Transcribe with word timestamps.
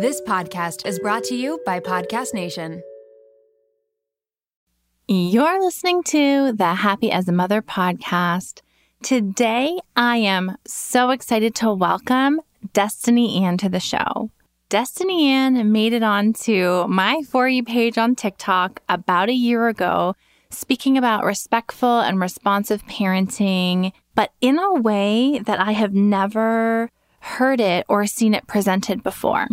This 0.00 0.20
podcast 0.20 0.86
is 0.86 1.00
brought 1.00 1.24
to 1.24 1.34
you 1.34 1.60
by 1.66 1.80
Podcast 1.80 2.32
Nation. 2.32 2.84
You're 5.08 5.60
listening 5.60 6.04
to 6.04 6.52
the 6.52 6.72
Happy 6.76 7.10
as 7.10 7.26
a 7.26 7.32
Mother 7.32 7.62
podcast. 7.62 8.60
Today, 9.02 9.76
I 9.96 10.18
am 10.18 10.56
so 10.64 11.10
excited 11.10 11.56
to 11.56 11.74
welcome 11.74 12.40
Destini 12.74 13.40
Ann 13.42 13.58
to 13.58 13.68
the 13.68 13.80
show. 13.80 14.30
Destini 14.70 15.24
Ann 15.24 15.72
made 15.72 15.92
it 15.92 16.04
onto 16.04 16.86
my 16.86 17.22
For 17.28 17.48
You 17.48 17.64
page 17.64 17.98
on 17.98 18.14
TikTok 18.14 18.80
about 18.88 19.30
a 19.30 19.34
year 19.34 19.66
ago, 19.66 20.14
speaking 20.50 20.96
about 20.96 21.24
respectful 21.24 21.98
and 21.98 22.20
responsive 22.20 22.86
parenting, 22.86 23.90
but 24.14 24.30
in 24.40 24.60
a 24.60 24.74
way 24.74 25.40
that 25.40 25.58
I 25.58 25.72
have 25.72 25.92
never 25.92 26.88
heard 27.18 27.58
it 27.58 27.84
or 27.88 28.06
seen 28.06 28.32
it 28.32 28.46
presented 28.46 29.02
before. 29.02 29.48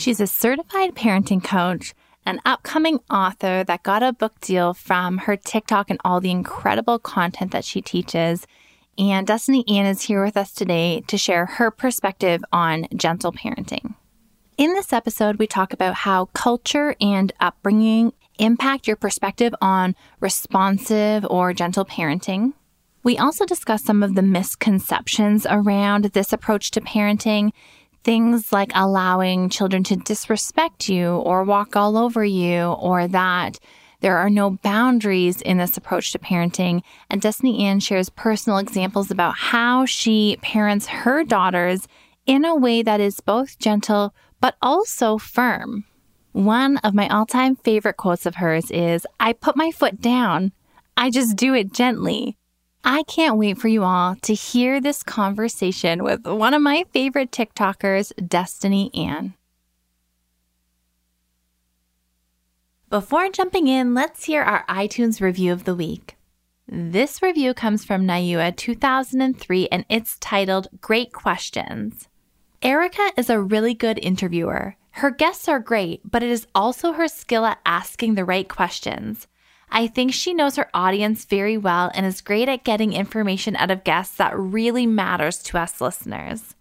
She's 0.00 0.18
a 0.18 0.26
certified 0.26 0.94
parenting 0.94 1.44
coach, 1.44 1.92
an 2.24 2.40
upcoming 2.46 3.00
author 3.10 3.62
that 3.64 3.82
got 3.82 4.02
a 4.02 4.14
book 4.14 4.40
deal 4.40 4.72
from 4.72 5.18
her 5.18 5.36
TikTok 5.36 5.90
and 5.90 6.00
all 6.02 6.22
the 6.22 6.30
incredible 6.30 6.98
content 6.98 7.52
that 7.52 7.66
she 7.66 7.82
teaches. 7.82 8.46
And 8.96 9.26
Destini 9.26 9.62
Ann 9.70 9.84
is 9.84 10.00
here 10.00 10.24
with 10.24 10.38
us 10.38 10.52
today 10.52 11.02
to 11.06 11.18
share 11.18 11.44
her 11.44 11.70
perspective 11.70 12.42
on 12.50 12.86
gentle 12.96 13.30
parenting. 13.30 13.94
In 14.56 14.72
this 14.72 14.94
episode, 14.94 15.36
we 15.36 15.46
talk 15.46 15.74
about 15.74 15.96
how 15.96 16.30
culture 16.32 16.96
and 16.98 17.30
upbringing 17.38 18.14
impact 18.38 18.86
your 18.86 18.96
perspective 18.96 19.54
on 19.60 19.94
responsive 20.18 21.26
or 21.28 21.52
gentle 21.52 21.84
parenting. 21.84 22.54
We 23.02 23.18
also 23.18 23.44
discuss 23.44 23.84
some 23.84 24.02
of 24.02 24.14
the 24.14 24.22
misconceptions 24.22 25.46
around 25.48 26.04
this 26.04 26.32
approach 26.32 26.70
to 26.70 26.80
parenting 26.80 27.52
things 28.02 28.52
like 28.52 28.72
allowing 28.74 29.48
children 29.48 29.84
to 29.84 29.96
disrespect 29.96 30.88
you 30.88 31.16
or 31.16 31.44
walk 31.44 31.76
all 31.76 31.96
over 31.96 32.24
you, 32.24 32.62
or 32.62 33.06
that 33.08 33.58
there 34.00 34.16
are 34.16 34.30
no 34.30 34.50
boundaries 34.50 35.42
in 35.42 35.58
this 35.58 35.76
approach 35.76 36.12
to 36.12 36.18
parenting. 36.18 36.82
And 37.10 37.20
Destini 37.20 37.60
Ann 37.60 37.80
shares 37.80 38.08
personal 38.08 38.58
examples 38.58 39.10
about 39.10 39.36
how 39.36 39.84
she 39.84 40.38
parents 40.40 40.86
her 40.86 41.24
daughters 41.24 41.86
in 42.26 42.44
a 42.44 42.56
way 42.56 42.82
that 42.82 43.00
is 43.00 43.20
both 43.20 43.58
gentle 43.58 44.14
but 44.40 44.56
also 44.62 45.18
firm. 45.18 45.84
One 46.32 46.78
of 46.78 46.94
my 46.94 47.08
all 47.08 47.26
time 47.26 47.56
favorite 47.56 47.96
quotes 47.96 48.24
of 48.24 48.36
hers 48.36 48.70
is 48.70 49.06
I 49.18 49.32
put 49.32 49.56
my 49.56 49.70
foot 49.70 50.00
down. 50.00 50.52
I 50.96 51.10
just 51.10 51.36
do 51.36 51.54
it 51.54 51.72
gently. 51.72 52.36
I 52.82 53.02
can't 53.02 53.36
wait 53.36 53.58
for 53.58 53.68
you 53.68 53.84
all 53.84 54.16
to 54.22 54.34
hear 54.34 54.80
this 54.80 55.02
conversation 55.02 56.02
with 56.02 56.26
one 56.26 56.54
of 56.54 56.62
my 56.62 56.84
favorite 56.92 57.30
TikTokers, 57.30 58.12
Destini 58.14 58.90
Ann. 58.96 59.34
Before 62.88 63.28
jumping 63.28 63.68
in, 63.68 63.94
let's 63.94 64.24
hear 64.24 64.42
our 64.42 64.64
iTunes 64.66 65.20
review 65.20 65.52
of 65.52 65.64
the 65.64 65.74
week. 65.74 66.16
This 66.66 67.22
review 67.22 67.52
comes 67.52 67.84
from 67.84 68.06
Nayua 68.06 68.56
2003 68.56 69.68
and 69.70 69.84
it's 69.88 70.18
titled 70.18 70.68
Great 70.80 71.12
Questions. 71.12 72.08
Erica 72.62 73.12
is 73.16 73.30
a 73.30 73.40
really 73.40 73.74
good 73.74 73.98
interviewer. 74.02 74.76
Her 74.92 75.10
guests 75.10 75.48
are 75.48 75.60
great, 75.60 76.00
but 76.04 76.22
it 76.22 76.30
is 76.30 76.46
also 76.54 76.92
her 76.92 77.08
skill 77.08 77.44
at 77.44 77.60
asking 77.64 78.14
the 78.14 78.24
right 78.24 78.48
questions. 78.48 79.26
I 79.70 79.86
think 79.86 80.12
she 80.12 80.34
knows 80.34 80.56
her 80.56 80.68
audience 80.74 81.24
very 81.24 81.56
well 81.56 81.90
and 81.94 82.04
is 82.04 82.20
great 82.20 82.48
at 82.48 82.64
getting 82.64 82.92
information 82.92 83.56
out 83.56 83.70
of 83.70 83.84
guests 83.84 84.16
that 84.16 84.36
really 84.36 84.86
matters 84.86 85.38
to 85.44 85.58
us 85.58 85.80
listeners. 85.80 86.54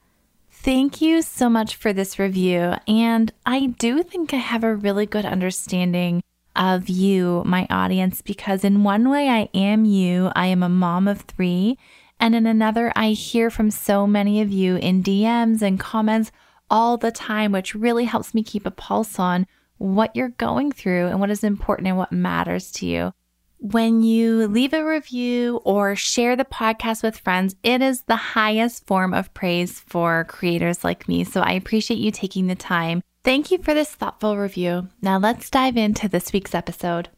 Thank 0.52 1.02
you 1.02 1.22
so 1.22 1.50
much 1.50 1.76
for 1.76 1.94
this 1.94 2.20
review. 2.20 2.76
And 2.88 3.32
I 3.46 3.68
do 3.78 4.04
think 4.04 4.34
I 4.34 4.38
have 4.38 4.64
a 4.64 4.76
really 4.76 5.06
good 5.06 5.26
understanding 5.26 6.22
of 6.56 6.90
you, 6.90 7.44
my 7.46 7.66
audience, 7.70 8.22
because 8.22 8.66
in 8.66 8.84
one 8.84 9.10
way 9.10 9.30
I 9.30 9.50
am 9.54 9.86
you. 9.86 10.32
I 10.36 10.48
am 10.48 10.62
a 10.62 10.70
mom 10.70 11.08
of 11.08 11.22
three. 11.22 11.78
And 12.20 12.36
in 12.36 12.46
another, 12.46 12.92
I 12.96 13.12
hear 13.12 13.50
from 13.50 13.72
so 13.72 14.06
many 14.06 14.42
of 14.42 14.52
you 14.52 14.76
in 14.76 15.02
DMs 15.02 15.62
and 15.62 15.80
comments 15.80 16.32
all 16.70 16.98
the 16.98 17.12
time, 17.12 17.54
which 17.54 17.74
really 17.74 18.04
helps 18.06 18.34
me 18.34 18.44
keep 18.44 18.66
a 18.66 18.72
pulse 18.72 19.18
on 19.18 19.48
what 19.80 20.16
you're 20.16 20.30
going 20.30 20.72
through 20.72 21.08
and 21.08 21.20
what 21.20 21.32
is 21.32 21.44
important 21.44 21.88
and 21.88 21.98
what 21.98 22.12
matters 22.12 22.72
to 22.74 22.86
you. 22.86 23.14
When 23.58 24.04
you 24.04 24.48
leave 24.48 24.74
a 24.74 24.86
review 24.86 25.60
or 25.66 25.96
share 25.96 26.38
the 26.38 26.46
podcast 26.46 27.04
with 27.04 27.18
friends, 27.18 27.56
it 27.64 27.82
is 27.82 28.04
the 28.04 28.16
highest 28.16 28.88
form 28.88 29.14
of 29.14 29.34
praise 29.34 29.80
for 29.80 30.26
creators 30.30 30.84
like 30.84 31.10
me. 31.10 31.26
So 31.26 31.42
I 31.42 31.52
appreciate 31.52 32.00
you 32.00 32.12
taking 32.12 32.48
the 32.48 32.56
time. 32.56 33.02
Thank 33.24 33.52
you 33.52 33.58
for 33.58 33.74
this 33.74 33.90
thoughtful 33.90 34.38
review. 34.38 34.88
Now 35.02 35.18
let's 35.18 35.50
dive 35.50 35.76
into 35.76 36.08
this 36.08 36.32
week's 36.32 36.56
episode. 36.56 37.10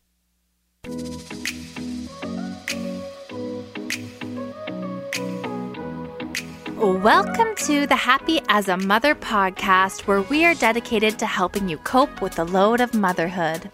Welcome 6.82 7.54
to 7.58 7.86
the 7.86 7.96
Happy 7.96 8.42
as 8.50 8.68
a 8.68 8.76
Mother 8.76 9.14
podcast, 9.14 10.08
where 10.08 10.24
we 10.24 10.46
are 10.46 10.56
dedicated 10.56 11.20
to 11.20 11.28
helping 11.28 11.70
you 11.70 11.78
cope 11.78 12.24
with 12.24 12.34
the 12.34 12.44
load 12.44 12.82
of 12.82 12.96
motherhood. 12.96 13.70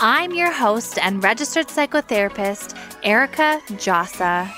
I'm 0.00 0.34
your 0.34 0.50
host 0.50 0.98
and 0.98 1.22
registered 1.22 1.68
psychotherapist, 1.68 2.76
Erica 3.04 3.60
Djossa. 3.68 4.50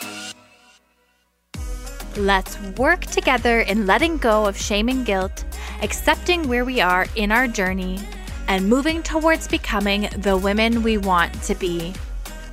Let's 2.17 2.59
work 2.79 3.03
together 3.03 3.61
in 3.61 3.87
letting 3.87 4.17
go 4.17 4.47
of 4.47 4.57
shame 4.57 4.89
and 4.89 5.05
guilt, 5.05 5.45
accepting 5.83 6.49
where 6.49 6.65
we 6.65 6.81
are 6.81 7.05
in 7.15 7.31
our 7.31 7.47
journey, 7.47 8.01
and 8.49 8.71
moving 8.71 9.03
towards 9.03 9.49
becoming 9.49 10.09
the 10.17 10.39
women 10.39 10.83
we 10.83 10.97
want 10.97 11.43
to 11.43 11.55
be. 11.55 11.93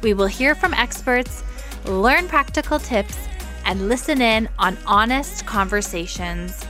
We 0.02 0.14
will 0.14 0.28
hear 0.28 0.54
from 0.54 0.74
experts, 0.74 1.46
learn 1.86 2.28
practical 2.28 2.78
tips, 2.78 3.29
and 3.70 3.88
listen 3.88 4.20
in 4.20 4.50
on 4.58 4.76
honest 4.88 5.46
conversations. 5.46 6.66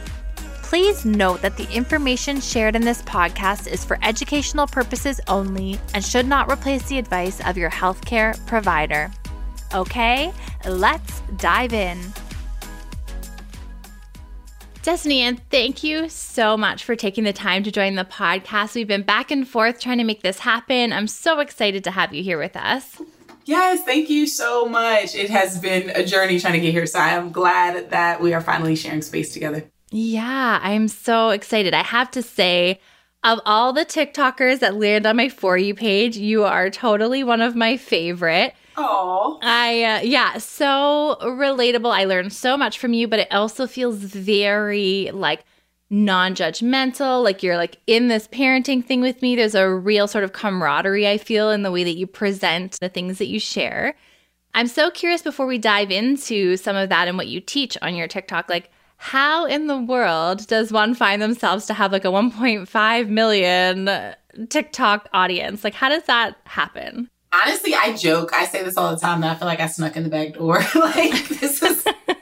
Please 0.61 1.05
note 1.05 1.41
that 1.41 1.55
the 1.55 1.67
information 1.73 2.41
shared 2.41 2.75
in 2.75 2.83
this 2.83 3.01
podcast 3.03 3.71
is 3.71 3.83
for 3.85 3.97
educational 4.03 4.67
purposes 4.67 5.19
only 5.27 5.79
and 5.95 6.03
should 6.03 6.27
not 6.27 6.51
replace 6.51 6.87
the 6.89 6.99
advice 6.99 7.39
of 7.47 7.57
your 7.57 7.71
healthcare 7.71 8.37
provider. 8.45 9.09
Okay, 9.73 10.31
let's 10.67 11.21
dive 11.37 11.73
in. 11.73 11.97
Destini, 14.83 15.19
and 15.19 15.41
thank 15.49 15.83
you 15.83 16.09
so 16.09 16.57
much 16.57 16.83
for 16.83 16.95
taking 16.95 17.23
the 17.23 17.33
time 17.33 17.63
to 17.63 17.71
join 17.71 17.95
the 17.95 18.05
podcast. 18.05 18.75
We've 18.75 18.87
been 18.87 19.03
back 19.03 19.31
and 19.31 19.47
forth 19.47 19.79
trying 19.79 19.99
to 19.99 20.03
make 20.03 20.21
this 20.21 20.39
happen. 20.39 20.91
I'm 20.91 21.07
so 21.07 21.39
excited 21.39 21.83
to 21.85 21.91
have 21.91 22.13
you 22.13 22.23
here 22.23 22.37
with 22.37 22.57
us. 22.57 23.01
Yes, 23.49 23.83
thank 23.83 24.11
you 24.11 24.27
so 24.27 24.67
much. 24.67 25.15
It 25.15 25.31
has 25.31 25.57
been 25.57 25.89
a 25.95 26.05
journey 26.05 26.39
trying 26.39 26.53
to 26.53 26.59
get 26.59 26.71
here. 26.71 26.85
So 26.85 26.99
I'm 26.99 27.31
glad 27.31 27.89
that 27.89 28.21
we 28.21 28.31
are 28.35 28.41
finally 28.41 28.75
sharing 28.75 29.01
space 29.01 29.33
together. 29.33 29.65
Yeah, 29.89 30.59
I'm 30.61 30.87
so 30.87 31.31
excited. 31.31 31.73
I 31.73 31.81
have 31.81 32.11
to 32.11 32.21
say, 32.21 32.79
of 33.23 33.39
all 33.47 33.73
the 33.73 33.85
TikTokers 33.85 34.59
that 34.59 34.75
land 34.75 35.07
on 35.07 35.15
my 35.17 35.29
For 35.29 35.57
You 35.57 35.73
page, 35.73 36.15
you 36.15 36.43
are 36.43 36.69
totally 36.69 37.23
one 37.23 37.41
of 37.41 37.55
my 37.55 37.75
favorite. 37.75 38.53
Oh, 38.77 39.39
I, 39.41 39.83
uh, 39.83 40.01
yeah, 40.01 40.37
so 40.37 41.17
relatable. 41.19 41.91
I 41.91 42.05
learned 42.05 42.31
so 42.31 42.55
much 42.55 42.77
from 42.77 42.93
you, 42.93 43.07
but 43.07 43.17
it 43.17 43.33
also 43.33 43.65
feels 43.65 43.97
very 43.97 45.09
like 45.11 45.43
non-judgmental 45.89 47.23
like 47.23 47.41
you're 47.41 47.57
like 47.57 47.77
in 47.87 48.09
this 48.09 48.27
parenting 48.27 48.85
thing 48.85 49.01
with 49.01 49.21
me 49.23 49.35
there's 49.35 49.55
a 49.55 49.67
real 49.67 50.07
sort 50.07 50.23
of 50.23 50.33
camaraderie 50.33 51.07
i 51.07 51.17
feel 51.17 51.49
in 51.49 51.63
the 51.63 51.71
way 51.71 51.83
that 51.83 51.97
you 51.97 52.05
present 52.05 52.77
the 52.79 52.89
things 52.89 53.17
that 53.17 53.27
you 53.27 53.39
share. 53.39 53.95
I'm 54.53 54.67
so 54.67 54.89
curious 54.89 55.21
before 55.21 55.45
we 55.45 55.59
dive 55.59 55.91
into 55.91 56.57
some 56.57 56.75
of 56.75 56.89
that 56.89 57.07
and 57.07 57.17
what 57.17 57.27
you 57.27 57.39
teach 57.39 57.77
on 57.81 57.95
your 57.95 58.07
tiktok 58.07 58.49
like 58.49 58.71
how 59.01 59.45
in 59.45 59.67
the 59.67 59.77
world 59.79 60.45
does 60.47 60.73
one 60.73 60.93
find 60.93 61.21
themselves 61.21 61.65
to 61.67 61.73
have 61.73 61.93
like 61.93 62.03
a 62.03 62.09
1.5 62.09 63.07
million 63.07 63.89
tiktok 64.49 65.07
audience? 65.13 65.63
Like 65.63 65.73
how 65.73 65.87
does 65.87 66.03
that 66.03 66.35
happen? 66.43 67.09
Honestly 67.31 67.73
i 67.73 67.95
joke. 67.95 68.31
I 68.33 68.45
say 68.45 68.61
this 68.63 68.75
all 68.75 68.93
the 68.93 68.99
time 68.99 69.21
that 69.21 69.35
i 69.35 69.39
feel 69.39 69.47
like 69.47 69.61
i 69.61 69.67
snuck 69.67 69.95
in 69.95 70.03
the 70.03 70.09
back 70.09 70.33
door. 70.33 70.61
Like 70.75 71.29
this 71.29 71.63
is 71.63 71.87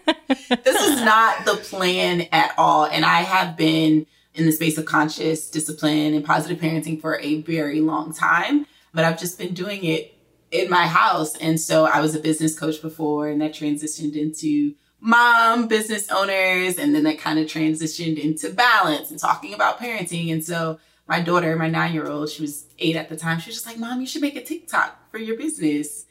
this 0.50 0.82
is 0.82 1.02
not 1.04 1.46
the 1.46 1.56
plan 1.56 2.28
at 2.32 2.54
all. 2.58 2.86
And 2.86 3.06
I 3.06 3.22
have 3.22 3.58
been 3.58 4.06
in 4.34 4.46
the 4.46 4.52
space 4.52 4.78
of 4.78 4.86
conscious 4.86 5.50
discipline 5.50 6.14
and 6.14 6.24
positive 6.24 6.60
parenting 6.60 7.02
for 7.02 7.20
a 7.20 7.42
very 7.42 7.82
long 7.82 8.14
time, 8.14 8.66
but 8.94 9.04
I've 9.04 9.20
just 9.20 9.38
been 9.38 9.54
doing 9.54 9.84
it 9.84 10.14
in 10.52 10.70
my 10.70 10.88
house. 10.88 11.36
And 11.38 11.60
so 11.60 11.86
I 11.86 12.00
was 12.00 12.16
a 12.16 12.20
business 12.20 12.58
coach 12.58 12.82
before, 12.82 13.28
and 13.28 13.42
that 13.42 13.54
transitioned 13.54 14.16
into 14.16 14.76
mom, 15.00 15.68
business 15.68 16.10
owners, 16.12 16.78
and 16.78 16.96
then 16.96 17.04
that 17.04 17.20
kind 17.20 17.40
of 17.40 17.48
transitioned 17.48 18.18
into 18.18 18.52
balance 18.52 19.12
and 19.12 19.20
talking 19.20 19.54
about 19.54 19.80
parenting. 19.80 20.32
And 20.32 20.44
so 20.44 20.80
my 21.08 21.20
daughter, 21.20 21.56
my 21.56 21.70
nine 21.70 21.94
year 21.94 22.08
old, 22.08 22.30
she 22.30 22.42
was 22.42 22.66
eight 22.80 22.96
at 22.96 23.10
the 23.10 23.18
time, 23.18 23.40
she 23.40 23.50
was 23.50 23.58
just 23.58 23.66
like, 23.66 23.78
Mom, 23.78 24.02
you 24.02 24.08
should 24.08 24.22
make 24.22 24.36
a 24.36 24.44
TikTok 24.44 25.12
for 25.12 25.18
your 25.18 25.38
business. 25.38 26.06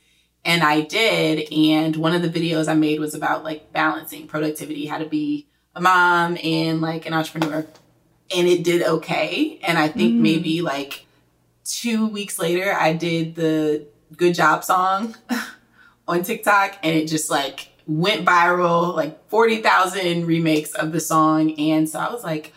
And 0.46 0.62
I 0.62 0.80
did. 0.80 1.52
And 1.52 1.96
one 1.96 2.14
of 2.14 2.22
the 2.22 2.28
videos 2.28 2.68
I 2.68 2.74
made 2.74 3.00
was 3.00 3.14
about 3.14 3.44
like 3.44 3.72
balancing 3.72 4.28
productivity, 4.28 4.86
how 4.86 4.98
to 4.98 5.04
be 5.04 5.48
a 5.74 5.80
mom 5.80 6.38
and 6.42 6.80
like 6.80 7.04
an 7.04 7.12
entrepreneur. 7.12 7.66
and 8.34 8.48
it 8.48 8.62
did 8.64 8.82
okay. 8.82 9.58
And 9.62 9.76
I 9.76 9.88
think 9.88 10.14
mm. 10.14 10.20
maybe 10.20 10.62
like 10.62 11.04
two 11.64 12.06
weeks 12.06 12.38
later, 12.38 12.72
I 12.72 12.92
did 12.92 13.34
the 13.34 13.86
good 14.16 14.34
job 14.34 14.62
song 14.62 15.16
on 16.08 16.22
TikTok 16.22 16.78
and 16.82 16.96
it 16.96 17.08
just 17.08 17.28
like 17.28 17.68
went 17.88 18.24
viral, 18.24 18.94
like 18.94 19.28
40,000 19.28 20.26
remakes 20.26 20.74
of 20.74 20.92
the 20.92 21.00
song. 21.00 21.58
And 21.58 21.88
so 21.88 21.98
I 21.98 22.12
was 22.12 22.22
like, 22.22 22.52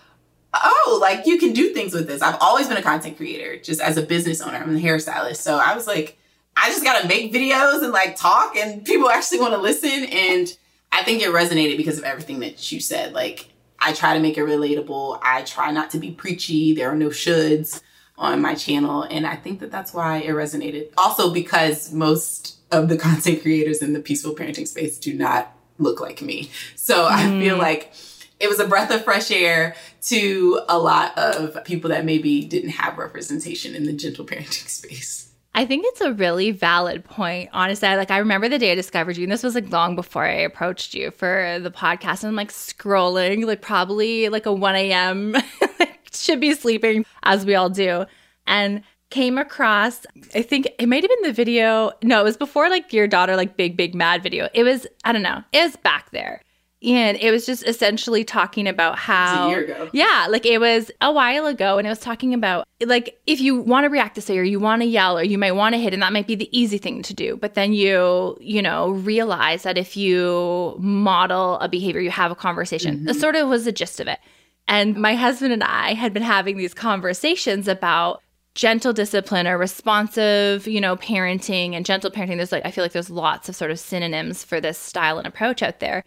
oh, 0.54 1.00
like 1.02 1.26
you 1.26 1.40
can 1.40 1.54
do 1.54 1.74
things 1.74 1.94
with 1.94 2.06
this. 2.06 2.22
I've 2.22 2.38
always 2.40 2.68
been 2.68 2.78
a 2.78 2.84
content 2.84 3.18
creator, 3.18 3.58
just 3.58 3.82
as 3.82 3.98
a 3.98 4.04
business 4.04 4.42
owner. 4.42 4.58
I'm 4.58 4.76
a 4.76 4.80
hairstylist. 4.80 5.38
So 5.38 5.58
I 5.58 5.74
was 5.74 5.88
like, 5.88 6.19
I 6.62 6.70
just 6.70 6.84
got 6.84 7.02
to 7.02 7.08
make 7.08 7.32
videos 7.34 7.84
and 7.84 7.92
like 7.92 8.16
talk, 8.16 8.56
and 8.56 8.84
people 8.84 9.10
actually 9.10 9.40
want 9.40 9.54
to 9.54 9.60
listen. 9.60 10.06
And 10.06 10.56
I 10.92 11.04
think 11.04 11.22
it 11.22 11.30
resonated 11.30 11.78
because 11.78 11.98
of 11.98 12.04
everything 12.04 12.40
that 12.40 12.72
you 12.72 12.80
said. 12.80 13.14
Like, 13.14 13.50
I 13.80 13.94
try 13.94 14.14
to 14.14 14.20
make 14.20 14.38
it 14.38 14.42
relatable. 14.42 15.20
I 15.22 15.44
try 15.44 15.72
not 15.72 15.92
to 15.92 16.00
be 16.00 16.12
preachy. 16.12 16.74
There 16.74 16.90
are 16.92 16.96
no 16.96 17.10
shoulds 17.10 17.82
on 18.18 18.42
my 18.42 18.54
channel. 18.54 19.04
And 19.04 19.26
I 19.26 19.36
think 19.36 19.62
that 19.62 19.72
that's 19.72 19.94
why 19.94 20.18
it 20.18 20.30
resonated. 20.30 20.90
Also, 20.98 21.34
because 21.34 21.94
most 21.94 22.58
of 22.72 22.90
the 22.90 22.98
content 23.08 23.42
creators 23.42 23.82
in 23.82 23.94
the 23.94 24.00
peaceful 24.00 24.36
parenting 24.36 24.68
space 24.68 24.98
do 25.00 25.14
not 25.14 25.56
look 25.78 26.02
like 26.02 26.22
me. 26.22 26.52
So 26.76 27.06
mm. 27.06 27.12
I 27.12 27.40
feel 27.40 27.58
like 27.58 27.94
it 28.40 28.50
was 28.50 28.60
a 28.60 28.68
breath 28.68 28.92
of 28.92 29.04
fresh 29.04 29.32
air 29.32 29.76
to 30.04 30.62
a 30.68 30.78
lot 30.78 31.18
of 31.18 31.64
people 31.64 31.90
that 31.90 32.06
maybe 32.06 32.44
didn't 32.44 32.72
have 32.72 32.98
representation 32.98 33.76
in 33.76 33.86
the 33.86 33.94
gentle 33.94 34.26
parenting 34.26 34.68
space. 34.70 35.29
I 35.60 35.66
think 35.66 35.84
it's 35.86 36.00
a 36.00 36.14
really 36.14 36.52
valid 36.52 37.04
point. 37.04 37.50
Honestly, 37.52 37.90
like 37.90 38.12
I 38.12 38.20
remember 38.20 38.48
the 38.48 38.58
day 38.58 38.72
I 38.72 38.76
discovered 38.76 39.18
you, 39.18 39.24
and 39.24 39.32
this 39.34 39.44
was 39.44 39.56
like 39.56 39.70
long 39.70 39.94
before 39.94 40.24
I 40.24 40.36
approached 40.36 40.94
you 40.94 41.12
for 41.12 41.60
the 41.62 41.70
podcast. 41.70 42.24
And 42.24 42.30
I'm 42.30 42.36
like 42.38 42.54
scrolling, 42.54 43.46
like 43.46 43.62
probably 43.62 44.30
like 44.30 44.46
a 44.46 44.54
1 44.54 44.76
a.m. 44.78 45.36
should 46.14 46.40
be 46.40 46.54
sleeping 46.54 47.06
as 47.24 47.46
we 47.46 47.56
all 47.56 47.70
do. 47.70 48.06
And 48.48 48.84
came 49.10 49.38
across, 49.38 50.06
I 50.34 50.44
think 50.44 50.70
it 50.80 50.88
might 50.88 51.04
have 51.04 51.10
been 51.10 51.24
the 51.24 51.34
video. 51.34 51.92
No, 52.04 52.22
it 52.22 52.24
was 52.24 52.38
before 52.38 52.70
like 52.70 52.94
your 52.94 53.10
daughter, 53.10 53.36
like 53.36 53.58
big, 53.58 53.76
big 53.76 53.94
mad 53.94 54.24
video. 54.24 54.48
It 54.54 54.64
was, 54.64 54.88
I 55.04 55.12
don't 55.12 55.24
know, 55.24 55.44
it 55.52 55.62
was 55.62 55.76
back 55.76 56.12
there. 56.12 56.42
And 56.82 57.18
it 57.18 57.32
was 57.32 57.46
just 57.46 57.68
essentially 57.68 58.24
talking 58.24 58.66
about 58.66 58.98
how, 58.98 59.50
yeah, 59.92 60.28
like 60.30 60.46
it 60.46 60.60
was 60.60 60.90
a 61.02 61.12
while 61.12 61.46
ago, 61.46 61.78
and 61.78 61.86
it 61.86 61.90
was 61.90 62.00
talking 62.00 62.34
about 62.34 62.66
like 62.86 63.20
if 63.28 63.42
you 63.42 63.60
want 63.60 63.84
to 63.84 63.90
react 63.90 64.16
to 64.16 64.22
say 64.22 64.38
or 64.38 64.44
you 64.44 64.62
want 64.62 64.82
to 64.82 64.86
yell 64.86 65.18
or 65.18 65.24
you 65.24 65.38
might 65.38 65.52
want 65.52 65.76
to 65.76 65.82
hit, 65.82 65.94
and 65.94 66.02
that 66.02 66.14
might 66.14 66.26
be 66.26 66.36
the 66.36 66.58
easy 66.58 66.78
thing 66.78 67.02
to 67.02 67.14
do. 67.14 67.36
But 67.36 67.56
then 67.56 67.74
you, 67.74 68.38
you 68.40 68.62
know, 68.62 68.92
realize 68.92 69.64
that 69.64 69.78
if 69.78 69.98
you 69.98 70.76
model 70.80 71.60
a 71.60 71.68
behavior, 71.68 72.00
you 72.00 72.12
have 72.12 72.32
a 72.32 72.36
conversation. 72.36 72.96
Mm-hmm. 72.96 73.06
That 73.08 73.16
sort 73.16 73.36
of 73.36 73.50
was 73.50 73.66
the 73.66 73.74
gist 73.74 74.00
of 74.00 74.08
it. 74.08 74.20
And 74.66 74.96
my 74.96 75.16
husband 75.16 75.52
and 75.52 75.64
I 75.66 75.96
had 75.96 76.14
been 76.14 76.24
having 76.24 76.56
these 76.56 76.74
conversations 76.74 77.68
about 77.68 78.22
gentle 78.56 78.94
discipline 78.94 79.48
or 79.48 79.58
responsive, 79.58 80.66
you 80.66 80.80
know, 80.80 80.96
parenting 80.96 81.74
and 81.74 81.86
gentle 81.86 82.10
parenting. 82.10 82.38
There's 82.38 82.54
like, 82.54 82.66
I 82.66 82.72
feel 82.72 82.86
like 82.86 82.94
there's 82.94 83.10
lots 83.10 83.50
of 83.50 83.56
sort 83.56 83.72
of 83.72 83.80
synonyms 83.80 84.46
for 84.46 84.62
this 84.62 84.78
style 84.78 85.18
and 85.18 85.28
approach 85.28 85.62
out 85.62 85.82
there. 85.82 86.06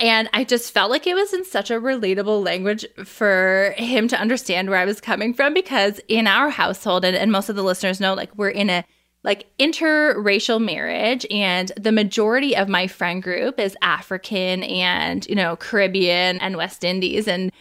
And 0.00 0.30
I 0.32 0.44
just 0.44 0.72
felt 0.72 0.90
like 0.90 1.06
it 1.06 1.14
was 1.14 1.32
in 1.34 1.44
such 1.44 1.70
a 1.70 1.74
relatable 1.74 2.42
language 2.44 2.86
for 3.04 3.74
him 3.76 4.08
to 4.08 4.18
understand 4.18 4.70
where 4.70 4.78
I 4.78 4.86
was 4.86 5.00
coming 5.00 5.34
from 5.34 5.52
because 5.52 6.00
in 6.08 6.26
our 6.26 6.48
household, 6.48 7.04
and, 7.04 7.16
and 7.16 7.30
most 7.30 7.48
of 7.48 7.56
the 7.56 7.62
listeners 7.62 8.00
know, 8.00 8.14
like, 8.14 8.34
we're 8.36 8.48
in 8.48 8.70
a 8.70 8.84
like 9.22 9.46
interracial 9.58 10.64
marriage 10.64 11.26
and 11.30 11.72
the 11.78 11.92
majority 11.92 12.56
of 12.56 12.70
my 12.70 12.86
friend 12.86 13.22
group 13.22 13.60
is 13.60 13.76
african 13.82 14.62
and 14.62 15.26
you 15.26 15.34
know 15.34 15.56
caribbean 15.56 16.38
and 16.38 16.56
west 16.56 16.84
indies 16.84 17.28
and 17.28 17.52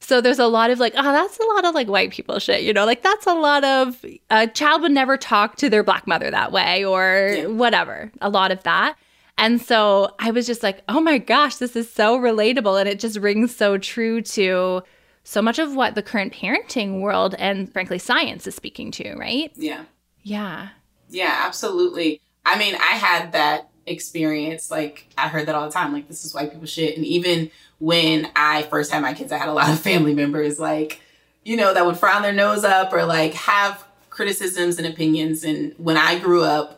so 0.00 0.20
there's 0.20 0.38
a 0.38 0.46
lot 0.46 0.70
of 0.70 0.78
like, 0.78 0.94
oh, 0.96 1.12
that's 1.12 1.38
a 1.38 1.46
lot 1.54 1.64
of 1.64 1.74
like 1.74 1.88
white 1.88 2.12
people 2.12 2.38
shit, 2.38 2.62
you 2.62 2.72
know, 2.72 2.86
like 2.86 3.02
that's 3.02 3.26
a 3.26 3.34
lot 3.34 3.64
of 3.64 4.04
a 4.30 4.46
child 4.46 4.82
would 4.82 4.92
never 4.92 5.16
talk 5.16 5.56
to 5.56 5.68
their 5.68 5.82
black 5.82 6.06
mother 6.06 6.30
that 6.30 6.52
way 6.52 6.84
or 6.84 7.34
yeah. 7.36 7.46
whatever, 7.46 8.10
a 8.20 8.30
lot 8.30 8.52
of 8.52 8.62
that. 8.62 8.96
And 9.38 9.62
so 9.62 10.14
I 10.18 10.32
was 10.32 10.46
just 10.46 10.62
like, 10.62 10.82
oh 10.88 11.00
my 11.00 11.18
gosh, 11.18 11.56
this 11.56 11.76
is 11.76 11.90
so 11.90 12.18
relatable. 12.18 12.78
And 12.78 12.88
it 12.88 12.98
just 12.98 13.18
rings 13.18 13.54
so 13.54 13.78
true 13.78 14.20
to 14.20 14.82
so 15.22 15.40
much 15.40 15.58
of 15.58 15.74
what 15.74 15.94
the 15.94 16.02
current 16.02 16.32
parenting 16.32 17.00
world 17.00 17.34
and 17.38 17.72
frankly 17.72 17.98
science 17.98 18.46
is 18.46 18.54
speaking 18.54 18.90
to, 18.92 19.14
right? 19.14 19.52
Yeah. 19.54 19.84
Yeah. 20.22 20.70
Yeah, 21.08 21.42
absolutely. 21.46 22.20
I 22.44 22.58
mean, 22.58 22.74
I 22.74 22.94
had 22.96 23.32
that 23.32 23.70
experience. 23.86 24.70
Like, 24.70 25.06
I 25.16 25.28
heard 25.28 25.46
that 25.46 25.54
all 25.54 25.66
the 25.66 25.72
time. 25.72 25.92
Like, 25.92 26.08
this 26.08 26.24
is 26.24 26.34
white 26.34 26.50
people 26.50 26.66
shit. 26.66 26.96
And 26.96 27.06
even 27.06 27.50
when 27.78 28.28
I 28.34 28.62
first 28.64 28.90
had 28.90 29.02
my 29.02 29.14
kids, 29.14 29.32
I 29.32 29.38
had 29.38 29.48
a 29.48 29.52
lot 29.52 29.70
of 29.70 29.78
family 29.80 30.14
members 30.14 30.58
like, 30.58 31.00
you 31.44 31.56
know, 31.56 31.72
that 31.72 31.86
would 31.86 31.96
frown 31.96 32.22
their 32.22 32.32
nose 32.32 32.64
up 32.64 32.92
or 32.92 33.04
like 33.04 33.34
have 33.34 33.84
criticisms 34.10 34.78
and 34.78 34.86
opinions. 34.86 35.44
And 35.44 35.74
when 35.78 35.96
I 35.96 36.18
grew 36.18 36.42
up, 36.42 36.77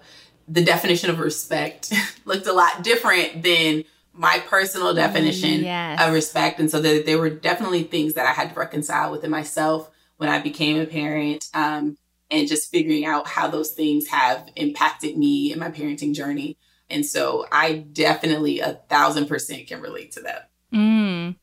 the 0.50 0.64
definition 0.64 1.10
of 1.10 1.18
respect 1.18 1.92
looked 2.24 2.46
a 2.46 2.52
lot 2.52 2.82
different 2.82 3.42
than 3.42 3.84
my 4.12 4.40
personal 4.48 4.92
definition 4.92 5.62
yes. 5.62 6.00
of 6.02 6.12
respect. 6.12 6.58
And 6.58 6.70
so 6.70 6.80
there, 6.80 7.02
there 7.02 7.18
were 7.18 7.30
definitely 7.30 7.84
things 7.84 8.14
that 8.14 8.26
I 8.26 8.32
had 8.32 8.52
to 8.52 8.58
reconcile 8.58 9.12
within 9.12 9.30
myself 9.30 9.90
when 10.16 10.28
I 10.28 10.40
became 10.40 10.78
a 10.78 10.86
parent. 10.86 11.48
Um, 11.54 11.96
and 12.30 12.48
just 12.48 12.70
figuring 12.70 13.04
out 13.04 13.26
how 13.26 13.48
those 13.48 13.72
things 13.72 14.06
have 14.08 14.48
impacted 14.56 15.16
me 15.16 15.52
in 15.52 15.58
my 15.58 15.70
parenting 15.70 16.14
journey. 16.14 16.56
And 16.88 17.04
so 17.04 17.46
I 17.50 17.78
definitely 17.92 18.60
a 18.60 18.74
thousand 18.88 19.26
percent 19.26 19.66
can 19.66 19.80
relate 19.80 20.12
to 20.12 20.20
that. 20.20 20.50
Mm. 20.72 21.36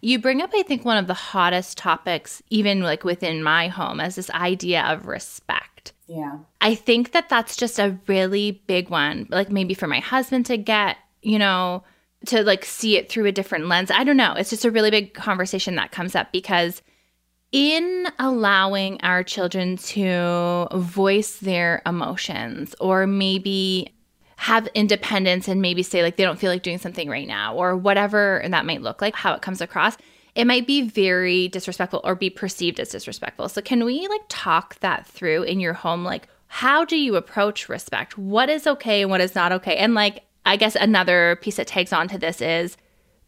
You 0.00 0.18
bring 0.18 0.42
up, 0.42 0.50
I 0.54 0.62
think, 0.62 0.84
one 0.84 0.96
of 0.96 1.06
the 1.06 1.14
hottest 1.14 1.76
topics, 1.76 2.42
even 2.50 2.80
like 2.80 3.04
within 3.04 3.42
my 3.42 3.68
home, 3.68 4.00
as 4.00 4.14
this 4.14 4.30
idea 4.30 4.82
of 4.82 5.06
respect. 5.06 5.77
Yeah. 6.06 6.38
I 6.60 6.74
think 6.74 7.12
that 7.12 7.28
that's 7.28 7.56
just 7.56 7.78
a 7.78 7.98
really 8.06 8.62
big 8.66 8.88
one, 8.90 9.26
like 9.30 9.50
maybe 9.50 9.74
for 9.74 9.86
my 9.86 10.00
husband 10.00 10.46
to 10.46 10.56
get, 10.56 10.96
you 11.22 11.38
know, 11.38 11.84
to 12.26 12.42
like 12.42 12.64
see 12.64 12.96
it 12.96 13.08
through 13.08 13.26
a 13.26 13.32
different 13.32 13.68
lens. 13.68 13.90
I 13.90 14.04
don't 14.04 14.16
know. 14.16 14.34
It's 14.34 14.50
just 14.50 14.64
a 14.64 14.70
really 14.70 14.90
big 14.90 15.14
conversation 15.14 15.76
that 15.76 15.92
comes 15.92 16.14
up 16.14 16.32
because 16.32 16.82
in 17.52 18.06
allowing 18.18 19.00
our 19.02 19.22
children 19.22 19.76
to 19.76 20.68
voice 20.74 21.38
their 21.38 21.82
emotions 21.86 22.74
or 22.80 23.06
maybe 23.06 23.94
have 24.36 24.68
independence 24.74 25.48
and 25.48 25.60
maybe 25.60 25.82
say 25.82 26.02
like 26.02 26.16
they 26.16 26.24
don't 26.24 26.38
feel 26.38 26.50
like 26.50 26.62
doing 26.62 26.78
something 26.78 27.08
right 27.08 27.26
now 27.26 27.54
or 27.54 27.76
whatever 27.76 28.44
that 28.48 28.66
might 28.66 28.82
look 28.82 29.00
like, 29.00 29.14
how 29.14 29.32
it 29.34 29.42
comes 29.42 29.60
across, 29.60 29.96
it 30.38 30.46
might 30.46 30.68
be 30.68 30.82
very 30.82 31.48
disrespectful 31.48 32.00
or 32.04 32.14
be 32.14 32.30
perceived 32.30 32.78
as 32.78 32.90
disrespectful. 32.90 33.48
So, 33.48 33.60
can 33.60 33.84
we 33.84 34.06
like 34.06 34.20
talk 34.28 34.78
that 34.78 35.04
through 35.04 35.42
in 35.42 35.58
your 35.58 35.72
home? 35.72 36.04
Like, 36.04 36.28
how 36.46 36.84
do 36.84 36.96
you 36.96 37.16
approach 37.16 37.68
respect? 37.68 38.16
What 38.16 38.48
is 38.48 38.64
okay 38.64 39.02
and 39.02 39.10
what 39.10 39.20
is 39.20 39.34
not 39.34 39.50
okay? 39.50 39.76
And 39.76 39.94
like, 39.94 40.22
I 40.46 40.56
guess 40.56 40.76
another 40.76 41.40
piece 41.42 41.56
that 41.56 41.66
tags 41.66 41.92
onto 41.92 42.18
this 42.18 42.40
is 42.40 42.76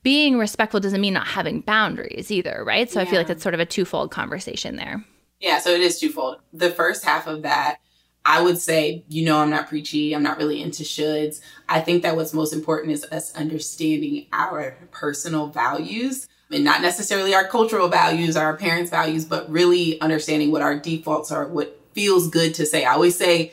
being 0.05 0.39
respectful 0.39 0.79
doesn't 0.79 1.01
mean 1.01 1.15
not 1.15 1.27
having 1.27 1.63
boundaries 1.63 2.31
either, 2.31 2.63
right? 2.65 2.89
So, 2.89 3.01
yeah. 3.01 3.07
I 3.07 3.11
feel 3.11 3.19
like 3.19 3.29
it's 3.29 3.43
sort 3.43 3.55
of 3.55 3.61
a 3.61 3.67
twofold 3.67 4.13
conversation 4.13 4.77
there. 4.77 5.05
Yeah, 5.41 5.59
so 5.59 5.71
it 5.71 5.81
is 5.81 5.99
twofold. 5.99 6.37
The 6.53 6.71
first 6.71 7.05
half 7.05 7.27
of 7.27 7.43
that 7.43 7.79
I 8.25 8.43
would 8.43 8.59
say, 8.59 9.03
you 9.09 9.25
know, 9.25 9.39
I'm 9.39 9.51
not 9.51 9.69
preachy. 9.69 10.15
I'm 10.15 10.23
not 10.23 10.37
really 10.37 10.63
into 10.63 10.83
shoulds. 10.83 11.41
I 11.69 11.81
think 11.81 12.03
that 12.03 12.17
what's 12.17 12.35
most 12.35 12.53
important 12.53 12.93
is 12.93 13.05
us 13.05 13.35
understanding 13.35 14.27
our 14.31 14.77
personal 14.91 15.47
values 15.47 16.29
and 16.51 16.65
not 16.65 16.83
necessarily 16.83 17.35
our 17.35 17.47
cultural 17.47 17.89
values, 17.89 18.37
our 18.37 18.57
parents' 18.57 18.91
values, 18.91 19.25
but 19.25 19.51
really 19.51 20.01
understanding 20.01 20.51
what 20.51 20.63
our 20.63 20.79
defaults 20.79 21.31
are, 21.31 21.47
what 21.47 21.81
feels 21.93 22.29
good 22.29 22.55
to 22.55 22.67
say. 22.67 22.85
I 22.85 22.95
always 22.95 23.17
say, 23.17 23.53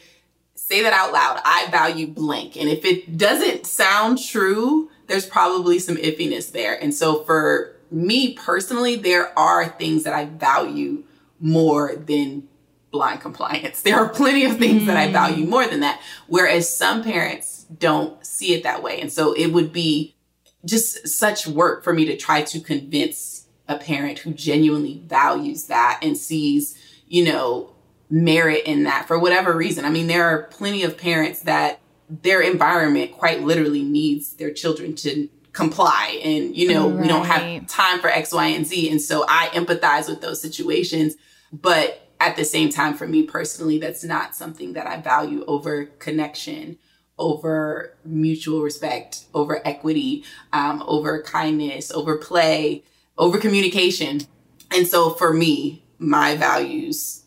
say 0.56 0.82
that 0.84 0.94
out 0.94 1.13
loud. 1.13 1.39
I 1.46 1.68
value 1.70 2.08
blank. 2.08 2.58
And 2.58 2.70
if 2.70 2.84
it 2.86 3.18
doesn't 3.18 3.66
sound 3.66 4.20
true, 4.24 4.89
there's 5.08 5.25
probably 5.25 5.80
some 5.80 5.96
iffiness 5.98 6.51
there. 6.51 6.82
And 6.82 6.94
so 6.94 7.24
for 7.24 7.75
me 7.92 8.34
personally, 8.34 8.96
there 8.96 9.38
are 9.38 9.68
things 9.68 10.04
that 10.04 10.13
I 10.13 10.25
value 10.25 11.04
more 11.39 11.96
than 11.96 12.48
blind 12.92 13.22
compliance. 13.22 13.82
There 13.88 13.96
are 13.96 14.10
plenty 14.10 14.46
of 14.46 14.58
things 14.58 14.84
mm. 14.84 14.86
that 14.88 14.98
I 14.98 15.08
mm. 15.08 15.13
value 15.13 15.46
more 15.46 15.68
than 15.68 15.82
that. 15.82 16.01
Whereas 16.27 16.75
some 16.75 17.04
parents 17.04 17.66
don't 17.77 18.25
see 18.25 18.54
it 18.54 18.63
that 18.63 18.84
way. 18.84 19.00
And 19.00 19.12
so 19.12 19.34
it 19.34 19.48
would 19.48 19.72
be 19.72 20.16
just 20.67 21.07
such 21.07 21.47
work 21.47 21.83
for 21.83 21.93
me 21.93 22.05
to 22.05 22.17
try 22.17 22.41
to 22.43 22.59
convince 22.59 23.47
a 23.67 23.77
parent 23.77 24.19
who 24.19 24.33
genuinely 24.33 25.01
values 25.05 25.65
that 25.65 26.00
and 26.01 26.17
sees, 26.17 26.77
you 27.07 27.25
know, 27.25 27.74
merit 28.09 28.63
in 28.65 28.83
that 28.83 29.07
for 29.07 29.19
whatever 29.19 29.53
reason. 29.53 29.83
I 29.83 29.89
mean, 29.89 30.07
there 30.07 30.25
are 30.25 30.43
plenty 30.43 30.83
of 30.83 30.97
parents 30.97 31.41
that 31.41 31.79
their 32.09 32.41
environment 32.41 33.12
quite 33.12 33.43
literally 33.43 33.83
needs 33.83 34.33
their 34.33 34.51
children 34.51 34.95
to 34.95 35.27
comply 35.51 36.21
and 36.24 36.55
you 36.55 36.71
know 36.71 36.88
right. 36.88 37.01
we 37.01 37.07
don't 37.07 37.25
have 37.25 37.65
time 37.65 38.00
for 38.00 38.09
x 38.09 38.31
y 38.31 38.45
and 38.45 38.67
z 38.67 38.91
and 38.91 39.01
so 39.01 39.25
i 39.27 39.47
empathize 39.53 40.07
with 40.07 40.21
those 40.21 40.39
situations 40.39 41.15
but 41.51 42.07
at 42.19 42.36
the 42.36 42.45
same 42.45 42.69
time, 42.69 42.95
for 42.95 43.07
me 43.07 43.24
personally, 43.24 43.77
that's 43.77 44.03
not 44.03 44.36
something 44.36 44.74
that 44.74 44.88
I 44.88 44.97
value 44.97 45.43
over 45.47 45.86
connection, 45.86 46.77
over 47.17 47.95
mutual 48.05 48.62
respect, 48.62 49.25
over 49.33 49.65
equity, 49.65 50.24
um, 50.53 50.83
over 50.86 51.21
kindness, 51.21 51.91
over 51.91 52.17
play, 52.17 52.83
over 53.17 53.38
communication. 53.38 54.21
And 54.71 54.88
so 54.88 55.12
for 55.12 55.33
me, 55.33 55.83
my 55.97 56.36
values 56.36 57.24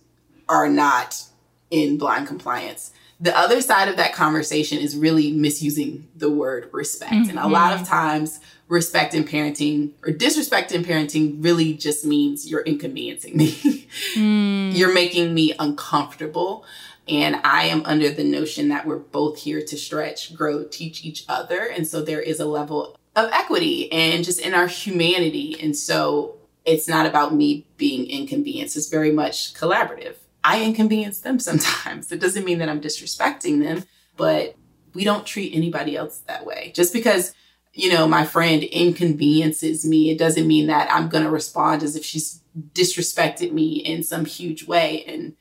are 0.48 0.68
not 0.68 1.24
in 1.70 1.98
blind 1.98 2.26
compliance. 2.26 2.92
The 3.20 3.36
other 3.36 3.60
side 3.60 3.88
of 3.88 3.96
that 3.96 4.14
conversation 4.14 4.78
is 4.78 4.96
really 4.96 5.32
misusing 5.32 6.08
the 6.16 6.30
word 6.30 6.70
respect. 6.72 7.12
Mm-hmm. 7.12 7.30
And 7.30 7.38
a 7.38 7.48
lot 7.48 7.78
of 7.78 7.86
times, 7.86 8.40
respect 8.70 9.14
in 9.14 9.24
parenting 9.24 9.90
or 10.06 10.12
disrespect 10.12 10.70
in 10.70 10.84
parenting 10.84 11.42
really 11.44 11.74
just 11.74 12.04
means 12.04 12.48
you're 12.48 12.62
inconveniencing 12.62 13.36
me. 13.36 13.50
mm. 14.14 14.74
You're 14.74 14.94
making 14.94 15.34
me 15.34 15.52
uncomfortable. 15.58 16.64
And 17.08 17.36
I 17.42 17.64
am 17.64 17.82
under 17.84 18.10
the 18.10 18.24
notion 18.24 18.68
that 18.68 18.86
we're 18.86 18.98
both 18.98 19.38
here 19.38 19.62
to 19.64 19.76
stretch, 19.76 20.34
grow, 20.34 20.64
teach 20.64 21.04
each 21.04 21.24
other. 21.28 21.66
And 21.66 21.86
so 21.86 22.02
there 22.02 22.20
is 22.20 22.40
a 22.40 22.44
level 22.44 22.96
of 23.16 23.30
equity 23.32 23.90
and 23.90 24.24
just 24.24 24.40
in 24.40 24.54
our 24.54 24.66
humanity. 24.66 25.56
And 25.60 25.76
so 25.76 26.36
it's 26.64 26.88
not 26.88 27.06
about 27.06 27.34
me 27.34 27.66
being 27.76 28.08
inconvenienced, 28.08 28.76
it's 28.76 28.88
very 28.88 29.10
much 29.10 29.54
collaborative. 29.54 30.16
I 30.42 30.62
inconvenience 30.62 31.20
them 31.20 31.38
sometimes. 31.40 32.12
It 32.12 32.20
doesn't 32.20 32.44
mean 32.44 32.58
that 32.58 32.68
I'm 32.68 32.80
disrespecting 32.80 33.62
them, 33.62 33.84
but 34.16 34.54
we 34.94 35.04
don't 35.04 35.26
treat 35.26 35.54
anybody 35.54 35.96
else 35.96 36.18
that 36.26 36.44
way. 36.44 36.72
Just 36.74 36.92
because, 36.92 37.32
you 37.72 37.92
know, 37.92 38.08
my 38.08 38.24
friend 38.24 38.62
inconveniences 38.62 39.84
me, 39.84 40.10
it 40.10 40.18
doesn't 40.18 40.46
mean 40.46 40.66
that 40.66 40.92
I'm 40.92 41.08
going 41.08 41.24
to 41.24 41.30
respond 41.30 41.82
as 41.82 41.96
if 41.96 42.04
she's 42.04 42.42
disrespected 42.72 43.52
me 43.52 43.76
in 43.76 44.02
some 44.02 44.24
huge 44.24 44.66
way. 44.66 45.04
And 45.04 45.36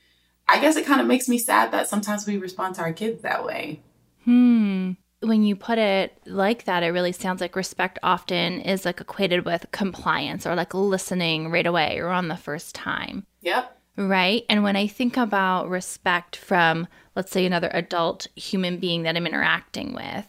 I 0.50 0.60
guess 0.60 0.76
it 0.76 0.86
kind 0.86 1.02
of 1.02 1.08
makes 1.08 1.28
me 1.28 1.38
sad 1.38 1.72
that 1.72 1.88
sometimes 1.88 2.26
we 2.26 2.38
respond 2.38 2.76
to 2.76 2.82
our 2.82 2.94
kids 2.94 3.22
that 3.22 3.46
way. 3.46 3.82
Hmm. 4.26 4.92
When 5.22 5.44
you 5.44 5.56
put 5.56 5.78
it 5.78 6.18
like 6.26 6.64
that, 6.64 6.84
it 6.84 6.88
really 6.88 7.12
sounds 7.12 7.42
like 7.42 7.56
respect 7.56 8.00
often 8.04 8.62
is 8.62 8.86
like 8.86 9.02
equated 9.02 9.46
with 9.46 9.66
compliance 9.72 10.48
or 10.48 10.56
like 10.56 10.74
listening 10.74 11.52
right 11.52 11.68
away 11.68 12.00
or 12.00 12.08
on 12.08 12.30
the 12.30 12.38
first 12.38 12.74
time. 12.74 13.26
Yep. 13.42 13.78
Right. 13.98 14.46
And 14.50 14.64
when 14.64 14.78
I 14.78 14.88
think 14.88 15.18
about 15.18 15.70
respect 15.70 16.38
from, 16.38 16.88
let's 17.16 17.32
say, 17.32 17.46
another 17.46 17.70
adult 17.74 18.28
human 18.36 18.78
being 18.78 19.04
that 19.04 19.18
I'm 19.18 19.28
interacting 19.28 19.94
with, 19.94 20.26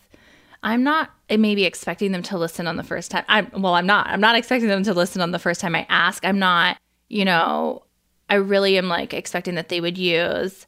I'm 0.63 0.83
not 0.83 1.11
maybe 1.31 1.65
expecting 1.65 2.11
them 2.11 2.23
to 2.25 2.37
listen 2.37 2.67
on 2.67 2.77
the 2.77 2.83
first 2.83 3.13
time. 3.13 3.25
I'm 3.29 3.49
well, 3.63 3.75
I'm 3.75 3.87
not. 3.87 4.09
I'm 4.09 4.21
not 4.21 4.35
expecting 4.35 4.69
them 4.69 4.83
to 4.83 4.93
listen 4.93 5.23
on 5.23 5.31
the 5.31 5.39
first 5.39 5.61
time 5.61 5.75
I 5.75 5.87
ask. 5.89 6.25
I'm 6.25 6.39
not, 6.39 6.79
you 7.09 7.25
know, 7.25 7.85
I 8.31 8.37
really 8.37 8.79
am 8.79 8.89
like 8.89 9.13
expecting 9.13 9.57
that 9.57 9.69
they 9.69 9.81
would 9.81 9.99
use 9.99 10.67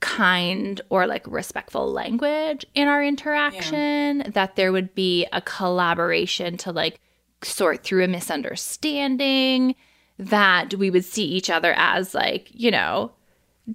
kind 0.00 0.80
or 0.90 1.06
like 1.06 1.26
respectful 1.26 1.90
language 1.90 2.64
in 2.74 2.86
our 2.86 3.02
interaction, 3.02 4.18
yeah. 4.18 4.30
that 4.34 4.54
there 4.54 4.70
would 4.70 4.94
be 4.94 5.26
a 5.32 5.40
collaboration 5.40 6.56
to 6.58 6.70
like 6.70 7.00
sort 7.42 7.82
through 7.82 8.04
a 8.04 8.08
misunderstanding, 8.08 9.74
that 10.18 10.74
we 10.74 10.90
would 10.90 11.04
see 11.04 11.24
each 11.24 11.50
other 11.50 11.74
as 11.76 12.14
like, 12.14 12.48
you 12.52 12.70
know, 12.70 13.10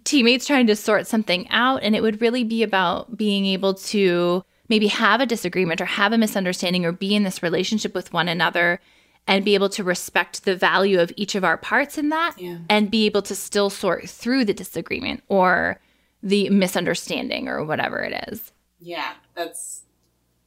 teammates 0.04 0.48
trying 0.48 0.68
to 0.68 0.76
sort 0.76 1.08
something 1.08 1.50
out. 1.50 1.84
And 1.84 1.96
it 1.96 2.02
would 2.02 2.22
really 2.22 2.44
be 2.44 2.64
about 2.64 3.18
being 3.18 3.46
able 3.48 3.74
to 3.76 4.44
maybe 4.70 4.88
have 4.88 5.22
a 5.22 5.26
disagreement 5.26 5.82
or 5.82 5.86
have 5.86 6.14
a 6.14 6.18
misunderstanding 6.18 6.86
or 6.86 6.92
be 6.92 7.16
in 7.16 7.24
this 7.24 7.44
relationship 7.44 7.94
with 7.94 8.14
one 8.14 8.30
another 8.30 8.80
and 9.28 9.46
be 9.46 9.56
able 9.56 9.70
to 9.70 9.84
respect 9.84 10.44
the 10.44 10.56
value 10.56 11.00
of 11.00 11.12
each 11.16 11.36
of 11.36 11.44
our 11.44 11.58
parts 11.58 11.98
in 11.98 12.10
that 12.10 12.36
yeah. 12.38 12.58
and 12.70 12.92
be 12.92 13.06
able 13.06 13.22
to 13.22 13.36
still 13.36 13.70
sort 13.70 14.10
through 14.10 14.46
the 14.46 14.54
disagreement 14.54 15.24
or 15.28 15.80
the 16.22 16.50
misunderstanding 16.50 17.48
or 17.48 17.64
whatever 17.64 18.02
it 18.02 18.30
is. 18.30 18.52
Yeah, 18.80 19.14
that's 19.34 19.84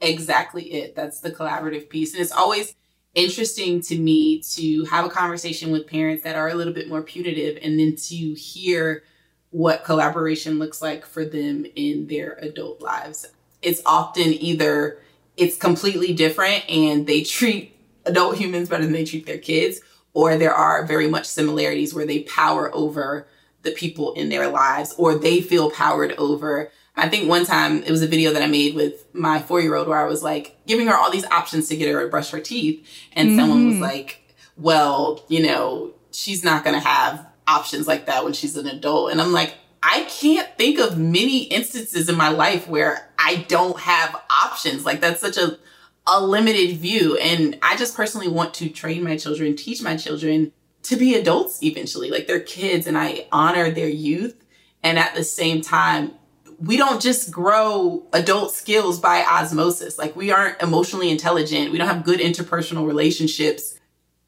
exactly 0.00 0.72
it. 0.72 0.94
That's 0.94 1.20
the 1.20 1.30
collaborative 1.30 1.88
piece. 1.88 2.12
And 2.12 2.22
it's 2.22 2.32
always 2.32 2.74
interesting 3.14 3.80
to 3.80 3.98
me 3.98 4.40
to 4.42 4.84
have 4.84 5.06
a 5.06 5.10
conversation 5.10 5.70
with 5.70 5.86
parents 5.86 6.22
that 6.24 6.36
are 6.36 6.48
a 6.48 6.54
little 6.54 6.74
bit 6.74 6.88
more 6.88 7.02
punitive 7.02 7.58
and 7.62 7.78
then 7.78 7.96
to 7.96 8.34
hear 8.34 9.02
what 9.50 9.84
collaboration 9.84 10.58
looks 10.58 10.82
like 10.82 11.06
for 11.06 11.24
them 11.24 11.64
in 11.76 12.06
their 12.08 12.34
adult 12.42 12.82
lives. 12.82 13.26
It's 13.62 13.80
often 13.86 14.34
either 14.34 15.00
it's 15.36 15.56
completely 15.56 16.12
different 16.12 16.68
and 16.68 17.06
they 17.06 17.22
treat 17.22 17.75
adult 18.06 18.38
humans 18.38 18.68
better 18.68 18.84
than 18.84 18.92
they 18.92 19.04
treat 19.04 19.26
their 19.26 19.38
kids, 19.38 19.80
or 20.14 20.36
there 20.36 20.54
are 20.54 20.86
very 20.86 21.08
much 21.08 21.26
similarities 21.26 21.92
where 21.92 22.06
they 22.06 22.20
power 22.22 22.74
over 22.74 23.26
the 23.66 23.72
people 23.72 24.14
in 24.14 24.30
their 24.30 24.48
lives 24.48 24.94
or 24.96 25.18
they 25.18 25.42
feel 25.42 25.70
powered 25.70 26.12
over. 26.12 26.70
I 26.96 27.08
think 27.10 27.28
one 27.28 27.44
time 27.44 27.82
it 27.82 27.90
was 27.90 28.00
a 28.00 28.06
video 28.06 28.32
that 28.32 28.42
I 28.42 28.46
made 28.46 28.74
with 28.74 29.04
my 29.14 29.42
four 29.42 29.60
year 29.60 29.74
old 29.74 29.88
where 29.88 29.98
I 29.98 30.08
was 30.08 30.22
like 30.22 30.56
giving 30.66 30.86
her 30.86 30.96
all 30.96 31.10
these 31.10 31.26
options 31.26 31.68
to 31.68 31.76
get 31.76 31.92
her 31.92 32.02
to 32.02 32.08
brush 32.08 32.30
her 32.30 32.40
teeth. 32.40 32.88
And 33.12 33.30
mm-hmm. 33.30 33.38
someone 33.38 33.66
was 33.66 33.74
mm-hmm. 33.74 33.82
like, 33.82 34.22
well, 34.56 35.22
you 35.28 35.42
know, 35.42 35.92
she's 36.12 36.42
not 36.42 36.64
going 36.64 36.80
to 36.80 36.88
have 36.88 37.26
options 37.46 37.86
like 37.86 38.06
that 38.06 38.24
when 38.24 38.32
she's 38.32 38.56
an 38.56 38.66
adult. 38.66 39.10
And 39.12 39.20
I'm 39.20 39.32
like, 39.32 39.54
I 39.82 40.04
can't 40.04 40.48
think 40.56 40.78
of 40.78 40.96
many 40.96 41.44
instances 41.44 42.08
in 42.08 42.16
my 42.16 42.30
life 42.30 42.66
where 42.66 43.10
I 43.18 43.44
don't 43.48 43.78
have 43.80 44.16
options. 44.30 44.86
Like 44.86 45.00
that's 45.00 45.20
such 45.20 45.36
a 45.36 45.58
a 46.06 46.24
limited 46.24 46.76
view. 46.76 47.16
And 47.16 47.58
I 47.62 47.76
just 47.76 47.96
personally 47.96 48.28
want 48.28 48.54
to 48.54 48.68
train 48.68 49.02
my 49.02 49.16
children, 49.16 49.56
teach 49.56 49.82
my 49.82 49.96
children 49.96 50.52
to 50.84 50.96
be 50.96 51.14
adults 51.14 51.62
eventually. 51.62 52.10
Like 52.10 52.26
they're 52.26 52.40
kids 52.40 52.86
and 52.86 52.96
I 52.96 53.26
honor 53.32 53.70
their 53.70 53.88
youth. 53.88 54.44
And 54.82 54.98
at 54.98 55.14
the 55.14 55.24
same 55.24 55.62
time, 55.62 56.12
we 56.58 56.76
don't 56.76 57.02
just 57.02 57.30
grow 57.30 58.06
adult 58.12 58.52
skills 58.52 59.00
by 59.00 59.24
osmosis. 59.24 59.98
Like 59.98 60.14
we 60.16 60.30
aren't 60.30 60.62
emotionally 60.62 61.10
intelligent. 61.10 61.72
We 61.72 61.78
don't 61.78 61.88
have 61.88 62.04
good 62.04 62.20
interpersonal 62.20 62.86
relationships 62.86 63.78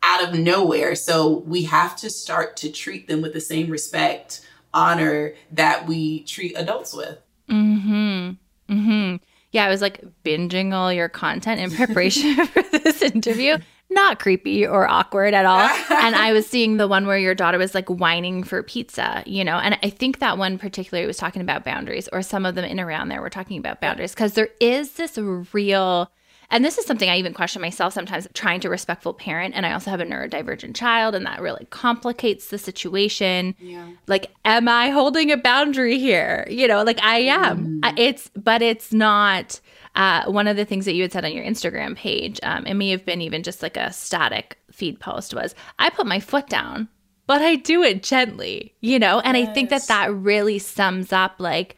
out 0.02 0.22
of 0.22 0.38
nowhere. 0.38 0.94
So 0.94 1.28
we 1.46 1.64
have 1.64 1.96
to 1.96 2.10
start 2.10 2.56
to 2.58 2.70
treat 2.70 3.08
them 3.08 3.22
with 3.22 3.32
the 3.32 3.40
same 3.40 3.70
respect, 3.70 4.44
honor 4.74 5.34
that 5.52 5.86
we 5.86 6.24
treat 6.24 6.54
adults 6.56 6.92
with. 6.92 7.18
Mhm. 7.48 8.36
Mhm 8.68 9.20
yeah, 9.52 9.64
I 9.64 9.68
was 9.68 9.80
like 9.80 10.04
binging 10.24 10.72
all 10.72 10.92
your 10.92 11.08
content 11.08 11.60
in 11.60 11.70
preparation 11.70 12.46
for 12.46 12.62
this 12.62 13.02
interview. 13.02 13.58
Not 13.90 14.18
creepy 14.20 14.66
or 14.66 14.86
awkward 14.86 15.32
at 15.32 15.46
all. 15.46 15.60
and 15.90 16.14
I 16.14 16.32
was 16.32 16.46
seeing 16.46 16.76
the 16.76 16.86
one 16.86 17.06
where 17.06 17.16
your 17.16 17.34
daughter 17.34 17.56
was 17.56 17.74
like 17.74 17.88
whining 17.88 18.42
for 18.44 18.62
pizza, 18.62 19.22
you 19.24 19.44
know, 19.44 19.56
and 19.56 19.78
I 19.82 19.88
think 19.88 20.18
that 20.18 20.36
one 20.36 20.58
particularly 20.58 21.06
was 21.06 21.16
talking 21.16 21.40
about 21.40 21.64
boundaries, 21.64 22.08
or 22.12 22.20
some 22.20 22.44
of 22.44 22.54
them 22.54 22.66
in 22.66 22.78
around 22.78 23.08
there 23.08 23.22
were 23.22 23.30
talking 23.30 23.58
about 23.58 23.80
boundaries 23.80 24.12
because 24.12 24.34
there 24.34 24.50
is 24.60 24.92
this 24.92 25.16
real 25.54 26.10
and 26.50 26.64
this 26.64 26.78
is 26.78 26.86
something 26.86 27.10
I 27.10 27.18
even 27.18 27.34
question 27.34 27.60
myself 27.60 27.92
sometimes 27.92 28.26
trying 28.32 28.60
to 28.60 28.70
respectful 28.70 29.12
parent. 29.12 29.54
And 29.54 29.66
I 29.66 29.72
also 29.72 29.90
have 29.90 30.00
a 30.00 30.04
neurodivergent 30.04 30.74
child, 30.74 31.14
and 31.14 31.26
that 31.26 31.40
really 31.40 31.66
complicates 31.70 32.48
the 32.48 32.58
situation. 32.58 33.54
Yeah. 33.58 33.88
Like, 34.06 34.30
am 34.44 34.66
I 34.68 34.90
holding 34.90 35.30
a 35.30 35.36
boundary 35.36 35.98
here? 35.98 36.46
You 36.48 36.66
know, 36.66 36.82
like 36.84 37.02
I 37.02 37.18
am. 37.20 37.80
Mm. 37.82 37.98
It's, 37.98 38.30
but 38.34 38.62
it's 38.62 38.92
not. 38.92 39.60
Uh, 39.94 40.30
one 40.30 40.46
of 40.46 40.56
the 40.56 40.64
things 40.64 40.84
that 40.84 40.94
you 40.94 41.02
had 41.02 41.10
said 41.10 41.24
on 41.24 41.32
your 41.32 41.44
Instagram 41.44 41.96
page, 41.96 42.38
um, 42.44 42.64
it 42.66 42.74
may 42.74 42.90
have 42.90 43.04
been 43.04 43.20
even 43.20 43.42
just 43.42 43.62
like 43.62 43.76
a 43.76 43.92
static 43.92 44.56
feed 44.70 45.00
post, 45.00 45.34
was 45.34 45.56
I 45.78 45.90
put 45.90 46.06
my 46.06 46.20
foot 46.20 46.46
down, 46.48 46.88
but 47.26 47.42
I 47.42 47.56
do 47.56 47.82
it 47.82 48.04
gently, 48.04 48.74
you 48.80 49.00
know? 49.00 49.18
And 49.18 49.36
yes. 49.36 49.48
I 49.48 49.52
think 49.52 49.70
that 49.70 49.88
that 49.88 50.14
really 50.14 50.60
sums 50.60 51.12
up 51.12 51.36
like 51.38 51.76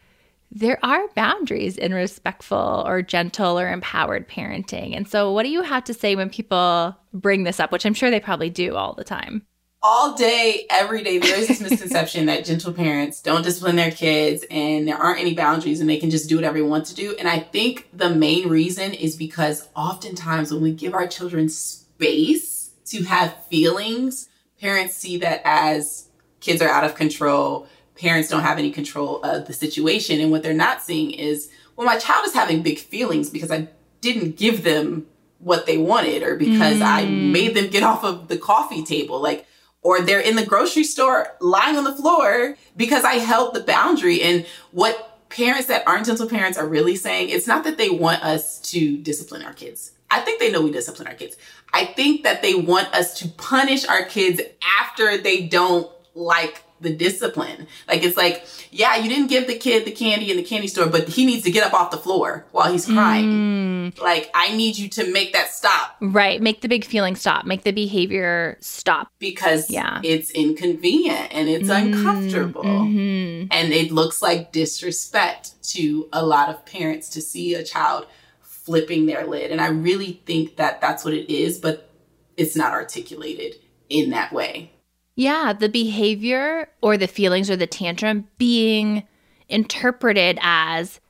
there 0.52 0.84
are 0.84 1.06
boundaries 1.14 1.78
in 1.78 1.94
respectful 1.94 2.82
or 2.86 3.02
gentle 3.02 3.58
or 3.58 3.70
empowered 3.70 4.28
parenting. 4.28 4.96
And 4.96 5.08
so, 5.08 5.32
what 5.32 5.44
do 5.44 5.48
you 5.48 5.62
have 5.62 5.84
to 5.84 5.94
say 5.94 6.16
when 6.16 6.30
people 6.30 6.96
bring 7.12 7.44
this 7.44 7.60
up, 7.60 7.70
which 7.70 7.86
I'm 7.86 7.94
sure 7.94 8.10
they 8.10 8.20
probably 8.20 8.50
do 8.50 8.74
all 8.74 8.94
the 8.94 9.04
time? 9.04 9.46
All 9.82 10.14
day, 10.14 10.66
every 10.68 11.02
day, 11.02 11.18
there 11.18 11.38
is 11.38 11.48
this 11.48 11.60
misconception 11.60 12.26
that 12.26 12.44
gentle 12.44 12.72
parents 12.72 13.22
don't 13.22 13.42
discipline 13.42 13.76
their 13.76 13.90
kids 13.90 14.44
and 14.50 14.86
there 14.86 14.96
aren't 14.96 15.20
any 15.20 15.34
boundaries 15.34 15.80
and 15.80 15.88
they 15.88 15.96
can 15.96 16.10
just 16.10 16.28
do 16.28 16.34
whatever 16.36 16.58
they 16.58 16.62
want 16.62 16.84
to 16.86 16.94
do. 16.94 17.14
And 17.18 17.26
I 17.26 17.38
think 17.38 17.88
the 17.92 18.10
main 18.10 18.48
reason 18.48 18.92
is 18.92 19.16
because 19.16 19.68
oftentimes 19.74 20.52
when 20.52 20.62
we 20.62 20.72
give 20.72 20.92
our 20.92 21.06
children 21.06 21.48
space 21.48 22.72
to 22.86 23.04
have 23.04 23.44
feelings, 23.46 24.28
parents 24.60 24.96
see 24.96 25.16
that 25.18 25.40
as 25.44 26.08
kids 26.40 26.60
are 26.60 26.68
out 26.68 26.84
of 26.84 26.94
control 26.94 27.66
parents 28.00 28.30
don't 28.30 28.42
have 28.42 28.58
any 28.58 28.70
control 28.70 29.22
of 29.22 29.46
the 29.46 29.52
situation. 29.52 30.20
And 30.20 30.30
what 30.30 30.42
they're 30.42 30.54
not 30.54 30.82
seeing 30.82 31.10
is, 31.10 31.50
well, 31.76 31.86
my 31.86 31.98
child 31.98 32.26
is 32.26 32.32
having 32.32 32.62
big 32.62 32.78
feelings 32.78 33.28
because 33.28 33.50
I 33.50 33.68
didn't 34.00 34.36
give 34.36 34.64
them 34.64 35.06
what 35.38 35.66
they 35.66 35.76
wanted 35.76 36.22
or 36.22 36.36
because 36.36 36.78
mm. 36.78 36.82
I 36.82 37.04
made 37.04 37.54
them 37.54 37.68
get 37.68 37.82
off 37.82 38.02
of 38.02 38.28
the 38.28 38.38
coffee 38.38 38.82
table. 38.82 39.20
Like, 39.20 39.46
or 39.82 40.00
they're 40.00 40.20
in 40.20 40.36
the 40.36 40.44
grocery 40.44 40.84
store 40.84 41.28
lying 41.40 41.76
on 41.76 41.84
the 41.84 41.94
floor 41.94 42.56
because 42.76 43.04
I 43.04 43.14
held 43.14 43.54
the 43.54 43.60
boundary. 43.60 44.22
And 44.22 44.46
what 44.70 45.28
parents 45.28 45.68
that 45.68 45.86
aren't 45.86 46.06
gentle 46.06 46.28
parents 46.28 46.56
are 46.56 46.66
really 46.66 46.96
saying, 46.96 47.28
it's 47.28 47.46
not 47.46 47.64
that 47.64 47.76
they 47.76 47.90
want 47.90 48.24
us 48.24 48.60
to 48.70 48.96
discipline 48.98 49.42
our 49.42 49.52
kids. 49.52 49.92
I 50.10 50.20
think 50.20 50.40
they 50.40 50.50
know 50.50 50.62
we 50.62 50.72
discipline 50.72 51.06
our 51.06 51.14
kids. 51.14 51.36
I 51.72 51.84
think 51.84 52.24
that 52.24 52.42
they 52.42 52.54
want 52.54 52.92
us 52.94 53.18
to 53.20 53.28
punish 53.28 53.86
our 53.86 54.04
kids 54.04 54.40
after 54.80 55.16
they 55.18 55.46
don't 55.46 55.90
like 56.14 56.64
the 56.80 56.94
discipline. 56.94 57.66
Like 57.88 58.02
it's 58.02 58.16
like, 58.16 58.46
yeah, 58.70 58.96
you 58.96 59.08
didn't 59.08 59.26
give 59.28 59.46
the 59.46 59.56
kid 59.58 59.84
the 59.84 59.90
candy 59.92 60.30
in 60.30 60.36
the 60.38 60.42
candy 60.42 60.66
store, 60.66 60.86
but 60.86 61.08
he 61.08 61.26
needs 61.26 61.44
to 61.44 61.50
get 61.50 61.62
up 61.66 61.74
off 61.74 61.90
the 61.90 61.98
floor 61.98 62.46
while 62.52 62.72
he's 62.72 62.86
crying. 62.86 63.92
Mm, 63.92 64.00
Like 64.00 64.30
I 64.34 64.54
need 64.56 64.78
you 64.78 64.88
to 64.90 65.12
make 65.12 65.32
that 65.34 65.48
stop 65.52 65.96
right. 66.00 66.40
Make 66.40 66.62
the 66.62 66.68
big 66.68 66.84
feeling 66.84 67.16
stop. 67.16 67.44
Make 67.44 67.64
the 67.64 67.72
behavior 67.72 68.56
stop. 68.60 69.08
because 69.18 69.68
Yeah. 69.70 70.00
it's 70.02 70.30
inconvenient 70.30 71.28
and 71.32 71.48
it's 71.48 71.68
uncomfortable. 71.68 72.62
Mhm. 72.64 73.48
And 73.50 73.72
it 73.72 73.92
looks 73.92 74.22
like 74.22 74.52
disrespect 74.52 75.62
to 75.74 76.08
a 76.12 76.24
lot 76.24 76.48
of 76.48 76.64
parents 76.64 77.08
to 77.10 77.20
see 77.20 77.54
a 77.54 77.62
child 77.62 78.06
flipping 78.40 79.06
their 79.06 79.26
lid. 79.26 79.50
And 79.50 79.60
I 79.60 79.68
really 79.68 80.20
think 80.26 80.56
that 80.56 80.80
that's 80.80 81.04
what 81.04 81.12
it 81.14 81.30
is, 81.32 81.58
but 81.58 81.90
it's 82.36 82.56
not 82.56 82.72
articulated 82.72 83.56
in 83.88 84.10
that 84.10 84.32
way. 84.32 84.72
Yeah, 85.16 85.52
the 85.52 85.68
behavior 85.68 86.68
or 86.80 86.96
the 86.96 87.06
feelings 87.06 87.50
or 87.50 87.56
the 87.56 87.66
tantrum 87.66 88.28
being 88.38 89.06
interpreted 89.48 90.38
as 90.40 91.00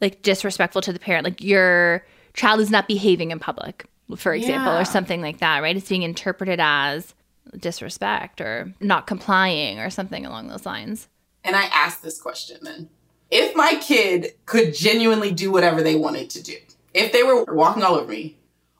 like 0.00 0.22
disrespectful 0.22 0.82
to 0.82 0.92
the 0.92 0.98
parent. 0.98 1.24
Like 1.24 1.42
your 1.42 2.04
child 2.34 2.60
is 2.60 2.70
not 2.70 2.88
behaving 2.88 3.30
in 3.30 3.38
public, 3.38 3.86
for 4.16 4.34
example, 4.34 4.72
Yeah. 4.72 4.80
or 4.80 4.84
something 4.84 5.22
like 5.22 5.38
that, 5.38 5.62
right? 5.62 5.76
It's 5.76 5.88
being 5.88 6.02
interpreted 6.02 6.60
as 6.60 7.14
disrespect 7.58 8.40
or 8.40 8.72
not 8.80 9.06
complying 9.06 9.78
or 9.78 9.90
something 9.90 10.26
along 10.26 10.48
those 10.48 10.66
lines. 10.66 11.08
And 11.44 11.54
I 11.54 11.64
asked 11.66 12.02
this 12.02 12.20
question 12.20 12.58
then. 12.62 12.88
If 13.30 13.56
my 13.56 13.74
kid 13.76 14.34
could 14.46 14.74
genuinely 14.74 15.32
do 15.32 15.50
whatever 15.50 15.82
they 15.82 15.96
wanted 15.96 16.30
to 16.30 16.42
do, 16.42 16.56
if 16.92 17.12
they 17.12 17.22
were 17.22 17.44
walking 17.44 17.82
all 17.82 17.94
over 17.94 18.10
me, 18.10 18.36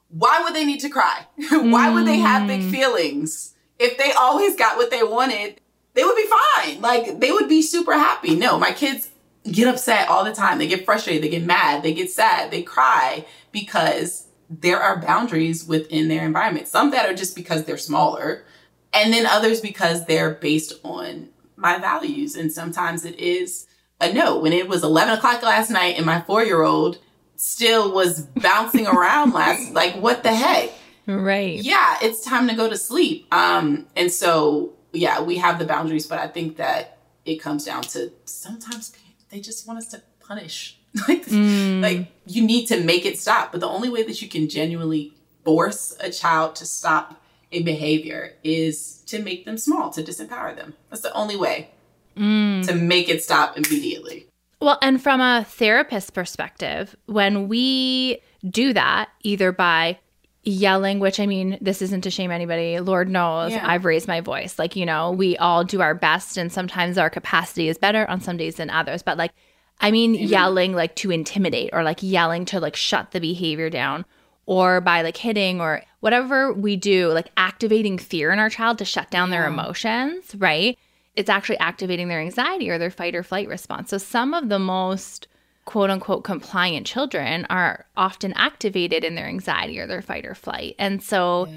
why 0.08 0.42
would 0.42 0.54
they 0.54 0.64
need 0.64 0.80
to 0.80 0.88
cry? 0.88 1.26
why 1.50 1.92
would 1.92 2.06
they 2.06 2.18
have 2.18 2.46
big 2.46 2.60
mm. 2.60 2.70
feelings? 2.70 3.53
If 3.78 3.98
they 3.98 4.12
always 4.12 4.56
got 4.56 4.76
what 4.76 4.90
they 4.90 5.02
wanted, 5.02 5.60
they 5.94 6.04
would 6.04 6.16
be 6.16 6.26
fine. 6.56 6.80
Like 6.80 7.20
they 7.20 7.32
would 7.32 7.48
be 7.48 7.62
super 7.62 7.92
happy. 7.92 8.34
No, 8.34 8.58
my 8.58 8.72
kids 8.72 9.10
get 9.50 9.68
upset 9.68 10.08
all 10.08 10.24
the 10.24 10.32
time. 10.34 10.58
They 10.58 10.66
get 10.66 10.84
frustrated, 10.84 11.22
they 11.22 11.28
get 11.28 11.44
mad, 11.44 11.82
they 11.82 11.94
get 11.94 12.10
sad, 12.10 12.50
they 12.50 12.62
cry 12.62 13.24
because 13.52 14.26
there 14.48 14.80
are 14.80 15.00
boundaries 15.00 15.66
within 15.66 16.08
their 16.08 16.24
environment. 16.24 16.68
Some 16.68 16.90
that 16.90 17.08
are 17.08 17.14
just 17.14 17.34
because 17.34 17.64
they're 17.64 17.78
smaller, 17.78 18.44
and 18.92 19.12
then 19.12 19.26
others 19.26 19.60
because 19.60 20.06
they're 20.06 20.34
based 20.34 20.74
on 20.82 21.28
my 21.56 21.78
values. 21.78 22.34
And 22.34 22.52
sometimes 22.52 23.04
it 23.04 23.18
is 23.18 23.66
a 24.00 24.12
no. 24.12 24.38
When 24.38 24.52
it 24.52 24.68
was 24.68 24.82
11 24.82 25.14
o'clock 25.14 25.42
last 25.42 25.70
night 25.70 25.96
and 25.96 26.06
my 26.06 26.20
four 26.20 26.44
year 26.44 26.62
old 26.62 26.98
still 27.36 27.92
was 27.92 28.22
bouncing 28.22 28.86
around 28.86 29.32
last, 29.32 29.72
like, 29.72 29.94
what 29.96 30.22
the 30.22 30.34
heck? 30.34 30.70
Right. 31.06 31.58
Yeah, 31.60 31.98
it's 32.02 32.24
time 32.24 32.48
to 32.48 32.54
go 32.54 32.68
to 32.68 32.76
sleep. 32.76 33.32
Um, 33.34 33.86
and 33.96 34.10
so, 34.10 34.72
yeah, 34.92 35.20
we 35.20 35.36
have 35.38 35.58
the 35.58 35.64
boundaries, 35.66 36.06
but 36.06 36.18
I 36.18 36.26
think 36.28 36.56
that 36.56 36.98
it 37.24 37.36
comes 37.36 37.64
down 37.64 37.82
to 37.82 38.12
sometimes 38.24 38.96
they 39.30 39.40
just 39.40 39.66
want 39.66 39.78
us 39.78 39.88
to 39.88 40.02
punish. 40.20 40.78
like, 41.08 41.26
Mm. 41.26 41.82
like 41.82 42.06
you 42.26 42.42
need 42.44 42.66
to 42.66 42.80
make 42.82 43.04
it 43.04 43.18
stop. 43.18 43.50
But 43.52 43.60
the 43.60 43.68
only 43.68 43.88
way 43.88 44.02
that 44.04 44.22
you 44.22 44.28
can 44.28 44.48
genuinely 44.48 45.12
force 45.44 45.96
a 46.00 46.10
child 46.10 46.54
to 46.56 46.64
stop 46.66 47.20
a 47.52 47.62
behavior 47.62 48.32
is 48.42 49.02
to 49.06 49.20
make 49.22 49.44
them 49.44 49.58
small, 49.58 49.90
to 49.90 50.02
disempower 50.02 50.54
them. 50.56 50.74
That's 50.90 51.02
the 51.02 51.12
only 51.14 51.36
way 51.36 51.70
Mm. 52.16 52.64
to 52.68 52.74
make 52.76 53.08
it 53.08 53.22
stop 53.24 53.56
immediately. 53.56 54.26
Well, 54.60 54.78
and 54.80 55.02
from 55.02 55.20
a 55.20 55.44
therapist 55.48 56.14
perspective, 56.14 56.94
when 57.06 57.48
we 57.48 58.20
do 58.48 58.72
that, 58.72 59.08
either 59.24 59.50
by 59.50 59.98
yelling, 60.44 61.00
which 61.00 61.18
I 61.18 61.26
mean, 61.26 61.58
this 61.60 61.82
isn't 61.82 62.02
to 62.02 62.10
shame 62.10 62.30
anybody, 62.30 62.80
Lord 62.80 63.08
knows 63.08 63.52
Yeah. 63.52 63.66
I've 63.66 63.84
raised 63.84 64.08
my 64.08 64.20
voice. 64.20 64.58
Like, 64.58 64.76
you 64.76 64.86
know, 64.86 65.10
we 65.10 65.36
all 65.38 65.64
do 65.64 65.80
our 65.80 65.94
best, 65.94 66.36
and 66.36 66.52
sometimes 66.52 66.98
our 66.98 67.10
capacity 67.10 67.68
is 67.68 67.78
better 67.78 68.08
on 68.08 68.20
some 68.20 68.36
days 68.36 68.56
than 68.56 68.70
others. 68.70 69.02
But 69.02 69.18
like, 69.18 69.32
I 69.80 69.90
mean, 69.90 70.14
yelling 70.14 70.72
like 70.74 70.94
to 70.96 71.10
intimidate 71.10 71.70
or 71.72 71.82
like 71.82 72.02
yelling 72.02 72.44
to 72.46 72.60
like 72.60 72.76
shut 72.76 73.10
the 73.10 73.20
behavior 73.20 73.68
down 73.70 74.04
or 74.46 74.80
by 74.80 75.02
like 75.02 75.16
hitting 75.16 75.60
or 75.60 75.82
whatever 76.00 76.52
we 76.52 76.76
do, 76.76 77.08
like 77.08 77.30
activating 77.36 77.98
fear 77.98 78.30
in 78.30 78.38
our 78.38 78.50
child 78.50 78.78
to 78.78 78.84
shut 78.84 79.10
down 79.10 79.30
their 79.30 79.46
emotions, 79.46 80.34
right? 80.36 80.78
It's 81.16 81.30
actually 81.30 81.58
activating 81.58 82.08
their 82.08 82.20
anxiety 82.20 82.70
or 82.70 82.78
their 82.78 82.90
fight 82.90 83.14
or 83.14 83.22
flight 83.22 83.48
response. 83.48 83.90
So 83.90 83.98
some 83.98 84.34
of 84.34 84.48
the 84.48 84.58
most 84.58 85.28
quote 85.64 85.90
unquote 85.90 86.24
compliant 86.24 86.86
children 86.86 87.46
are 87.48 87.86
often 87.96 88.32
activated 88.34 89.04
in 89.04 89.14
their 89.14 89.26
anxiety 89.26 89.78
or 89.78 89.86
their 89.86 90.02
fight 90.02 90.26
or 90.26 90.34
flight. 90.34 90.74
And 90.78 91.02
so 91.02 91.48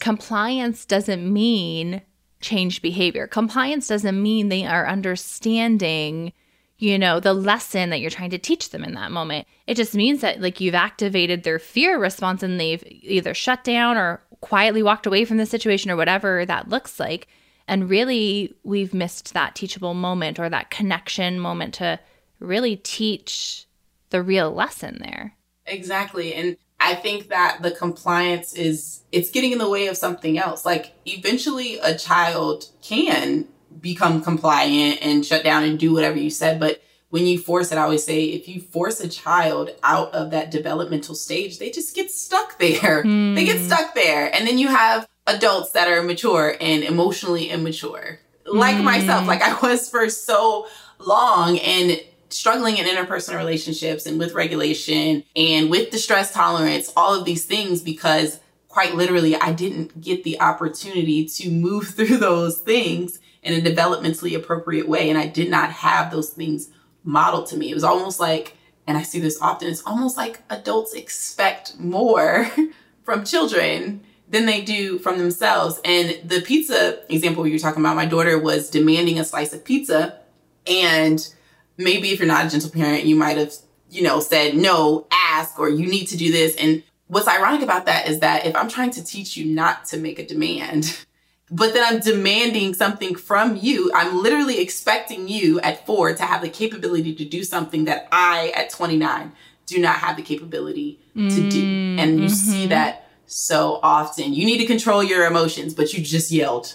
compliance 0.00 0.84
doesn't 0.84 1.30
mean 1.30 2.02
changed 2.40 2.82
behavior. 2.82 3.26
Compliance 3.26 3.86
doesn't 3.86 4.20
mean 4.20 4.48
they 4.48 4.64
are 4.64 4.88
understanding, 4.88 6.32
you 6.78 6.98
know, 6.98 7.20
the 7.20 7.34
lesson 7.34 7.90
that 7.90 8.00
you're 8.00 8.10
trying 8.10 8.30
to 8.30 8.38
teach 8.38 8.70
them 8.70 8.82
in 8.82 8.94
that 8.94 9.12
moment. 9.12 9.46
It 9.66 9.76
just 9.76 9.94
means 9.94 10.22
that 10.22 10.40
like 10.40 10.60
you've 10.60 10.74
activated 10.74 11.42
their 11.42 11.58
fear 11.58 11.98
response 11.98 12.42
and 12.42 12.58
they've 12.58 12.82
either 12.86 13.34
shut 13.34 13.62
down 13.62 13.96
or 13.96 14.22
quietly 14.40 14.82
walked 14.82 15.06
away 15.06 15.26
from 15.26 15.36
the 15.36 15.46
situation 15.46 15.90
or 15.90 15.96
whatever 15.96 16.46
that 16.46 16.68
looks 16.68 16.98
like. 16.98 17.28
And 17.68 17.88
really, 17.88 18.54
we've 18.64 18.92
missed 18.92 19.32
that 19.34 19.54
teachable 19.54 19.94
moment 19.94 20.40
or 20.40 20.48
that 20.48 20.70
connection 20.70 21.38
moment 21.38 21.74
to 21.74 22.00
really 22.40 22.76
teach 22.76 23.66
the 24.10 24.22
real 24.22 24.50
lesson 24.50 24.98
there. 25.00 25.36
Exactly. 25.66 26.34
And 26.34 26.56
I 26.80 26.94
think 26.94 27.28
that 27.28 27.58
the 27.62 27.70
compliance 27.70 28.54
is 28.54 29.02
it's 29.12 29.30
getting 29.30 29.52
in 29.52 29.58
the 29.58 29.68
way 29.68 29.86
of 29.86 29.96
something 29.96 30.38
else. 30.38 30.64
Like 30.64 30.94
eventually 31.06 31.78
a 31.78 31.96
child 31.96 32.66
can 32.82 33.46
become 33.80 34.22
compliant 34.22 34.98
and 35.02 35.24
shut 35.24 35.44
down 35.44 35.62
and 35.62 35.78
do 35.78 35.92
whatever 35.92 36.18
you 36.18 36.30
said, 36.30 36.58
but 36.58 36.82
when 37.10 37.26
you 37.26 37.38
force 37.38 37.72
it, 37.72 37.78
I 37.78 37.82
always 37.82 38.04
say 38.04 38.24
if 38.24 38.48
you 38.48 38.60
force 38.60 39.00
a 39.00 39.08
child 39.08 39.70
out 39.82 40.14
of 40.14 40.30
that 40.30 40.50
developmental 40.50 41.16
stage, 41.16 41.58
they 41.58 41.70
just 41.70 41.94
get 41.94 42.10
stuck 42.10 42.58
there. 42.58 43.02
Hmm. 43.02 43.34
They 43.34 43.44
get 43.44 43.60
stuck 43.60 43.94
there. 43.94 44.34
And 44.34 44.46
then 44.46 44.58
you 44.58 44.68
have 44.68 45.08
adults 45.26 45.72
that 45.72 45.88
are 45.88 46.02
mature 46.02 46.56
and 46.60 46.84
emotionally 46.84 47.50
immature. 47.50 48.20
Like 48.46 48.76
hmm. 48.76 48.84
myself, 48.84 49.26
like 49.26 49.42
I 49.42 49.58
was 49.60 49.90
for 49.90 50.08
so 50.08 50.68
long 50.98 51.58
and 51.58 52.00
struggling 52.32 52.76
in 52.78 52.86
interpersonal 52.86 53.38
relationships 53.38 54.06
and 54.06 54.18
with 54.18 54.34
regulation 54.34 55.24
and 55.36 55.70
with 55.70 55.90
distress 55.90 56.32
tolerance, 56.32 56.92
all 56.96 57.14
of 57.14 57.24
these 57.24 57.44
things 57.44 57.82
because 57.82 58.40
quite 58.68 58.94
literally 58.94 59.36
I 59.36 59.52
didn't 59.52 60.00
get 60.00 60.24
the 60.24 60.40
opportunity 60.40 61.26
to 61.26 61.50
move 61.50 61.88
through 61.94 62.18
those 62.18 62.58
things 62.58 63.18
in 63.42 63.54
a 63.54 63.68
developmentally 63.68 64.36
appropriate 64.36 64.88
way 64.88 65.08
and 65.08 65.18
I 65.18 65.26
did 65.26 65.50
not 65.50 65.70
have 65.70 66.10
those 66.10 66.30
things 66.30 66.70
modeled 67.04 67.46
to 67.48 67.56
me. 67.56 67.70
It 67.70 67.74
was 67.74 67.84
almost 67.84 68.20
like 68.20 68.56
and 68.86 68.96
I 68.98 69.02
see 69.02 69.20
this 69.20 69.40
often 69.40 69.68
it's 69.68 69.86
almost 69.86 70.16
like 70.16 70.40
adults 70.50 70.94
expect 70.94 71.78
more 71.78 72.50
from 73.02 73.24
children 73.24 74.02
than 74.28 74.46
they 74.46 74.62
do 74.62 74.98
from 75.00 75.18
themselves. 75.18 75.80
And 75.84 76.18
the 76.24 76.40
pizza 76.40 77.00
example 77.12 77.46
you 77.46 77.54
were 77.54 77.58
talking 77.58 77.82
about, 77.82 77.96
my 77.96 78.06
daughter 78.06 78.38
was 78.38 78.70
demanding 78.70 79.18
a 79.18 79.24
slice 79.24 79.52
of 79.52 79.64
pizza 79.64 80.20
and 80.66 81.34
maybe 81.80 82.10
if 82.10 82.18
you're 82.18 82.28
not 82.28 82.46
a 82.46 82.50
gentle 82.50 82.70
parent, 82.70 83.04
you 83.04 83.16
might 83.16 83.36
have, 83.36 83.54
you 83.90 84.02
know, 84.02 84.20
said 84.20 84.54
no, 84.56 85.06
ask, 85.10 85.58
or 85.58 85.68
you 85.68 85.86
need 85.86 86.06
to 86.06 86.16
do 86.16 86.30
this. 86.30 86.54
And 86.56 86.82
what's 87.08 87.26
ironic 87.26 87.62
about 87.62 87.86
that 87.86 88.08
is 88.08 88.20
that 88.20 88.46
if 88.46 88.54
I'm 88.54 88.68
trying 88.68 88.90
to 88.92 89.04
teach 89.04 89.36
you 89.36 89.46
not 89.46 89.86
to 89.86 89.96
make 89.96 90.18
a 90.18 90.26
demand, 90.26 91.04
but 91.50 91.74
then 91.74 91.84
I'm 91.84 92.00
demanding 92.00 92.74
something 92.74 93.14
from 93.14 93.56
you, 93.56 93.90
I'm 93.94 94.22
literally 94.22 94.60
expecting 94.60 95.26
you 95.26 95.60
at 95.60 95.86
four 95.86 96.14
to 96.14 96.22
have 96.22 96.42
the 96.42 96.48
capability 96.48 97.14
to 97.14 97.24
do 97.24 97.42
something 97.42 97.86
that 97.86 98.08
I 98.12 98.52
at 98.54 98.70
29 98.70 99.32
do 99.66 99.80
not 99.80 99.96
have 99.96 100.16
the 100.16 100.22
capability 100.22 100.98
to 101.14 101.48
do. 101.48 101.62
Mm, 101.62 101.98
and 101.98 102.20
you 102.20 102.26
mm-hmm. 102.26 102.34
see 102.34 102.66
that 102.68 103.08
so 103.26 103.78
often. 103.82 104.34
You 104.34 104.44
need 104.44 104.58
to 104.58 104.66
control 104.66 105.02
your 105.02 105.26
emotions, 105.26 105.74
but 105.74 105.92
you 105.92 106.02
just 106.02 106.32
yelled 106.32 106.74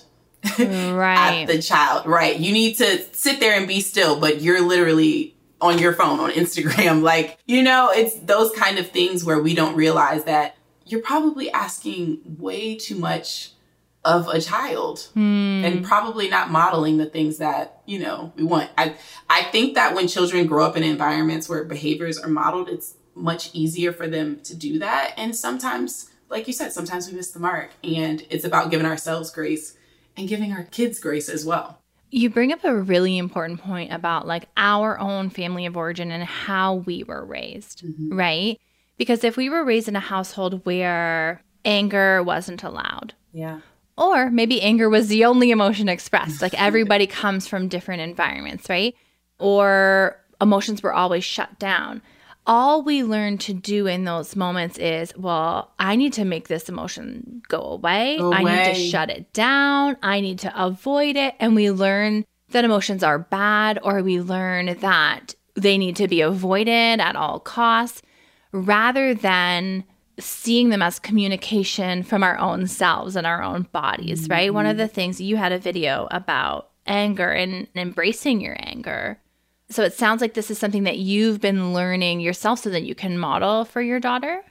Right. 0.59 1.41
at 1.41 1.47
the 1.47 1.61
child, 1.61 2.05
right? 2.05 2.39
You 2.39 2.51
need 2.51 2.75
to 2.77 3.03
sit 3.13 3.39
there 3.39 3.57
and 3.57 3.67
be 3.67 3.81
still, 3.81 4.19
but 4.19 4.41
you're 4.41 4.61
literally 4.61 5.35
on 5.61 5.79
your 5.79 5.93
phone 5.93 6.19
on 6.19 6.31
Instagram. 6.31 7.01
Like, 7.05 7.37
you 7.45 7.61
know, 7.61 7.91
it's 7.93 8.15
those 8.19 8.51
kind 8.51 8.79
of 8.79 8.89
things 8.89 9.23
where 9.23 9.39
we 9.39 9.53
don't 9.53 9.75
realize 9.75 10.23
that 10.23 10.55
you're 10.85 11.01
probably 11.01 11.51
asking 11.51 12.37
way 12.39 12.75
too 12.75 12.95
much 12.95 13.51
of 14.03 14.27
a 14.27 14.39
child 14.39 15.09
hmm. 15.13 15.63
and 15.65 15.83
probably 15.83 16.29
not 16.29 16.51
modeling 16.51 16.97
the 16.97 17.05
things 17.05 17.37
that, 17.37 17.81
you 17.85 17.99
know, 17.99 18.31
we 18.35 18.43
want. 18.43 18.69
I 18.77 18.95
I 19.29 19.43
think 19.43 19.75
that 19.75 19.95
when 19.95 20.07
children 20.07 20.45
grow 20.45 20.65
up 20.65 20.77
in 20.77 20.83
environments 20.83 21.49
where 21.49 21.63
behaviors 21.63 22.19
are 22.19 22.29
modeled, 22.29 22.69
it's 22.69 22.95
much 23.15 23.49
easier 23.53 23.91
for 23.91 24.07
them 24.07 24.39
to 24.41 24.55
do 24.55 24.79
that. 24.79 25.13
And 25.17 25.35
sometimes, 25.35 26.11
like 26.29 26.47
you 26.47 26.53
said, 26.53 26.71
sometimes 26.71 27.07
we 27.07 27.15
miss 27.15 27.31
the 27.31 27.39
mark. 27.39 27.71
And 27.83 28.25
it's 28.29 28.45
about 28.45 28.69
giving 28.69 28.85
ourselves 28.85 29.31
grace 29.31 29.75
and 30.17 30.27
giving 30.27 30.51
our 30.51 30.63
kids 30.63 30.99
grace 30.99 31.29
as 31.29 31.45
well. 31.45 31.81
You 32.11 32.29
bring 32.29 32.53
up 32.53 32.63
a 32.63 32.75
really 32.75 33.17
important 33.17 33.59
point 33.61 33.91
about 33.91 34.27
like 34.27 34.47
our 34.55 34.97
own 34.99 35.29
family 35.29 35.65
of 35.65 35.75
origin 35.75 36.11
and 36.11 36.23
how 36.23 36.75
we 36.75 37.03
were 37.03 37.25
raised, 37.25 37.83
mm-hmm. 37.83 38.15
right? 38.15 38.59
Because 38.97 39.23
if 39.23 39.35
we 39.35 39.49
were 39.49 39.65
raised 39.65 39.87
in 39.87 39.95
a 39.95 40.01
household 40.01 40.65
where 40.65 41.41
anger 41.65 42.23
wasn't 42.23 42.63
allowed, 42.63 43.13
Yeah. 43.33 43.61
Or 43.97 44.29
maybe 44.29 44.61
anger 44.61 44.89
was 44.89 45.07
the 45.07 45.23
only 45.23 45.51
emotion 45.51 45.87
expressed. 45.87 46.41
Like 46.41 46.53
everybody 46.61 47.07
comes 47.07 47.47
from 47.47 47.69
different 47.69 48.01
environments, 48.01 48.69
right? 48.69 48.93
Or 49.39 50.17
emotions 50.41 50.83
were 50.83 50.93
always 50.93 51.23
shut 51.23 51.57
down. 51.59 52.01
All 52.47 52.83
we 52.83 53.03
learn 53.03 53.37
to 53.39 53.53
do 53.53 53.87
in 53.87 54.03
those 54.03 54.35
moments 54.35 54.77
is, 54.77 55.15
well, 55.17 55.71
I 55.79 55.95
need 55.95 56.13
to 56.13 56.25
make 56.25 56.47
this 56.47 56.69
emotion 56.69 57.41
go 57.47 57.59
away. 57.59 58.17
Go 58.19 58.33
I 58.33 58.43
need 58.43 58.75
to 58.75 58.79
shut 58.79 59.09
it 59.09 59.33
down. 59.33 59.97
I 60.03 60.21
need 60.21 60.39
to 60.39 60.63
avoid 60.63 61.15
it. 61.15 61.35
And 61.39 61.55
we 61.55 61.71
learn 61.71 62.25
that 62.49 62.65
emotions 62.65 63.03
are 63.03 63.17
bad, 63.19 63.79
or 63.81 64.03
we 64.03 64.21
learn 64.21 64.77
that 64.79 65.33
they 65.55 65.77
need 65.77 65.95
to 65.95 66.07
be 66.07 66.21
avoided 66.21 66.99
at 66.99 67.15
all 67.15 67.39
costs 67.39 68.01
rather 68.51 69.13
than 69.13 69.83
seeing 70.19 70.69
them 70.69 70.81
as 70.81 70.99
communication 70.99 72.03
from 72.03 72.23
our 72.23 72.37
own 72.37 72.67
selves 72.67 73.15
and 73.15 73.27
our 73.27 73.41
own 73.41 73.63
bodies, 73.71 74.29
right? 74.29 74.53
One 74.53 74.65
of 74.65 74.71
mm-hmm. 74.71 74.79
the 74.79 74.87
things 74.87 75.19
you 75.19 75.35
had 75.35 75.51
a 75.51 75.59
video 75.59 76.07
about 76.11 76.69
anger 76.85 77.29
and 77.31 77.67
embracing 77.75 78.39
your 78.39 78.55
anger. 78.59 79.19
So 79.69 79.83
it 79.83 79.93
sounds 79.93 80.21
like 80.21 80.35
this 80.35 80.51
is 80.51 80.59
something 80.59 80.83
that 80.83 80.99
you've 80.99 81.41
been 81.41 81.73
learning 81.73 82.19
yourself 82.19 82.59
so 82.59 82.69
that 82.69 82.83
you 82.83 82.95
can 82.95 83.17
model 83.17 83.65
for 83.65 83.81
your 83.81 83.99
daughter. 83.99 84.43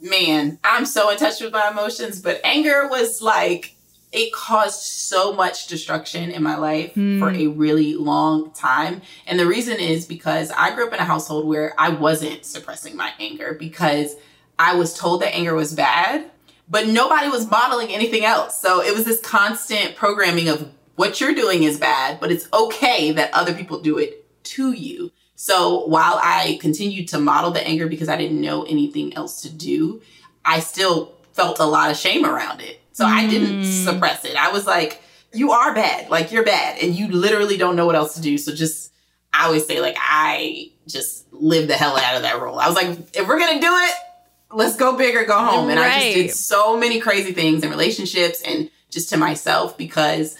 man, 0.00 0.58
I'm 0.64 0.84
so 0.84 1.10
in 1.10 1.16
touch 1.16 1.40
with 1.40 1.52
my 1.52 1.70
emotions, 1.70 2.20
but 2.20 2.40
anger 2.44 2.88
was 2.88 3.22
like, 3.22 3.76
it 4.12 4.32
caused 4.32 4.82
so 4.82 5.32
much 5.32 5.68
destruction 5.68 6.30
in 6.30 6.42
my 6.42 6.56
life 6.56 6.92
for 6.92 6.98
hmm. 7.30 7.36
a 7.36 7.46
really 7.46 7.94
long 7.94 8.52
time. 8.52 9.00
And 9.26 9.38
the 9.38 9.46
reason 9.46 9.78
is 9.80 10.04
because 10.04 10.50
I 10.50 10.74
grew 10.74 10.86
up 10.86 10.92
in 10.92 10.98
a 10.98 11.04
household 11.04 11.46
where 11.46 11.74
I 11.78 11.88
wasn't 11.88 12.44
suppressing 12.44 12.94
my 12.94 13.12
anger 13.18 13.56
because 13.58 14.16
I 14.58 14.74
was 14.74 14.92
told 14.92 15.22
that 15.22 15.34
anger 15.34 15.54
was 15.54 15.72
bad, 15.72 16.30
but 16.68 16.88
nobody 16.88 17.28
was 17.28 17.50
modeling 17.50 17.88
anything 17.88 18.24
else. 18.24 18.60
So 18.60 18.82
it 18.82 18.94
was 18.94 19.06
this 19.06 19.20
constant 19.20 19.96
programming 19.96 20.48
of 20.48 20.70
what 20.96 21.20
you're 21.20 21.34
doing 21.34 21.62
is 21.62 21.78
bad, 21.78 22.20
but 22.20 22.30
it's 22.30 22.48
okay 22.52 23.12
that 23.12 23.32
other 23.32 23.54
people 23.54 23.80
do 23.80 23.96
it 23.96 24.21
to 24.44 24.72
you. 24.72 25.12
So 25.34 25.86
while 25.86 26.20
I 26.22 26.58
continued 26.60 27.08
to 27.08 27.18
model 27.18 27.50
the 27.50 27.66
anger 27.66 27.88
because 27.88 28.08
I 28.08 28.16
didn't 28.16 28.40
know 28.40 28.62
anything 28.64 29.14
else 29.14 29.42
to 29.42 29.50
do, 29.50 30.02
I 30.44 30.60
still 30.60 31.14
felt 31.32 31.58
a 31.58 31.64
lot 31.64 31.90
of 31.90 31.96
shame 31.96 32.24
around 32.24 32.60
it. 32.60 32.80
So 32.92 33.06
I 33.06 33.26
didn't 33.26 33.62
mm. 33.62 33.84
suppress 33.84 34.24
it. 34.24 34.36
I 34.36 34.52
was 34.52 34.66
like, 34.66 35.02
you 35.32 35.52
are 35.52 35.74
bad. 35.74 36.10
Like 36.10 36.30
you're 36.30 36.44
bad 36.44 36.78
and 36.82 36.94
you 36.94 37.08
literally 37.08 37.56
don't 37.56 37.74
know 37.74 37.86
what 37.86 37.94
else 37.94 38.14
to 38.14 38.20
do. 38.20 38.36
So 38.38 38.54
just 38.54 38.92
I 39.32 39.46
always 39.46 39.66
say 39.66 39.80
like 39.80 39.96
I 39.98 40.70
just 40.86 41.32
lived 41.32 41.70
the 41.70 41.74
hell 41.74 41.96
out 41.96 42.16
of 42.16 42.22
that 42.22 42.40
role. 42.40 42.58
I 42.58 42.66
was 42.66 42.76
like, 42.76 43.16
if 43.16 43.26
we're 43.26 43.38
gonna 43.38 43.60
do 43.60 43.74
it, 43.74 43.94
let's 44.52 44.76
go 44.76 44.96
big 44.96 45.16
or 45.16 45.24
go 45.24 45.38
home. 45.38 45.70
And 45.70 45.80
I 45.80 46.00
just 46.00 46.14
did 46.14 46.30
so 46.32 46.76
many 46.76 47.00
crazy 47.00 47.32
things 47.32 47.64
in 47.64 47.70
relationships 47.70 48.42
and 48.42 48.70
just 48.90 49.08
to 49.10 49.16
myself 49.16 49.78
because 49.78 50.36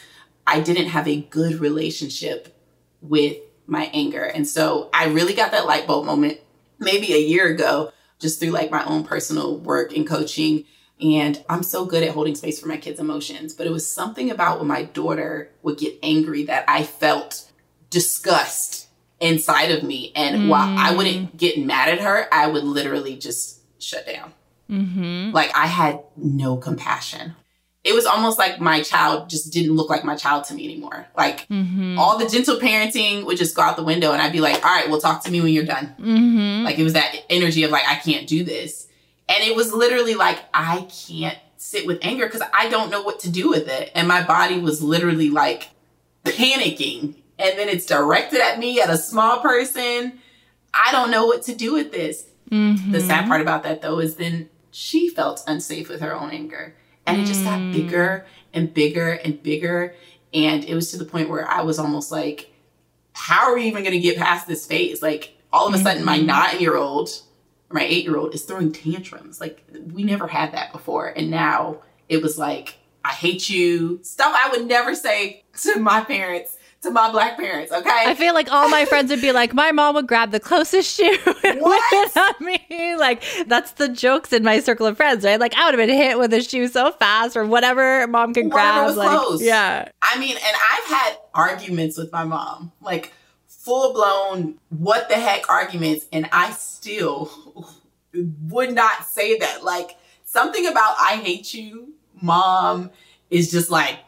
I 0.47 0.61
didn't 0.61 0.89
have 0.89 1.09
a 1.09 1.23
good 1.23 1.55
relationship 1.61 2.55
with 3.01 3.39
my 3.73 3.91
anger. 3.93 4.23
And 4.23 4.47
so 4.47 4.91
I 4.95 5.07
really 5.07 5.35
got 5.35 5.51
that 5.51 5.67
light 5.67 5.87
bulb 5.87 6.05
moment 6.05 6.39
maybe 6.79 7.15
a 7.15 7.19
year 7.19 7.49
ago, 7.49 7.91
just 8.21 8.39
through 8.39 8.51
like 8.51 8.71
my 8.71 8.85
own 8.85 9.03
personal 9.03 9.59
work 9.59 9.97
and 9.97 10.07
coaching. 10.07 10.65
And 11.01 11.43
I'm 11.49 11.65
so 11.65 11.85
good 11.85 12.05
at 12.05 12.15
holding 12.15 12.37
space 12.37 12.61
for 12.61 12.69
my 12.69 12.77
kids' 12.77 13.01
emotions. 13.01 13.55
But 13.55 13.67
it 13.67 13.73
was 13.73 13.91
something 13.91 14.31
about 14.31 14.59
when 14.59 14.69
my 14.69 14.85
daughter 14.85 15.51
would 15.63 15.79
get 15.79 15.99
angry 16.03 16.45
that 16.45 16.65
I 16.69 16.85
felt 16.85 17.51
disgust 17.91 18.89
inside 19.19 19.71
of 19.71 19.83
me. 19.83 20.13
And 20.15 20.49
while 20.49 20.79
I 20.79 20.95
wouldn't 20.95 21.37
get 21.37 21.59
mad 21.59 21.89
at 21.89 22.01
her, 22.01 22.29
I 22.31 22.47
would 22.47 22.65
literally 22.65 23.17
just 23.17 23.61
shut 23.83 24.07
down. 24.07 24.33
Mm-hmm. 24.71 25.33
Like 25.33 25.51
I 25.57 25.67
had 25.67 26.01
no 26.17 26.57
compassion. 26.57 27.35
It 27.85 27.95
was 27.95 28.07
almost 28.07 28.39
like 28.39 28.61
my 28.61 28.81
child 28.83 29.29
just 29.29 29.53
didn't 29.53 29.75
look 29.75 29.91
like 29.91 30.05
my 30.05 30.15
child 30.15 30.45
to 30.45 30.55
me 30.55 30.65
anymore. 30.65 31.07
Like 31.17 31.49
Mm-hmm. 31.49 31.99
all 31.99 32.17
the 32.17 32.29
gentle 32.29 32.57
parenting 32.57 33.25
would 33.25 33.37
just 33.37 33.57
go 33.57 33.63
out 33.63 33.77
the 33.77 33.83
window 33.83 34.13
and 34.13 34.23
I'd 34.23 34.33
be 34.33 34.41
like, 34.41 34.65
all 34.65 34.71
right, 34.71 34.89
well, 34.89 35.01
talk 35.01 35.25
to 35.25 35.31
me 35.33 35.41
when 35.41 35.53
you're 35.53 35.65
done. 35.65 35.95
Mm-hmm. 35.99 36.65
Like 36.65 36.79
it 36.79 36.85
was 36.85 36.93
that 36.93 37.15
energy 37.29 37.65
of 37.65 37.71
like, 37.73 37.83
I 37.89 37.97
can't 37.97 38.29
do 38.29 38.45
this. 38.45 38.87
And 39.29 39.43
it 39.43 39.57
was 39.57 39.73
literally 39.73 40.15
like, 40.15 40.39
I 40.55 40.87
can't 41.07 41.39
sit 41.57 41.87
with 41.87 41.99
anger 42.03 42.27
because 42.27 42.43
I 42.55 42.69
don't 42.69 42.91
know 42.91 43.03
what 43.03 43.19
to 43.21 43.31
do 43.31 43.49
with 43.49 43.69
it. 43.69 43.91
And 43.95 44.07
my 44.07 44.23
body 44.23 44.59
was 44.61 44.81
literally 44.83 45.31
like 45.31 45.71
panicking. 46.25 47.15
And 47.39 47.59
then 47.59 47.69
it's 47.69 47.87
directed 47.87 48.41
at 48.41 48.59
me 48.59 48.81
at 48.81 48.91
a 48.91 48.97
small 48.97 49.41
person. 49.41 50.21
I 50.75 50.93
don't 50.93 51.11
know 51.11 51.27
what 51.27 51.43
to 51.45 51.55
do 51.55 51.73
with 51.73 51.93
this. 51.93 52.27
Mm-hmm. 52.51 52.93
The 52.93 53.01
sad 53.01 53.27
part 53.27 53.41
about 53.41 53.63
that 53.65 53.83
though 53.83 53.99
is 53.99 54.17
then 54.17 54.49
she 54.71 55.09
felt 55.09 55.43
unsafe 55.47 55.89
with 55.89 56.01
her 56.01 56.15
own 56.15 56.31
anger. 56.31 56.77
And 57.07 57.21
it 57.21 57.27
just 57.27 57.45
got 57.45 57.61
Mm. 57.61 57.73
bigger 57.73 58.27
and 58.55 58.73
bigger 58.73 59.13
and 59.25 59.43
bigger. 59.43 59.95
And 60.33 60.65
it 60.65 60.75
was 60.75 60.91
to 60.93 60.99
the 60.99 61.05
point 61.05 61.29
where 61.29 61.49
I 61.49 61.63
was 61.63 61.79
almost 61.79 62.11
like, 62.13 62.53
how 63.15 63.45
are 63.51 63.55
we 63.55 63.65
even 63.65 63.83
going 63.83 63.93
to 63.93 64.01
get 64.01 64.17
past 64.17 64.47
this 64.47 64.67
phase? 64.67 65.03
Like, 65.03 65.37
all 65.53 65.67
of 65.69 65.75
a 65.75 65.79
sudden, 65.79 66.05
my 66.05 66.19
Mhm. 66.19 66.25
nine 66.27 66.61
year 66.61 66.77
old, 66.77 67.11
my 67.71 67.83
eight 67.83 68.05
year 68.05 68.17
old, 68.17 68.35
is 68.35 68.43
throwing 68.43 68.73
tantrums. 68.73 69.41
Like, 69.41 69.63
we 69.93 70.03
never 70.03 70.27
had 70.29 70.53
that 70.53 70.73
before. 70.73 71.09
And 71.09 71.31
now 71.31 71.79
it 72.09 72.23
was 72.23 72.39
like, 72.39 72.77
I 73.05 73.11
hate 73.11 73.51
you. 73.51 73.99
Stuff 74.03 74.33
I 74.35 74.49
would 74.51 74.67
never 74.67 74.95
say 74.95 75.43
to 75.63 75.79
my 75.81 76.03
parents, 76.03 76.57
to 76.83 76.91
my 76.91 77.11
black 77.13 77.37
parents, 77.37 77.71
okay? 77.73 77.89
I 78.07 78.15
feel 78.15 78.35
like 78.35 78.51
all 78.51 78.69
my 78.69 78.85
friends 78.85 79.11
would 79.11 79.21
be 79.21 79.33
like, 79.33 79.55
my 79.55 79.71
mom 79.73 79.95
would 79.95 80.07
grab 80.09 80.31
the 80.33 80.41
closest 80.41 80.97
shoe 80.97 81.17
and 81.45 81.61
whip 81.63 81.81
it 81.93 82.17
at 82.17 82.41
me. 82.41 82.59
Like, 82.99 83.23
that's 83.47 83.73
the 83.73 83.89
jokes 83.89 84.33
in 84.33 84.43
my 84.45 84.61
circle 84.61 84.87
of 84.87 84.97
friends, 84.97 85.25
right? 85.25 85.39
Like, 85.41 85.55
I 85.55 85.65
would 85.65 85.79
have 85.79 85.87
been 85.89 85.97
hit 85.97 86.19
with 86.19 86.33
a 86.35 86.43
shoe 86.43 86.69
so 86.69 86.93
fast 86.93 87.37
or 87.37 87.45
whatever 87.47 88.07
mom 88.07 88.35
can 88.35 88.49
Whatever 88.49 88.73
grab. 88.79 88.87
was 88.87 88.97
like, 88.97 89.09
close. 89.11 89.43
yeah. 89.43 89.89
I 90.03 90.19
mean, 90.19 90.37
and 90.37 90.57
I've 90.73 90.85
had 90.91 91.17
arguments 91.35 91.97
with 91.97 92.13
my 92.13 92.25
mom, 92.25 92.73
like 92.81 93.13
full 93.49 93.93
blown, 93.95 94.59
what 94.71 95.09
the 95.09 95.15
heck 95.15 95.49
arguments, 95.49 96.07
and 96.13 96.29
I 96.33 96.51
still 96.53 97.31
would 98.49 98.73
not 98.75 99.07
say 99.07 99.39
that. 99.39 99.65
Like, 99.65 99.97
something 100.25 100.67
about 100.67 100.95
I 101.01 101.21
hate 101.23 101.55
you, 101.55 101.95
mom, 102.21 102.91
is 103.31 103.51
just 103.51 103.71
like, 103.71 103.99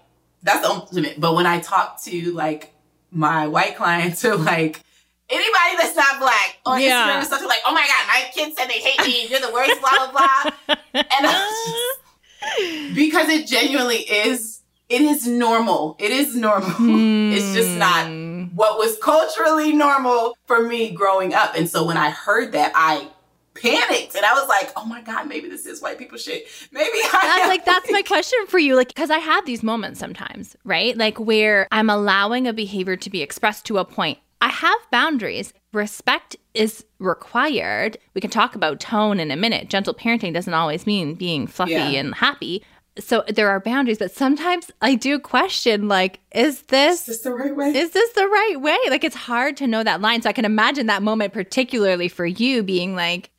that's 0.45 0.61
the 0.61 0.69
ultimate. 0.69 1.19
But 1.21 1.35
when 1.35 1.47
I 1.47 1.59
talk 1.61 2.01
to 2.05 2.33
like 2.33 2.73
my 3.11 3.49
white 3.49 3.77
clients 3.77 4.25
or 4.25 4.37
like 4.37 4.81
anybody 5.29 5.77
that's 5.79 5.97
not 5.97 6.21
black 6.21 6.59
on 6.67 6.81
Yeah. 6.81 7.09
Instagram 7.19 7.23
or 7.23 7.25
something, 7.25 7.49
like, 7.49 7.61
oh 7.67 7.73
my 7.75 7.87
God, 7.87 8.07
my 8.07 8.25
kids 8.33 8.57
said 8.57 8.69
they 8.69 8.75
hate 8.81 9.01
me, 9.07 9.27
you're 9.29 9.41
the 9.41 9.53
worst, 9.53 9.81
blah, 9.81 10.11
blah, 10.11 10.13
blah. 10.13 10.77
And 10.95 11.27
just, 11.27 12.95
because 12.95 13.29
it 13.29 13.47
genuinely 13.47 13.97
is 13.99 14.61
it 14.91 15.01
is 15.01 15.27
normal 15.27 15.97
it 15.99 16.11
is 16.11 16.37
normal 16.37 16.69
it's 17.35 17.55
just 17.55 17.77
not 17.79 18.07
Hmm. 18.07 18.45
what 18.55 18.79
was 18.79 18.99
culturally 18.99 19.73
normal 19.73 20.37
for 20.47 20.63
me 20.63 20.91
growing 20.91 21.33
up 21.33 21.55
and 21.57 21.69
so 21.71 21.85
when 21.87 21.97
i 21.97 22.11
heard 22.11 22.53
that 22.53 22.71
i 22.75 23.09
panicked. 23.55 24.15
And 24.17 24.25
i 24.25 24.33
was 24.33 24.49
like 24.49 24.73
oh 24.77 24.85
my 24.85 25.01
god 25.01 25.29
maybe 25.29 25.49
this 25.49 25.67
is 25.67 25.81
white 25.81 25.99
people 25.99 26.19
shit. 26.19 26.47
Maybe 26.73 26.91
I 27.13 27.21
that's 27.23 27.49
like 27.49 27.65
that's 27.65 27.91
my 27.91 28.03
question 28.03 28.39
for 28.49 28.59
you 28.59 28.75
like 28.77 28.89
because 28.89 29.11
i 29.11 29.19
have 29.19 29.47
these 29.47 29.63
moments 29.63 30.01
sometimes 30.01 30.57
right? 30.65 30.97
Like 30.97 31.19
where 31.19 31.69
i'm 31.73 31.91
allowing 31.91 32.47
a 32.47 32.53
behavior 32.53 32.97
to 32.97 33.11
be 33.11 33.23
expressed 33.23 33.65
to 33.67 33.79
a 33.79 33.85
point. 33.85 34.19
I 34.41 34.49
have 34.49 34.79
boundaries. 34.91 35.55
Respect 35.73 36.37
is 36.53 36.85
required. 36.99 37.97
We 38.13 38.21
can 38.21 38.31
talk 38.31 38.55
about 38.55 38.79
tone 38.79 39.19
in 39.19 39.31
a 39.31 39.37
minute. 39.37 39.71
Gentle 39.71 39.95
parenting 39.95 40.35
doesn't 40.35 40.53
always 40.53 40.87
mean 40.87 41.15
being 41.15 41.47
fluffy 41.47 41.73
Yeah. 41.73 41.89
and 41.89 42.15
happy. 42.15 42.63
So 42.99 43.25
there 43.27 43.49
are 43.49 43.59
boundaries 43.59 43.99
but 43.99 44.13
sometimes 44.13 44.71
i 44.81 44.95
do 44.95 45.19
question 45.19 45.89
like 45.89 46.21
is 46.33 46.57
is 46.57 46.63
this 46.63 47.03
this 47.07 47.21
the 47.23 47.33
right 47.33 47.57
way? 47.57 47.71
is 47.75 47.91
this 47.91 48.13
the 48.13 48.27
right 48.27 48.61
way? 48.61 48.79
Like 48.89 49.03
it's 49.03 49.17
hard 49.17 49.57
to 49.59 49.67
know 49.67 49.83
that 49.83 50.01
line. 50.01 50.23
So 50.23 50.29
I 50.29 50.33
can 50.33 50.45
imagine 50.45 50.87
that 50.87 51.03
moment, 51.03 51.33
particularly 51.33 52.09
for 52.09 52.27
you, 52.27 52.63
being 52.63 52.95
like, 52.95 53.31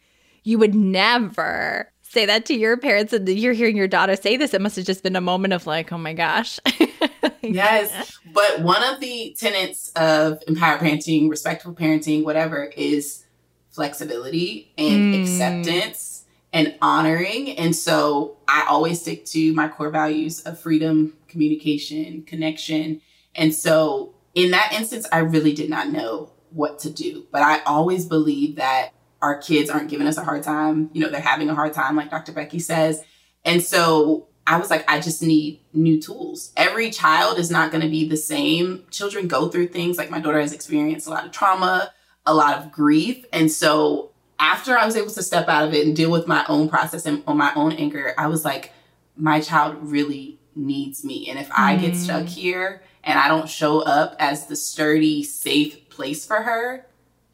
you 0.46 0.58
would 0.58 0.74
never 0.76 1.92
say 2.02 2.26
that 2.26 2.46
to 2.46 2.54
your 2.54 2.78
parents, 2.78 3.12
and 3.12 3.28
you're 3.28 3.52
hearing 3.54 3.76
your 3.76 3.88
daughter 3.90 4.16
say 4.16 4.38
this. 4.38 4.54
It 4.54 4.62
must 4.62 4.78
have 4.78 4.86
just 4.86 5.04
been 5.04 5.18
a 5.18 5.22
moment 5.22 5.54
of 5.54 5.68
like, 5.68 5.92
oh 5.92 5.98
my 5.98 6.14
gosh. 6.14 6.60
yes 7.42 8.18
but 8.34 8.62
one 8.62 8.84
of 8.84 9.00
the 9.00 9.36
tenets 9.40 9.92
of 9.96 10.42
empowered 10.48 10.80
parenting 10.80 11.30
respectful 11.30 11.74
parenting 11.74 12.24
whatever 12.24 12.72
is 12.76 13.24
flexibility 13.70 14.74
and 14.78 15.14
Mm. 15.14 15.20
acceptance 15.22 16.24
and 16.54 16.76
honoring 16.82 17.52
and 17.58 17.76
so 17.76 18.38
i 18.48 18.66
always 18.68 19.02
stick 19.02 19.26
to 19.26 19.54
my 19.54 19.68
core 19.68 19.90
values 19.92 20.42
of 20.42 20.60
freedom 20.60 21.14
communication 21.28 22.24
connection 22.24 23.02
and 23.36 23.54
so 23.54 24.14
in 24.34 24.52
that 24.52 24.74
instance 24.74 25.06
i 25.12 25.20
really 25.20 25.54
did 25.54 25.70
not 25.70 25.90
know 25.90 26.32
what 26.52 26.80
to 26.80 26.90
do 26.90 27.28
but 27.32 27.42
i 27.44 27.60
always 27.66 28.06
believe 28.06 28.56
that 28.56 28.90
our 29.26 29.38
kids 29.40 29.70
aren't 29.70 29.90
giving 29.90 30.08
us 30.08 30.18
a 30.18 30.24
hard 30.24 30.44
time 30.44 30.90
you 30.94 31.02
know 31.02 31.10
they're 31.10 31.20
having 31.20 31.50
a 31.50 31.56
hard 31.56 31.74
time 31.74 31.96
like 31.96 32.10
dr 32.10 32.32
becky 32.32 32.60
says 32.60 33.04
and 33.44 33.62
so 33.62 34.28
I 34.48 34.58
was 34.58 34.70
like, 34.70 34.90
I 34.90 35.00
just 35.00 35.24
need 35.24 35.62
new 35.74 36.00
tools. 36.00 36.52
Every 36.56 36.92
child 36.92 37.40
is 37.40 37.50
not 37.50 37.72
going 37.72 37.82
to 37.82 37.90
be 37.90 38.08
the 38.08 38.18
same. 38.18 38.86
Children 38.92 39.28
go 39.28 39.50
through 39.50 39.70
things 39.70 39.98
like 39.98 40.12
my 40.12 40.20
daughter 40.20 40.40
has 40.40 40.54
experienced 40.54 41.08
a 41.08 41.10
lot 41.10 41.26
of 41.26 41.32
trauma, 41.32 41.92
a 42.26 42.34
lot 42.34 42.58
of 42.58 42.72
grief. 42.72 43.26
And 43.34 43.52
so 43.52 44.12
after 44.38 44.78
I 44.78 44.86
was 44.86 44.96
able 44.96 45.12
to 45.12 45.24
step 45.24 45.48
out 45.48 45.68
of 45.68 45.74
it 45.74 45.88
and 45.88 45.96
deal 45.96 46.12
with 46.12 46.28
my 46.28 46.46
own 46.48 46.70
process 46.70 47.06
and 47.06 47.24
on 47.26 47.38
my 47.38 47.54
own 47.56 47.72
anger, 47.74 48.14
I 48.18 48.28
was 48.28 48.46
like, 48.46 48.72
my 49.18 49.40
child 49.40 49.78
really 49.82 50.40
needs 50.56 51.04
me. 51.04 51.28
And 51.30 51.40
if 51.40 51.50
I 51.52 51.76
get 51.78 51.96
stuck 51.96 52.24
mm. 52.24 52.30
here 52.30 52.84
and 53.04 53.18
I 53.18 53.28
don't 53.28 53.50
show 53.50 53.80
up 53.80 54.16
as 54.20 54.46
the 54.46 54.56
sturdy, 54.56 55.24
safe 55.24 55.90
place 55.90 56.26
for 56.26 56.44
her, 56.44 56.86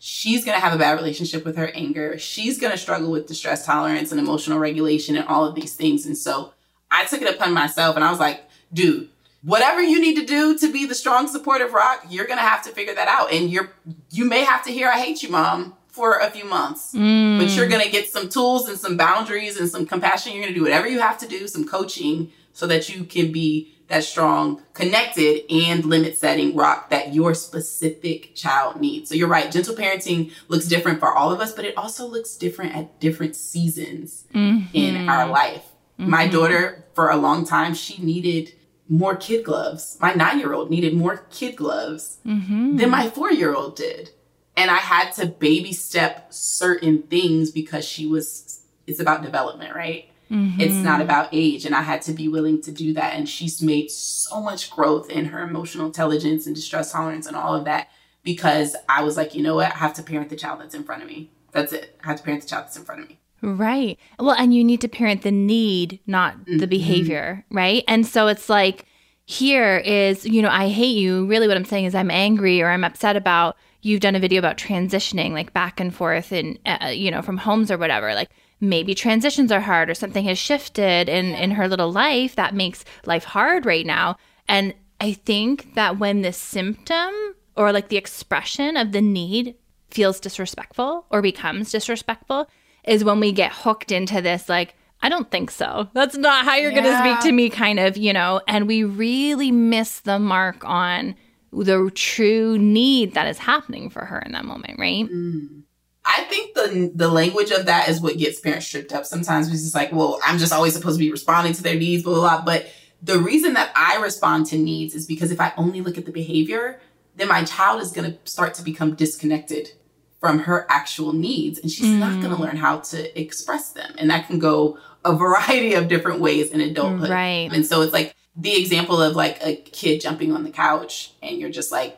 she's 0.04 0.44
going 0.44 0.56
to 0.58 0.60
have 0.60 0.74
a 0.74 0.80
bad 0.80 0.98
relationship 0.98 1.46
with 1.46 1.56
her 1.58 1.70
anger. 1.76 2.18
She's 2.18 2.60
going 2.60 2.72
to 2.72 2.78
struggle 2.78 3.12
with 3.12 3.28
distress 3.28 3.68
tolerance 3.68 4.12
and 4.12 4.20
emotional 4.20 4.58
regulation 4.58 5.16
and 5.16 5.28
all 5.28 5.46
of 5.46 5.54
these 5.54 5.76
things. 5.76 6.08
And 6.08 6.18
so 6.18 6.54
I 6.90 7.06
took 7.06 7.22
it 7.22 7.34
upon 7.34 7.54
myself 7.54 7.96
and 7.96 8.04
I 8.04 8.10
was 8.10 8.20
like, 8.20 8.42
dude, 8.74 9.10
whatever 9.44 9.80
you 9.80 10.02
need 10.02 10.16
to 10.16 10.26
do 10.26 10.58
to 10.58 10.74
be 10.74 10.88
the 10.88 10.96
strong 10.96 11.28
supportive 11.28 11.74
rock, 11.74 12.04
you're 12.10 12.26
going 12.26 12.40
to 12.40 12.44
have 12.44 12.64
to 12.64 12.72
figure 12.72 12.96
that 12.96 13.08
out. 13.08 13.32
And 13.32 13.52
you're, 13.52 13.74
you 14.10 14.26
may 14.26 14.44
have 14.44 14.64
to 14.66 14.72
hear, 14.72 14.90
I 14.90 15.00
hate 15.00 15.22
you, 15.22 15.30
mom 15.30 15.76
for 15.90 16.18
a 16.18 16.32
few 16.32 16.46
months, 16.46 16.96
Mm. 16.96 17.38
but 17.38 17.50
you're 17.56 17.68
going 17.68 17.84
to 17.84 17.92
get 17.92 18.10
some 18.10 18.28
tools 18.28 18.68
and 18.70 18.80
some 18.80 18.98
boundaries 18.98 19.60
and 19.60 19.70
some 19.70 19.86
compassion. 19.86 20.34
You're 20.34 20.42
going 20.42 20.54
to 20.54 20.60
do 20.60 20.64
whatever 20.64 20.88
you 20.88 21.00
have 21.00 21.20
to 21.20 21.28
do, 21.28 21.48
some 21.48 21.68
coaching 21.68 22.32
so 22.54 22.66
that 22.66 22.90
you 22.90 23.04
can 23.04 23.32
be 23.32 23.72
that 23.92 24.04
strong, 24.04 24.62
connected, 24.74 25.44
and 25.52 25.86
limit 25.86 26.18
setting 26.18 26.56
rock 26.56 26.90
that 26.90 27.14
your 27.14 27.34
specific 27.34 28.34
child 28.36 28.80
needs. 28.80 29.10
So 29.10 29.16
you're 29.16 29.28
right. 29.28 29.52
Gentle 29.52 29.76
parenting 29.76 30.32
looks 30.48 30.66
different 30.66 31.00
for 31.00 31.14
all 31.14 31.32
of 31.32 31.40
us, 31.40 31.54
but 31.54 31.66
it 31.66 31.78
also 31.78 32.08
looks 32.08 32.36
different 32.36 32.76
at 32.76 33.00
different 33.00 33.36
seasons 33.36 34.26
in 34.34 34.68
mm-hmm. 34.74 35.10
our 35.10 35.28
life. 35.28 35.66
My 35.98 36.24
mm-hmm. 36.24 36.34
daughter, 36.34 36.86
for 36.94 37.10
a 37.10 37.18
long 37.18 37.46
time, 37.46 37.74
she 37.74 38.02
needed 38.02 38.54
more 38.90 39.16
kid 39.16 39.46
gloves. 39.46 39.98
My 40.02 40.14
nine 40.14 40.40
year 40.40 40.54
old 40.54 40.70
needed 40.70 40.94
more 40.94 41.26
kid 41.30 41.56
gloves 41.56 42.18
mm-hmm. 42.26 42.78
than 42.78 42.90
my 42.90 43.10
four 43.10 43.32
year 43.32 43.54
old 43.54 43.76
did. 43.76 44.10
And 44.58 44.72
I 44.72 44.78
had 44.78 45.12
to 45.14 45.28
baby 45.28 45.74
step 45.74 46.34
certain 46.34 47.04
things 47.04 47.52
because 47.52 47.86
she 47.86 48.06
was, 48.06 48.64
it's 48.88 49.00
about 49.00 49.24
development, 49.24 49.76
right? 49.76 50.11
It's 50.60 50.76
not 50.76 51.02
about 51.02 51.30
age. 51.32 51.66
And 51.66 51.76
I 51.76 51.82
had 51.82 52.02
to 52.04 52.14
be 52.14 52.28
willing 52.28 52.62
to 52.62 52.72
do 52.72 52.94
that. 52.94 53.14
And 53.14 53.28
she's 53.28 53.62
made 53.62 53.92
so 53.92 54.42
much 54.42 54.70
growth 54.70 55.10
in 55.10 55.26
her 55.26 55.42
emotional 55.42 55.86
intelligence 55.86 56.48
and 56.48 56.56
distress 56.56 56.92
tolerance 56.92 57.28
and 57.28 57.36
all 57.36 57.56
of 57.56 57.66
that 57.66 57.90
because 58.24 58.76
I 58.88 59.04
was 59.04 59.18
like, 59.18 59.36
you 59.36 59.44
know 59.44 59.56
what? 59.56 59.74
I 59.74 59.78
have 59.78 59.94
to 59.96 60.04
parent 60.04 60.30
the 60.30 60.36
child 60.36 60.62
that's 60.62 60.76
in 60.76 60.84
front 60.84 61.02
of 61.02 61.10
me. 61.10 61.32
That's 61.52 61.74
it. 61.74 62.00
I 62.04 62.08
have 62.08 62.18
to 62.18 62.24
parent 62.24 62.44
the 62.44 62.50
child 62.50 62.66
that's 62.66 62.78
in 62.78 62.86
front 62.86 63.02
of 63.02 63.10
me. 63.10 63.20
Right. 63.42 63.98
Well, 64.20 64.36
and 64.38 64.54
you 64.54 64.64
need 64.64 64.82
to 64.82 64.88
parent 64.88 65.24
the 65.24 65.32
need, 65.32 66.00
not 66.06 66.36
the 66.46 66.68
behavior, 66.68 67.44
right? 67.50 67.84
And 67.88 68.06
so 68.06 68.28
it's 68.28 68.50
like, 68.50 68.86
here 69.26 69.78
is, 69.78 70.26
you 70.26 70.42
know, 70.42 70.50
I 70.50 70.70
hate 70.70 70.98
you. 70.98 71.26
Really, 71.26 71.48
what 71.48 71.58
I'm 71.58 71.66
saying 71.66 71.86
is 71.86 71.96
I'm 71.96 72.12
angry 72.12 72.62
or 72.62 72.70
I'm 72.70 72.84
upset 72.84 73.16
about. 73.16 73.58
You've 73.82 74.02
done 74.02 74.16
a 74.16 74.20
video 74.20 74.38
about 74.38 74.58
transitioning, 74.58 75.32
like 75.32 75.54
back 75.54 75.80
and 75.80 75.96
forth, 75.96 76.32
and 76.32 76.60
uh, 76.66 76.88
you 76.88 77.10
know, 77.10 77.22
from 77.22 77.38
homes 77.38 77.72
or 77.72 77.78
whatever. 77.78 78.14
Like 78.14 78.30
maybe 78.62 78.96
transitions 78.96 79.52
are 79.52 79.60
hard, 79.60 79.90
or 79.90 79.94
something 79.94 80.24
has 80.26 80.38
shifted 80.38 81.10
in 81.10 81.34
in 81.34 81.52
her 81.52 81.68
little 81.68 81.92
life 81.92 82.36
that 82.36 82.56
makes 82.56 82.86
life 83.06 83.26
hard 83.26 83.66
right 83.66 83.86
now. 83.86 84.16
And 84.48 84.74
I 85.02 85.14
think 85.14 85.74
that 85.76 86.00
when 86.00 86.22
the 86.22 86.32
symptom 86.32 87.12
or 87.58 87.74
like 87.74 87.90
the 87.90 87.98
expression 87.98 88.78
of 88.78 88.92
the 88.94 89.02
need 89.02 89.56
feels 89.90 90.20
disrespectful 90.20 91.06
or 91.10 91.22
becomes 91.22 91.72
disrespectful, 91.72 92.48
is 92.86 93.04
when 93.04 93.20
we 93.20 93.32
get 93.32 93.52
hooked 93.52 93.92
into 93.92 94.22
this 94.22 94.48
like 94.48 94.76
I 95.04 95.10
don't 95.10 95.32
think 95.32 95.50
so. 95.50 95.90
That's 95.94 96.16
not 96.16 96.46
how 96.46 96.56
you're 96.56 96.72
going 96.72 96.84
to 96.84 97.00
speak 97.00 97.22
to 97.22 97.32
me 97.32 97.50
kind 97.50 97.80
of, 97.80 97.98
you 97.98 98.14
know, 98.14 98.40
and 98.48 98.68
we 98.68 98.84
really 98.84 99.52
miss 99.52 100.02
the 100.02 100.20
mark 100.20 100.64
on 100.64 101.16
the 101.52 101.92
true 101.96 102.58
need 102.60 103.16
that 103.16 103.28
is 103.28 103.40
happening 103.40 103.90
for 103.90 104.06
her 104.06 104.20
in 104.20 104.32
that 104.34 104.46
moment, 104.46 104.78
right? 104.78 105.06
Mm. 105.06 105.64
I 106.04 106.24
think 106.24 106.56
the 106.56 106.92
the 106.94 107.08
language 107.08 107.52
of 107.52 107.66
that 107.68 107.90
is 107.90 108.02
what 108.02 108.18
gets 108.18 108.40
parents 108.40 108.68
tripped 108.68 108.92
up. 108.92 109.06
Sometimes 109.06 109.48
it's 109.52 109.62
just 109.62 109.76
like, 109.76 109.92
well, 109.92 110.20
I'm 110.26 110.38
just 110.38 110.54
always 110.54 110.74
supposed 110.74 110.98
to 110.98 111.04
be 111.04 111.12
responding 111.12 111.54
to 111.54 111.64
their 111.64 111.76
needs, 111.76 112.04
blah, 112.04 112.14
blah, 112.14 112.38
blah. 112.38 112.46
But 112.46 112.68
the 113.02 113.20
reason 113.20 113.54
that 113.54 113.72
I 113.76 113.98
respond 114.02 114.48
to 114.48 114.58
needs 114.58 114.96
is 114.96 115.06
because 115.06 115.32
if 115.32 115.42
I 115.42 115.54
only 115.58 115.82
look 115.82 115.98
at 115.98 116.06
the 116.06 116.12
behavior, 116.12 116.80
then 117.16 117.28
my 117.28 117.44
child 117.44 117.82
is 117.82 117.92
going 117.92 118.12
to 118.12 118.18
start 118.24 118.54
to 118.56 118.64
become 118.64 118.96
disconnected 118.96 119.72
from 120.20 120.40
her 120.40 120.68
actual 120.70 121.14
needs 121.14 121.58
and 121.58 121.72
she's 121.72 121.90
not 121.90 122.12
going 122.22 122.30
to 122.30 122.36
mm. 122.36 122.42
learn 122.42 122.56
how 122.56 122.80
to 122.80 123.20
express 123.20 123.72
them. 123.72 123.92
And 123.98 124.10
that 124.12 124.28
can 124.28 124.38
go 124.38 124.78
a 125.04 125.16
variety 125.16 125.74
of 125.74 125.88
different 125.88 126.20
ways 126.20 126.52
in 126.52 126.62
adulthood. 126.62 127.10
Right. 127.10 127.50
And 127.52 127.66
so 127.66 127.82
it's 127.82 127.92
like 127.92 128.16
the 128.36 128.56
example 128.56 129.02
of 129.02 129.16
like 129.16 129.44
a 129.44 129.56
kid 129.56 130.00
jumping 130.00 130.32
on 130.32 130.44
the 130.44 130.52
couch 130.52 131.14
and 131.24 131.40
you're 131.40 131.50
just 131.50 131.72
like, 131.72 131.98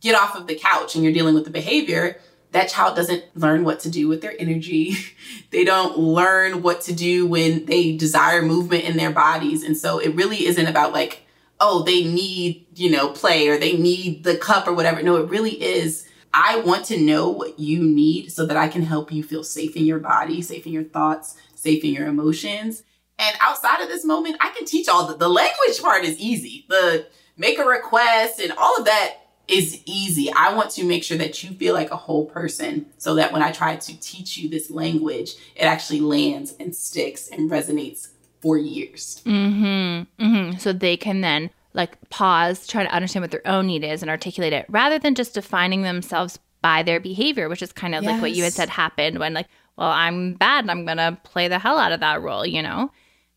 get 0.00 0.14
off 0.14 0.34
of 0.34 0.46
the 0.46 0.54
couch 0.54 0.94
and 0.94 1.04
you're 1.04 1.12
dealing 1.12 1.34
with 1.34 1.44
the 1.44 1.50
behavior, 1.50 2.20
that 2.52 2.68
child 2.68 2.96
doesn't 2.96 3.24
learn 3.36 3.64
what 3.64 3.80
to 3.80 3.90
do 3.90 4.08
with 4.08 4.22
their 4.22 4.34
energy. 4.38 4.96
they 5.50 5.64
don't 5.64 5.98
learn 5.98 6.62
what 6.62 6.80
to 6.82 6.94
do 6.94 7.26
when 7.26 7.66
they 7.66 7.96
desire 7.96 8.42
movement 8.42 8.84
in 8.84 8.96
their 8.96 9.10
bodies. 9.10 9.62
And 9.62 9.76
so 9.76 9.98
it 9.98 10.14
really 10.14 10.46
isn't 10.46 10.66
about 10.66 10.92
like, 10.92 11.26
oh, 11.60 11.82
they 11.82 12.04
need, 12.04 12.66
you 12.74 12.90
know, 12.90 13.08
play 13.10 13.48
or 13.48 13.58
they 13.58 13.76
need 13.76 14.24
the 14.24 14.36
cup 14.36 14.66
or 14.66 14.72
whatever. 14.72 15.02
No, 15.02 15.16
it 15.16 15.28
really 15.28 15.62
is. 15.62 16.08
I 16.32 16.60
want 16.60 16.84
to 16.86 17.00
know 17.00 17.28
what 17.28 17.58
you 17.58 17.82
need 17.82 18.30
so 18.30 18.46
that 18.46 18.56
I 18.56 18.68
can 18.68 18.82
help 18.82 19.10
you 19.10 19.22
feel 19.22 19.42
safe 19.42 19.76
in 19.76 19.84
your 19.84 19.98
body, 19.98 20.40
safe 20.40 20.66
in 20.66 20.72
your 20.72 20.84
thoughts, 20.84 21.36
safe 21.54 21.82
in 21.84 21.92
your 21.92 22.06
emotions. 22.06 22.82
And 23.18 23.36
outside 23.40 23.80
of 23.80 23.88
this 23.88 24.04
moment, 24.04 24.36
I 24.40 24.50
can 24.50 24.64
teach 24.64 24.88
all 24.88 25.06
the, 25.06 25.16
the 25.16 25.28
language 25.28 25.80
part 25.80 26.04
is 26.04 26.18
easy. 26.18 26.64
The 26.68 27.06
make 27.36 27.58
a 27.58 27.64
request 27.64 28.40
and 28.40 28.52
all 28.52 28.76
of 28.76 28.84
that 28.84 29.27
is 29.48 29.82
easy. 29.86 30.30
I 30.36 30.54
want 30.54 30.70
to 30.72 30.84
make 30.84 31.02
sure 31.02 31.18
that 31.18 31.42
you 31.42 31.50
feel 31.50 31.74
like 31.74 31.90
a 31.90 31.96
whole 31.96 32.26
person 32.26 32.86
so 32.98 33.14
that 33.14 33.32
when 33.32 33.42
I 33.42 33.50
try 33.50 33.76
to 33.76 34.00
teach 34.00 34.36
you 34.36 34.48
this 34.48 34.70
language, 34.70 35.34
it 35.56 35.64
actually 35.64 36.00
lands 36.00 36.54
and 36.60 36.74
sticks 36.74 37.28
and 37.28 37.50
resonates 37.50 38.08
for 38.40 38.58
years. 38.58 39.22
Mm-hmm. 39.24 40.24
Mm-hmm. 40.24 40.58
So 40.58 40.72
they 40.72 40.96
can 40.96 41.22
then 41.22 41.50
like 41.74 41.96
pause, 42.10 42.66
try 42.66 42.84
to 42.84 42.90
understand 42.90 43.22
what 43.22 43.30
their 43.30 43.46
own 43.46 43.66
need 43.66 43.84
is 43.84 44.02
and 44.02 44.10
articulate 44.10 44.52
it 44.52 44.66
rather 44.68 44.98
than 44.98 45.14
just 45.14 45.34
defining 45.34 45.82
themselves 45.82 46.38
by 46.60 46.82
their 46.82 47.00
behavior, 47.00 47.48
which 47.48 47.62
is 47.62 47.72
kind 47.72 47.94
of 47.94 48.04
like 48.04 48.20
what 48.20 48.32
you 48.32 48.44
had 48.44 48.52
said 48.52 48.68
happened 48.68 49.18
when 49.18 49.32
like, 49.32 49.46
well, 49.76 49.90
I'm 49.90 50.34
bad 50.34 50.64
and 50.64 50.70
I'm 50.70 50.84
gonna 50.84 51.18
play 51.22 51.48
the 51.48 51.58
hell 51.58 51.78
out 51.78 51.92
of 51.92 52.00
that 52.00 52.20
role, 52.20 52.44
you 52.44 52.62
know? 52.62 52.90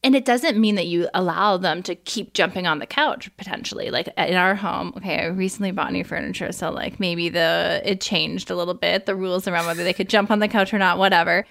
And 0.04 0.16
it 0.16 0.26
doesn't 0.26 0.58
mean 0.58 0.76
that 0.76 0.88
you 0.88 1.08
allow 1.14 1.58
them 1.58 1.84
to 1.84 1.94
keep 1.94 2.34
jumping 2.34 2.66
on 2.66 2.80
the 2.80 2.88
couch 2.88 3.30
potentially. 3.38 3.92
Like 3.92 4.08
uh, 4.18 4.24
in 4.24 4.36
our 4.36 4.56
home, 4.56 4.94
okay, 4.98 5.22
I 5.22 5.26
recently 5.28 5.72
bought 5.72 5.94
new 5.94 6.04
furniture, 6.04 6.52
so 6.52 6.72
like 6.72 7.00
maybe 7.00 7.30
the 7.30 7.82
it 7.86 8.02
changed 8.02 8.50
a 8.50 8.56
little 8.56 8.74
bit, 8.74 9.06
the 9.06 9.16
rules 9.16 9.48
around 9.48 9.68
whether 9.68 9.84
they 9.84 9.94
could 9.94 10.10
jump 10.10 10.32
on 10.32 10.40
the 10.40 10.48
couch 10.48 10.74
or 10.74 10.80
not, 10.80 10.98
whatever. 10.98 11.46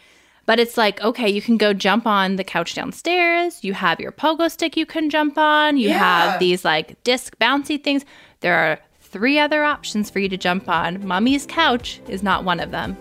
But 0.46 0.58
it's 0.58 0.76
like, 0.76 1.00
okay, 1.00 1.28
you 1.28 1.40
can 1.40 1.58
go 1.58 1.72
jump 1.72 2.06
on 2.06 2.34
the 2.34 2.42
couch 2.42 2.74
downstairs. 2.74 3.62
You 3.62 3.72
have 3.74 4.00
your 4.00 4.10
pogo 4.10 4.50
stick 4.50 4.76
you 4.76 4.84
can 4.86 5.10
jump 5.10 5.38
on. 5.38 5.76
You 5.76 5.90
Yeah. 5.90 5.98
have 6.30 6.40
these 6.40 6.64
like 6.64 7.00
disc 7.04 7.38
bouncy 7.38 7.80
things. 7.80 8.04
There 8.40 8.56
are 8.56 8.80
three 9.00 9.38
other 9.38 9.62
options 9.62 10.10
for 10.10 10.18
you 10.18 10.28
to 10.28 10.36
jump 10.36 10.68
on. 10.68 11.06
mommy's 11.06 11.46
couch 11.46 12.00
is 12.08 12.22
not 12.24 12.42
one 12.42 12.58
of 12.58 12.72
them. 12.72 12.96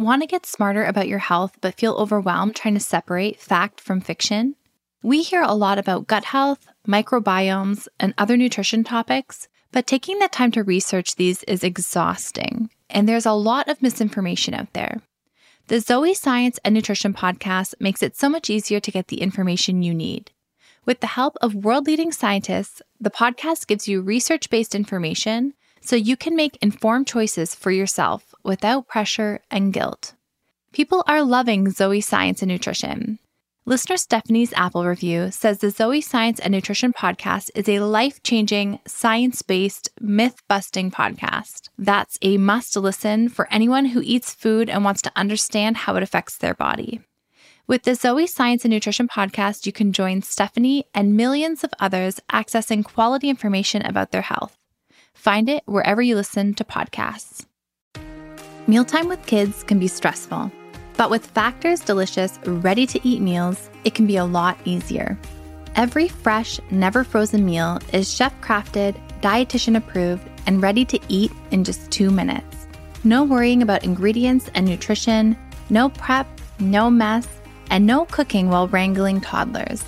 Want 0.00 0.22
to 0.22 0.26
get 0.26 0.46
smarter 0.46 0.82
about 0.82 1.08
your 1.08 1.18
health 1.18 1.58
but 1.60 1.74
feel 1.74 1.92
overwhelmed 1.92 2.56
trying 2.56 2.72
to 2.72 2.80
separate 2.80 3.38
fact 3.38 3.82
from 3.82 4.00
fiction? 4.00 4.56
We 5.02 5.20
hear 5.20 5.42
a 5.42 5.52
lot 5.52 5.76
about 5.76 6.06
gut 6.06 6.24
health, 6.24 6.66
microbiomes, 6.88 7.86
and 7.98 8.14
other 8.16 8.38
nutrition 8.38 8.82
topics, 8.82 9.46
but 9.72 9.86
taking 9.86 10.18
the 10.18 10.28
time 10.28 10.52
to 10.52 10.62
research 10.62 11.16
these 11.16 11.42
is 11.42 11.62
exhausting, 11.62 12.70
and 12.88 13.06
there's 13.06 13.26
a 13.26 13.34
lot 13.34 13.68
of 13.68 13.82
misinformation 13.82 14.54
out 14.54 14.72
there. 14.72 15.02
The 15.66 15.80
Zoe 15.80 16.14
Science 16.14 16.58
and 16.64 16.74
Nutrition 16.74 17.12
podcast 17.12 17.74
makes 17.78 18.02
it 18.02 18.16
so 18.16 18.30
much 18.30 18.48
easier 18.48 18.80
to 18.80 18.90
get 18.90 19.08
the 19.08 19.20
information 19.20 19.82
you 19.82 19.92
need. 19.92 20.30
With 20.86 21.00
the 21.00 21.08
help 21.08 21.36
of 21.42 21.54
world 21.54 21.86
leading 21.86 22.10
scientists, 22.10 22.80
the 22.98 23.10
podcast 23.10 23.66
gives 23.66 23.86
you 23.86 24.00
research 24.00 24.48
based 24.48 24.74
information 24.74 25.52
so 25.80 25.96
you 25.96 26.16
can 26.16 26.36
make 26.36 26.56
informed 26.62 27.06
choices 27.06 27.54
for 27.54 27.70
yourself 27.70 28.34
without 28.44 28.88
pressure 28.88 29.40
and 29.50 29.72
guilt. 29.72 30.14
People 30.72 31.02
are 31.06 31.22
loving 31.22 31.70
Zoe 31.70 32.00
Science 32.00 32.42
and 32.42 32.50
Nutrition. 32.50 33.18
Listener 33.66 33.96
Stephanie's 33.96 34.52
Apple 34.54 34.86
review 34.86 35.30
says 35.30 35.58
the 35.58 35.70
Zoe 35.70 36.00
Science 36.00 36.40
and 36.40 36.52
Nutrition 36.52 36.92
podcast 36.92 37.50
is 37.54 37.68
a 37.68 37.80
life 37.80 38.22
changing, 38.22 38.78
science 38.86 39.42
based, 39.42 39.90
myth 40.00 40.42
busting 40.48 40.90
podcast. 40.90 41.68
That's 41.76 42.18
a 42.22 42.36
must 42.38 42.76
listen 42.76 43.28
for 43.28 43.46
anyone 43.52 43.86
who 43.86 44.00
eats 44.02 44.32
food 44.32 44.70
and 44.70 44.82
wants 44.82 45.02
to 45.02 45.12
understand 45.14 45.76
how 45.76 45.96
it 45.96 46.02
affects 46.02 46.38
their 46.38 46.54
body. 46.54 47.00
With 47.66 47.84
the 47.84 47.94
Zoe 47.94 48.26
Science 48.26 48.64
and 48.64 48.72
Nutrition 48.72 49.06
podcast, 49.06 49.66
you 49.66 49.72
can 49.72 49.92
join 49.92 50.22
Stephanie 50.22 50.86
and 50.94 51.16
millions 51.16 51.62
of 51.62 51.72
others 51.78 52.18
accessing 52.32 52.84
quality 52.84 53.28
information 53.28 53.82
about 53.82 54.10
their 54.10 54.22
health. 54.22 54.59
Find 55.20 55.50
it 55.50 55.62
wherever 55.66 56.00
you 56.00 56.14
listen 56.16 56.54
to 56.54 56.64
podcasts. 56.64 57.44
Mealtime 58.66 59.06
with 59.06 59.26
kids 59.26 59.62
can 59.64 59.78
be 59.78 59.86
stressful, 59.86 60.50
but 60.96 61.10
with 61.10 61.26
Factor's 61.26 61.80
delicious, 61.80 62.38
ready 62.46 62.86
to 62.86 63.06
eat 63.06 63.20
meals, 63.20 63.68
it 63.84 63.94
can 63.94 64.06
be 64.06 64.16
a 64.16 64.24
lot 64.24 64.56
easier. 64.64 65.18
Every 65.76 66.08
fresh, 66.08 66.58
never 66.70 67.04
frozen 67.04 67.44
meal 67.44 67.80
is 67.92 68.10
chef 68.10 68.32
crafted, 68.40 68.98
dietitian 69.20 69.76
approved, 69.76 70.26
and 70.46 70.62
ready 70.62 70.86
to 70.86 70.98
eat 71.08 71.32
in 71.50 71.64
just 71.64 71.90
two 71.90 72.10
minutes. 72.10 72.66
No 73.04 73.22
worrying 73.22 73.60
about 73.60 73.84
ingredients 73.84 74.48
and 74.54 74.64
nutrition, 74.64 75.36
no 75.68 75.90
prep, 75.90 76.26
no 76.58 76.88
mess, 76.88 77.28
and 77.68 77.86
no 77.86 78.06
cooking 78.06 78.48
while 78.48 78.68
wrangling 78.68 79.20
toddlers. 79.20 79.84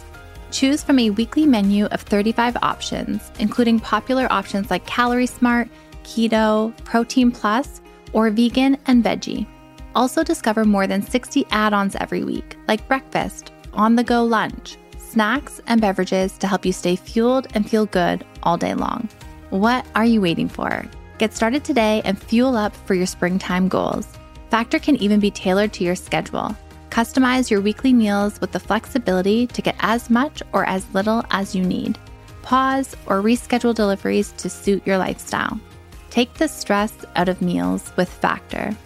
Choose 0.52 0.82
from 0.82 0.98
a 0.98 1.08
weekly 1.08 1.46
menu 1.46 1.86
of 1.86 2.02
35 2.02 2.58
options, 2.60 3.32
including 3.38 3.80
popular 3.80 4.30
options 4.30 4.70
like 4.70 4.84
Calorie 4.84 5.26
Smart, 5.26 5.66
Keto, 6.04 6.76
Protein 6.84 7.30
Plus, 7.30 7.80
or 8.12 8.28
Vegan 8.28 8.76
and 8.86 9.02
Veggie. 9.02 9.46
Also, 9.94 10.22
discover 10.22 10.66
more 10.66 10.86
than 10.86 11.00
60 11.00 11.46
add 11.50 11.72
ons 11.72 11.96
every 11.96 12.22
week, 12.22 12.58
like 12.68 12.86
breakfast, 12.86 13.50
on 13.72 13.96
the 13.96 14.04
go 14.04 14.22
lunch, 14.22 14.76
snacks, 14.98 15.62
and 15.68 15.80
beverages 15.80 16.36
to 16.36 16.46
help 16.46 16.66
you 16.66 16.72
stay 16.72 16.96
fueled 16.96 17.46
and 17.54 17.68
feel 17.68 17.86
good 17.86 18.22
all 18.42 18.58
day 18.58 18.74
long. 18.74 19.08
What 19.48 19.86
are 19.94 20.04
you 20.04 20.20
waiting 20.20 20.50
for? 20.50 20.84
Get 21.16 21.32
started 21.32 21.64
today 21.64 22.02
and 22.04 22.22
fuel 22.22 22.58
up 22.58 22.76
for 22.76 22.92
your 22.94 23.06
springtime 23.06 23.68
goals. 23.68 24.06
Factor 24.50 24.78
can 24.78 24.96
even 24.96 25.18
be 25.18 25.30
tailored 25.30 25.72
to 25.74 25.84
your 25.84 25.94
schedule. 25.94 26.54
Customize 26.92 27.50
your 27.50 27.62
weekly 27.62 27.94
meals 27.94 28.38
with 28.38 28.52
the 28.52 28.60
flexibility 28.60 29.46
to 29.46 29.62
get 29.62 29.76
as 29.80 30.10
much 30.10 30.42
or 30.52 30.66
as 30.66 30.86
little 30.92 31.24
as 31.30 31.54
you 31.54 31.64
need. 31.64 31.98
Pause 32.42 32.94
or 33.06 33.22
reschedule 33.22 33.74
deliveries 33.74 34.32
to 34.32 34.50
suit 34.50 34.86
your 34.86 34.98
lifestyle. 34.98 35.58
Take 36.10 36.34
the 36.34 36.48
stress 36.48 36.92
out 37.16 37.30
of 37.30 37.40
meals 37.40 37.90
with 37.96 38.10
Factor. 38.10 38.76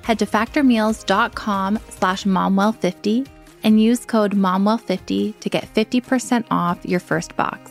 Head 0.00 0.18
to 0.20 0.24
factormeals.com 0.24 1.78
slash 1.90 2.24
momwell50 2.24 3.28
and 3.62 3.78
use 3.78 4.06
code 4.06 4.34
momwell50 4.34 5.38
to 5.40 5.50
get 5.50 5.74
50% 5.74 6.46
off 6.50 6.78
your 6.86 6.98
first 6.98 7.36
box. 7.36 7.70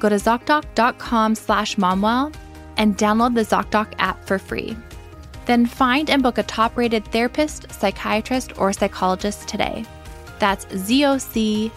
Go 0.00 0.08
to 0.08 0.16
ZocDoc.com 0.16 1.36
slash 1.36 1.76
momwell 1.76 2.34
and 2.76 2.98
download 2.98 3.34
the 3.36 3.42
ZocDoc 3.42 3.92
app 3.98 4.24
for 4.24 4.38
free. 4.40 4.76
Then 5.46 5.66
find 5.66 6.10
and 6.10 6.22
book 6.22 6.38
a 6.38 6.42
top 6.42 6.76
rated 6.76 7.04
therapist, 7.06 7.70
psychiatrist, 7.70 8.58
or 8.58 8.72
psychologist 8.72 9.46
today. 9.46 9.84
That's 10.40 10.64
zocdoc.com 10.66 11.70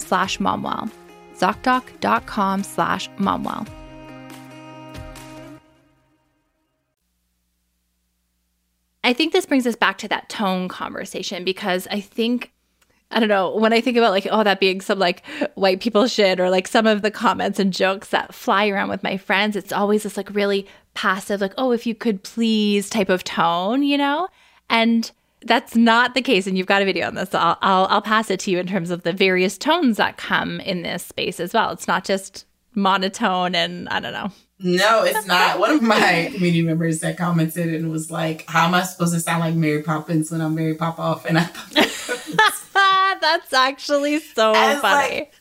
slash 0.00 0.38
momwell. 0.38 0.90
ZocDoc.com 1.36 2.62
slash 2.62 3.10
momwell. 3.10 3.68
I 9.02 9.12
think 9.12 9.32
this 9.34 9.44
brings 9.44 9.66
us 9.66 9.76
back 9.76 9.98
to 9.98 10.08
that 10.08 10.30
tone 10.30 10.68
conversation 10.68 11.44
because 11.44 11.86
I 11.90 12.00
think 12.00 12.53
I 13.14 13.20
don't 13.20 13.28
know, 13.28 13.56
when 13.56 13.72
I 13.72 13.80
think 13.80 13.96
about 13.96 14.10
like, 14.10 14.26
oh, 14.30 14.42
that 14.42 14.60
being 14.60 14.80
some 14.80 14.98
like 14.98 15.24
white 15.54 15.80
people 15.80 16.06
shit 16.08 16.40
or 16.40 16.50
like 16.50 16.66
some 16.66 16.86
of 16.86 17.02
the 17.02 17.10
comments 17.10 17.58
and 17.58 17.72
jokes 17.72 18.08
that 18.08 18.34
fly 18.34 18.68
around 18.68 18.88
with 18.88 19.02
my 19.02 19.16
friends, 19.16 19.54
it's 19.56 19.72
always 19.72 20.02
this 20.02 20.16
like 20.16 20.34
really 20.34 20.66
passive, 20.94 21.40
like, 21.40 21.54
oh, 21.56 21.70
if 21.70 21.86
you 21.86 21.94
could 21.94 22.22
please 22.24 22.90
type 22.90 23.08
of 23.08 23.22
tone, 23.22 23.82
you 23.82 23.96
know? 23.96 24.28
And 24.68 25.10
that's 25.42 25.76
not 25.76 26.14
the 26.14 26.22
case. 26.22 26.46
And 26.46 26.58
you've 26.58 26.66
got 26.66 26.82
a 26.82 26.84
video 26.84 27.06
on 27.06 27.14
this. 27.14 27.30
So 27.30 27.38
I'll, 27.38 27.58
I'll, 27.62 27.86
I'll 27.86 28.02
pass 28.02 28.30
it 28.30 28.40
to 28.40 28.50
you 28.50 28.58
in 28.58 28.66
terms 28.66 28.90
of 28.90 29.02
the 29.02 29.12
various 29.12 29.56
tones 29.58 29.96
that 29.98 30.16
come 30.16 30.58
in 30.60 30.82
this 30.82 31.04
space 31.04 31.38
as 31.38 31.52
well. 31.54 31.70
It's 31.70 31.86
not 31.86 32.04
just 32.04 32.46
monotone 32.74 33.54
and 33.54 33.88
I 33.90 34.00
don't 34.00 34.12
know. 34.12 34.32
No, 34.58 35.04
it's 35.04 35.26
not. 35.26 35.58
One 35.58 35.72
of 35.72 35.82
my 35.82 36.30
community 36.32 36.62
members 36.62 37.00
that 37.00 37.18
commented 37.18 37.74
and 37.74 37.90
was 37.90 38.10
like, 38.10 38.44
How 38.48 38.66
am 38.66 38.74
I 38.74 38.82
supposed 38.82 39.14
to 39.14 39.20
sound 39.20 39.40
like 39.40 39.54
Mary 39.54 39.82
Poppins 39.82 40.30
when 40.30 40.40
I'm 40.40 40.54
Mary 40.54 40.74
Popoff? 40.74 41.24
And 41.24 41.38
I 41.38 41.44
thought 41.44 43.18
that's 43.20 43.52
actually 43.52 44.20
so 44.20 44.54
funny. 44.54 44.80
Like, 44.82 45.34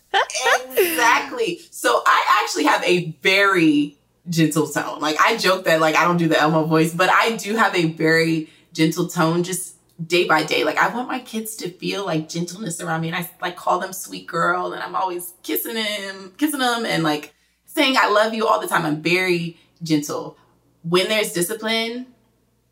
exactly. 0.78 1.62
So 1.70 2.02
I 2.06 2.42
actually 2.44 2.66
have 2.66 2.84
a 2.84 3.12
very 3.22 3.98
gentle 4.30 4.68
tone. 4.68 5.00
Like 5.00 5.18
I 5.20 5.38
joke 5.38 5.66
that 5.66 5.82
like 5.82 5.96
I 5.96 6.06
don't 6.06 6.18
do 6.18 6.28
the 6.28 6.40
Elmo 6.40 6.66
voice, 6.66 6.94
but 6.94 7.10
I 7.10 7.36
do 7.36 7.56
have 7.56 7.76
a 7.76 7.92
very 7.92 8.50
gentle 8.74 9.08
tone 9.08 9.44
just 9.44 9.76
day 10.06 10.28
by 10.28 10.44
day. 10.44 10.64
Like 10.64 10.78
I 10.78 10.94
want 10.94 11.08
my 11.08 11.20
kids 11.20 11.56
to 11.58 11.70
feel 11.70 12.06
like 12.06 12.30
gentleness 12.30 12.82
around 12.82 13.02
me 13.02 13.10
and 13.10 13.18
I 13.18 13.30
like 13.42 13.56
call 13.56 13.80
them 13.80 13.94
sweet 13.94 14.28
girl 14.28 14.74
and 14.74 14.82
I'm 14.82 14.96
always 14.96 15.34
kissing 15.44 15.76
him, 15.76 16.34
kissing 16.38 16.60
them 16.60 16.86
and 16.86 17.04
like 17.04 17.34
saying 17.74 17.96
I 17.98 18.10
love 18.10 18.34
you 18.34 18.48
all 18.48 18.60
the 18.60 18.68
time. 18.68 18.86
I'm 18.86 19.02
very 19.02 19.58
gentle. 19.82 20.38
When 20.84 21.08
there's 21.08 21.34
discipline, 21.34 22.08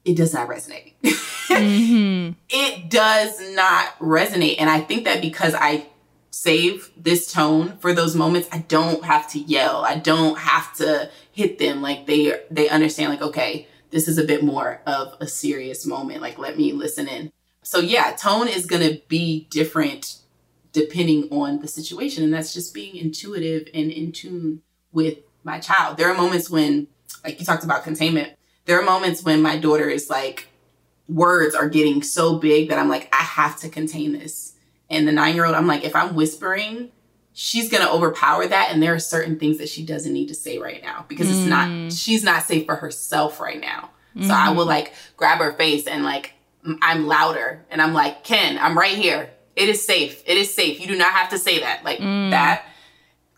it 0.06 0.16
does 0.16 0.34
not 0.34 0.48
resonate. 0.48 0.94
mm-hmm. 1.04 2.34
It 2.50 2.90
does 2.90 3.40
not 3.52 3.98
resonate. 4.00 4.56
And 4.60 4.70
I 4.70 4.82
think 4.82 5.06
that 5.06 5.22
because 5.22 5.54
I 5.54 5.88
save 6.32 6.90
this 6.98 7.32
tone 7.32 7.78
for 7.78 7.94
those 7.94 8.16
moments, 8.16 8.48
I 8.52 8.60
don't 8.60 9.04
have 9.04 9.30
to 9.32 9.40
yell. 9.40 9.84
I 9.84 9.98
don't 9.98 10.38
have 10.38 10.74
to 10.78 11.10
hit 11.32 11.60
them 11.60 11.82
like 11.82 12.08
they 12.08 12.40
they 12.50 12.70
understand 12.70 13.12
like 13.12 13.22
okay, 13.22 13.68
this 13.92 14.08
is 14.08 14.18
a 14.18 14.24
bit 14.24 14.44
more 14.44 14.82
of 14.86 15.16
a 15.20 15.28
serious 15.28 15.86
moment. 15.86 16.22
Like 16.22 16.38
let 16.38 16.58
me 16.58 16.74
listen 16.74 17.08
in. 17.08 17.32
So 17.64 17.80
yeah, 17.80 18.12
tone 18.14 18.48
is 18.48 18.66
going 18.66 18.82
to 18.82 19.02
be 19.08 19.48
different 19.52 20.18
depending 20.74 21.28
on 21.32 21.60
the 21.60 21.68
situation 21.68 22.24
and 22.24 22.34
that's 22.34 22.54
just 22.54 22.74
being 22.74 22.96
intuitive 22.96 23.68
and 23.74 23.92
in 23.92 24.12
tune 24.12 24.62
with 24.92 25.20
my 25.44 25.60
child. 25.60 25.98
There 25.98 26.10
are 26.10 26.14
moments 26.16 26.50
when, 26.50 26.88
like 27.24 27.40
you 27.40 27.46
talked 27.46 27.64
about 27.64 27.84
containment, 27.84 28.34
there 28.66 28.80
are 28.80 28.86
moments 28.86 29.24
when 29.24 29.42
my 29.42 29.58
daughter 29.58 29.90
is 29.90 30.10
like, 30.10 30.48
words 31.08 31.56
are 31.56 31.70
getting 31.70 32.04
so 32.04 32.38
big 32.38 32.70
that 32.70 32.80
I'm 32.80 32.90
like, 32.90 33.10
I 33.14 33.24
have 33.24 33.60
to 33.62 33.70
contain 33.70 34.14
this. 34.14 34.54
And 34.90 35.08
the 35.08 35.12
nine 35.12 35.36
year 35.36 35.46
old, 35.46 35.56
I'm 35.56 35.68
like, 35.68 35.84
if 35.84 35.96
I'm 35.96 36.16
whispering, 36.16 36.92
she's 37.34 37.70
going 37.70 37.84
to 37.84 37.92
overpower 37.92 38.48
that. 38.48 38.70
And 38.72 38.82
there 38.82 38.94
are 38.94 39.00
certain 39.00 39.40
things 39.40 39.58
that 39.58 39.70
she 39.70 39.86
doesn't 39.86 40.12
need 40.12 40.28
to 40.28 40.36
say 40.36 40.58
right 40.58 40.82
now 40.82 41.06
because 41.08 41.28
mm. 41.28 41.32
it's 41.32 41.50
not, 41.50 41.68
mm. 41.70 41.98
she's 41.98 42.24
not 42.24 42.44
safe 42.44 42.66
for 42.66 42.76
herself 42.76 43.40
right 43.40 43.60
now. 43.60 43.90
Mm-hmm. 44.16 44.28
So 44.28 44.34
I 44.34 44.50
will 44.50 44.62
mm-hmm. 44.62 44.70
like 44.70 44.94
grab 45.18 45.40
her 45.40 45.54
face 45.54 45.88
and 45.88 46.04
like, 46.04 46.34
I'm 46.82 47.08
louder 47.08 47.66
and 47.72 47.82
I'm 47.82 47.94
like, 47.94 48.24
Ken, 48.24 48.58
I'm 48.58 48.78
right 48.78 48.98
here. 48.98 49.30
It 49.56 49.70
is 49.70 49.86
safe. 49.86 50.22
It 50.26 50.38
is 50.38 50.54
safe. 50.54 50.80
You 50.80 50.88
do 50.88 50.98
not 50.98 51.14
have 51.14 51.30
to 51.30 51.38
say 51.38 51.60
that. 51.60 51.84
Like 51.84 52.00
mm. 52.00 52.30
that 52.32 52.66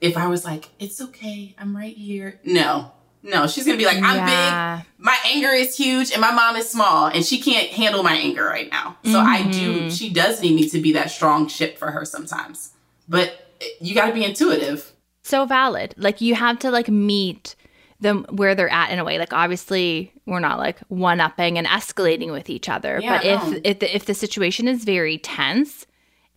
if 0.03 0.17
I 0.17 0.27
was 0.27 0.43
like, 0.43 0.69
it's 0.79 0.99
okay, 0.99 1.55
I'm 1.57 1.75
right 1.75 1.95
here. 1.95 2.41
No, 2.43 2.91
no, 3.23 3.47
she's 3.47 3.65
gonna 3.65 3.77
be 3.77 3.85
like, 3.85 4.03
I'm 4.03 4.17
yeah. 4.17 4.81
big, 4.81 4.85
my 4.97 5.17
anger 5.25 5.47
is 5.47 5.77
huge, 5.77 6.11
and 6.11 6.19
my 6.19 6.31
mom 6.31 6.57
is 6.57 6.69
small, 6.69 7.07
and 7.07 7.23
she 7.23 7.39
can't 7.39 7.69
handle 7.69 8.03
my 8.03 8.13
anger 8.13 8.43
right 8.43 8.69
now. 8.69 8.97
So 9.05 9.11
mm-hmm. 9.11 9.27
I 9.27 9.49
do, 9.49 9.79
mm-hmm. 9.79 9.89
she 9.89 10.11
does 10.11 10.41
need 10.41 10.55
me 10.55 10.67
to 10.69 10.81
be 10.81 10.91
that 10.91 11.09
strong 11.09 11.47
ship 11.47 11.77
for 11.77 11.91
her 11.91 12.03
sometimes. 12.03 12.73
But 13.07 13.55
you 13.79 13.95
gotta 13.95 14.13
be 14.13 14.25
intuitive. 14.25 14.91
So 15.23 15.45
valid. 15.45 15.95
Like 15.97 16.19
you 16.19 16.35
have 16.35 16.59
to 16.59 16.69
like 16.69 16.89
meet 16.89 17.55
them 18.01 18.25
where 18.29 18.55
they're 18.55 18.67
at 18.67 18.91
in 18.91 18.99
a 18.99 19.05
way. 19.05 19.17
Like 19.17 19.31
obviously 19.31 20.11
we're 20.25 20.41
not 20.41 20.59
like 20.59 20.79
one 20.89 21.21
upping 21.21 21.57
and 21.57 21.65
escalating 21.65 22.29
with 22.33 22.49
each 22.49 22.67
other. 22.67 22.99
Yeah, 23.01 23.17
but 23.17 23.25
no. 23.25 23.53
if 23.53 23.61
if 23.63 23.79
the, 23.79 23.95
if 23.95 24.05
the 24.05 24.13
situation 24.13 24.67
is 24.67 24.83
very 24.83 25.17
tense 25.17 25.87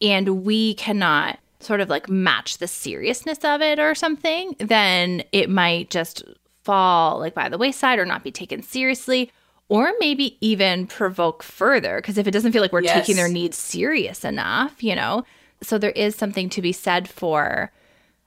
and 0.01 0.45
we 0.45 0.75
cannot 0.75 1.41
sort 1.67 1.81
of 1.81 1.91
like 1.91 2.09
match 2.09 2.59
the 2.59 2.69
seriousness 2.69 3.45
of 3.45 3.61
it 3.61 3.79
or 3.79 3.95
something, 3.95 4.55
then 4.59 5.23
it 5.33 5.51
might 5.51 5.91
just 5.91 6.23
fall 6.63 7.19
like 7.19 7.35
by 7.35 7.49
the 7.49 7.59
wayside 7.59 7.99
or 7.99 8.05
not 8.05 8.25
be 8.25 8.33
taken 8.33 8.63
seriously 8.63 9.31
or 9.69 9.93
maybe 9.99 10.37
even 10.41 10.87
provoke 10.87 11.43
further 11.43 11.97
because 11.97 12.19
if 12.19 12.27
it 12.27 12.31
doesn't 12.31 12.53
feel 12.53 12.63
like 12.63 12.73
we're 12.73 12.83
yes. 12.83 12.95
taking 12.95 13.17
their 13.17 13.29
needs 13.29 13.57
serious 13.57 14.25
enough, 14.25 14.83
you 14.83 14.95
know. 14.95 15.25
So 15.63 15.79
there 15.79 15.91
is 15.91 16.15
something 16.15 16.49
to 16.51 16.63
be 16.63 16.73
said 16.73 17.09
for 17.09 17.73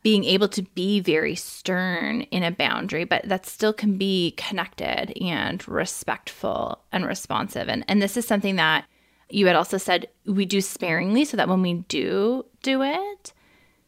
being 0.02 0.24
able 0.24 0.48
to 0.50 0.62
be 0.62 1.00
very 1.00 1.36
stern 1.36 2.22
in 2.24 2.44
a 2.44 2.52
boundary, 2.52 3.04
but 3.04 3.28
that 3.28 3.46
still 3.46 3.74
can 3.74 3.98
be 3.98 4.34
connected 4.38 5.14
and 5.22 5.66
respectful 5.68 6.80
and 6.92 7.06
responsive. 7.06 7.70
And 7.70 7.86
and 7.88 8.02
this 8.02 8.18
is 8.18 8.28
something 8.28 8.56
that 8.58 8.86
you 9.30 9.48
had 9.48 9.56
also 9.56 9.78
said 9.78 10.08
we 10.26 10.46
do 10.46 10.62
sparingly 10.62 11.26
so 11.26 11.38
that 11.38 11.50
when 11.50 11.62
we 11.62 11.74
do 11.88 12.46
do 12.62 12.82
it, 12.82 13.34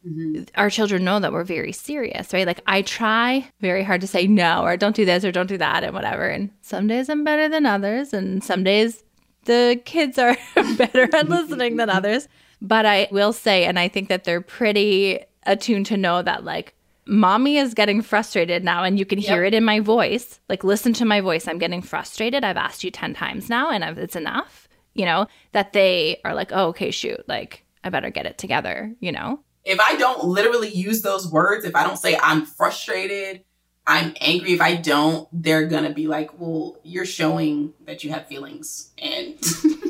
mm-hmm. 0.06 0.44
our 0.56 0.70
children 0.70 1.04
know 1.04 1.20
that 1.20 1.32
we're 1.32 1.44
very 1.44 1.72
serious, 1.72 2.32
right? 2.32 2.46
Like 2.46 2.60
I 2.66 2.82
try 2.82 3.50
very 3.60 3.82
hard 3.82 4.00
to 4.02 4.06
say 4.06 4.26
no 4.26 4.62
or 4.62 4.76
don't 4.76 4.96
do 4.96 5.04
this 5.04 5.24
or 5.24 5.32
don't 5.32 5.48
do 5.48 5.58
that 5.58 5.84
and 5.84 5.94
whatever. 5.94 6.28
And 6.28 6.50
some 6.60 6.86
days 6.86 7.08
I'm 7.08 7.24
better 7.24 7.48
than 7.48 7.66
others, 7.66 8.12
and 8.12 8.42
some 8.42 8.64
days 8.64 9.04
the 9.44 9.80
kids 9.84 10.18
are 10.18 10.36
better 10.76 11.08
at 11.14 11.28
listening 11.28 11.76
than 11.76 11.90
others. 11.90 12.28
But 12.60 12.86
I 12.86 13.08
will 13.10 13.32
say, 13.32 13.64
and 13.64 13.78
I 13.78 13.88
think 13.88 14.08
that 14.08 14.22
they're 14.22 14.40
pretty 14.40 15.18
attuned 15.44 15.86
to 15.86 15.96
know 15.96 16.22
that, 16.22 16.44
like, 16.44 16.74
mommy 17.06 17.56
is 17.56 17.74
getting 17.74 18.02
frustrated 18.02 18.62
now, 18.62 18.84
and 18.84 19.00
you 19.00 19.04
can 19.04 19.18
hear 19.18 19.42
yep. 19.42 19.52
it 19.52 19.56
in 19.56 19.64
my 19.64 19.80
voice. 19.80 20.38
Like, 20.48 20.62
listen 20.62 20.92
to 20.94 21.04
my 21.04 21.20
voice. 21.20 21.48
I'm 21.48 21.58
getting 21.58 21.82
frustrated. 21.82 22.44
I've 22.44 22.56
asked 22.56 22.84
you 22.84 22.92
10 22.92 23.14
times 23.14 23.48
now, 23.48 23.70
and 23.70 23.84
I've, 23.84 23.98
it's 23.98 24.14
enough, 24.14 24.68
you 24.94 25.04
know, 25.04 25.26
that 25.52 25.72
they 25.72 26.20
are 26.24 26.34
like, 26.34 26.50
oh, 26.52 26.68
okay, 26.68 26.90
shoot, 26.90 27.26
like, 27.28 27.64
I 27.84 27.90
better 27.90 28.10
get 28.10 28.26
it 28.26 28.38
together, 28.38 28.94
you 29.00 29.12
know? 29.12 29.40
If 29.64 29.78
I 29.80 29.96
don't 29.96 30.24
literally 30.24 30.68
use 30.68 31.02
those 31.02 31.30
words, 31.30 31.64
if 31.64 31.74
I 31.76 31.84
don't 31.84 31.98
say 31.98 32.18
I'm 32.20 32.44
frustrated, 32.44 33.44
I'm 33.86 34.14
angry 34.20 34.52
if 34.52 34.60
I 34.60 34.76
don't, 34.76 35.28
they're 35.32 35.66
gonna 35.66 35.92
be 35.92 36.06
like, 36.06 36.38
well, 36.38 36.78
you're 36.84 37.04
showing 37.06 37.72
that 37.84 38.04
you 38.04 38.10
have 38.10 38.26
feelings 38.26 38.92
and 38.98 39.34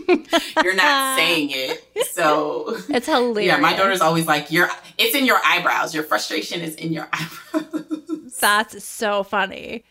you're 0.63 0.75
not 0.75 1.17
saying 1.19 1.51
it. 1.53 1.85
So 2.13 2.79
it's 2.89 3.07
hilarious. 3.07 3.49
Yeah, 3.49 3.59
my 3.59 3.77
daughter's 3.77 4.01
always 4.01 4.27
like, 4.27 4.51
you're 4.51 4.71
it's 4.97 5.15
in 5.15 5.27
your 5.27 5.39
eyebrows. 5.45 5.95
Your 5.95 6.05
frustration 6.05 6.63
is 6.63 6.75
in 6.77 6.93
your 6.93 7.09
eyebrows. 7.13 8.37
That's 8.41 8.83
so 8.83 9.23
funny. 9.23 9.85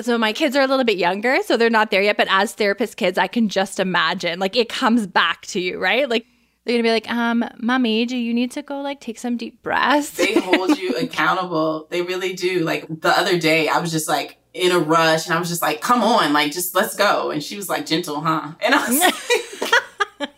So 0.00 0.18
my 0.18 0.32
kids 0.32 0.56
are 0.56 0.62
a 0.62 0.66
little 0.66 0.84
bit 0.84 0.98
younger, 0.98 1.38
so 1.42 1.56
they're 1.56 1.70
not 1.70 1.90
there 1.90 2.02
yet. 2.02 2.16
But 2.16 2.28
as 2.30 2.54
therapist 2.54 2.96
kids, 2.96 3.18
I 3.18 3.26
can 3.26 3.48
just 3.48 3.80
imagine 3.80 4.38
like 4.38 4.56
it 4.56 4.68
comes 4.68 5.06
back 5.06 5.42
to 5.46 5.60
you, 5.60 5.78
right? 5.78 6.08
Like 6.08 6.26
they're 6.64 6.74
gonna 6.74 6.82
be 6.82 6.90
like, 6.90 7.10
um, 7.10 7.44
mommy, 7.58 8.06
do 8.06 8.16
you 8.16 8.34
need 8.34 8.50
to 8.52 8.62
go 8.62 8.80
like 8.80 9.00
take 9.00 9.18
some 9.18 9.36
deep 9.36 9.62
breaths? 9.62 10.10
They 10.10 10.34
hold 10.34 10.76
you 10.78 10.96
accountable. 11.00 11.86
They 11.90 12.02
really 12.02 12.34
do. 12.34 12.60
Like 12.60 12.86
the 12.88 13.16
other 13.16 13.38
day, 13.38 13.68
I 13.68 13.78
was 13.78 13.92
just 13.92 14.08
like 14.08 14.38
in 14.52 14.72
a 14.72 14.78
rush 14.78 15.26
and 15.26 15.34
I 15.34 15.38
was 15.38 15.48
just 15.48 15.62
like, 15.62 15.80
come 15.80 16.02
on, 16.02 16.32
like 16.32 16.52
just 16.52 16.74
let's 16.74 16.96
go. 16.96 17.30
And 17.30 17.42
she 17.42 17.56
was 17.56 17.68
like, 17.68 17.86
gentle, 17.86 18.20
huh? 18.20 18.52
And 18.60 18.74
I 18.74 18.88
was 18.88 19.00
like, 20.20 20.32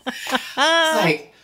like 0.57 1.35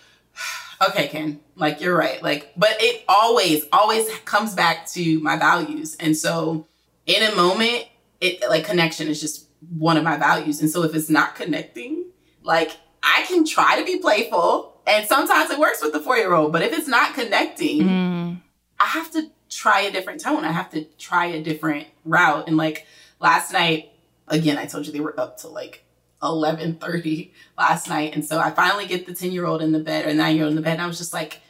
okay, 0.90 1.08
Ken, 1.08 1.40
like 1.56 1.80
you're 1.80 1.96
right. 1.96 2.22
Like, 2.22 2.52
but 2.56 2.76
it 2.80 3.04
always, 3.08 3.64
always 3.72 4.06
comes 4.26 4.54
back 4.54 4.86
to 4.90 5.18
my 5.20 5.36
values. 5.36 5.96
And 5.98 6.16
so 6.16 6.66
in 7.06 7.22
a 7.22 7.34
moment, 7.34 7.86
it 8.24 8.48
like 8.48 8.64
connection 8.64 9.08
is 9.08 9.20
just 9.20 9.48
one 9.68 9.96
of 9.96 10.04
my 10.04 10.16
values. 10.16 10.60
And 10.60 10.70
so 10.70 10.82
if 10.82 10.94
it's 10.94 11.10
not 11.10 11.34
connecting, 11.34 12.06
like 12.42 12.72
I 13.02 13.24
can 13.28 13.44
try 13.44 13.78
to 13.78 13.84
be 13.84 13.98
playful 13.98 14.80
and 14.86 15.06
sometimes 15.06 15.50
it 15.50 15.58
works 15.58 15.82
with 15.82 15.92
the 15.92 16.00
four 16.00 16.16
year 16.16 16.32
old, 16.32 16.52
but 16.52 16.62
if 16.62 16.72
it's 16.72 16.88
not 16.88 17.14
connecting, 17.14 17.82
mm. 17.82 18.40
I 18.78 18.84
have 18.84 19.10
to 19.12 19.30
try 19.50 19.80
a 19.80 19.92
different 19.92 20.20
tone. 20.20 20.44
I 20.44 20.52
have 20.52 20.70
to 20.70 20.84
try 20.98 21.26
a 21.26 21.42
different 21.42 21.86
route. 22.04 22.48
And 22.48 22.56
like 22.56 22.86
last 23.20 23.52
night, 23.52 23.92
again, 24.28 24.58
I 24.58 24.66
told 24.66 24.86
you 24.86 24.92
they 24.92 25.00
were 25.00 25.18
up 25.18 25.38
to 25.38 25.48
like 25.48 25.84
11:30 26.22 27.32
last 27.58 27.88
night. 27.88 28.14
And 28.14 28.24
so 28.24 28.38
I 28.38 28.50
finally 28.50 28.86
get 28.86 29.06
the 29.06 29.14
10 29.14 29.32
year 29.32 29.46
old 29.46 29.62
in 29.62 29.72
the 29.72 29.80
bed 29.80 30.06
or 30.06 30.14
9 30.14 30.34
year 30.34 30.44
old 30.44 30.52
in 30.52 30.56
the 30.56 30.62
bed. 30.62 30.74
And 30.74 30.82
I 30.82 30.86
was 30.86 30.98
just 30.98 31.12
like, 31.12 31.40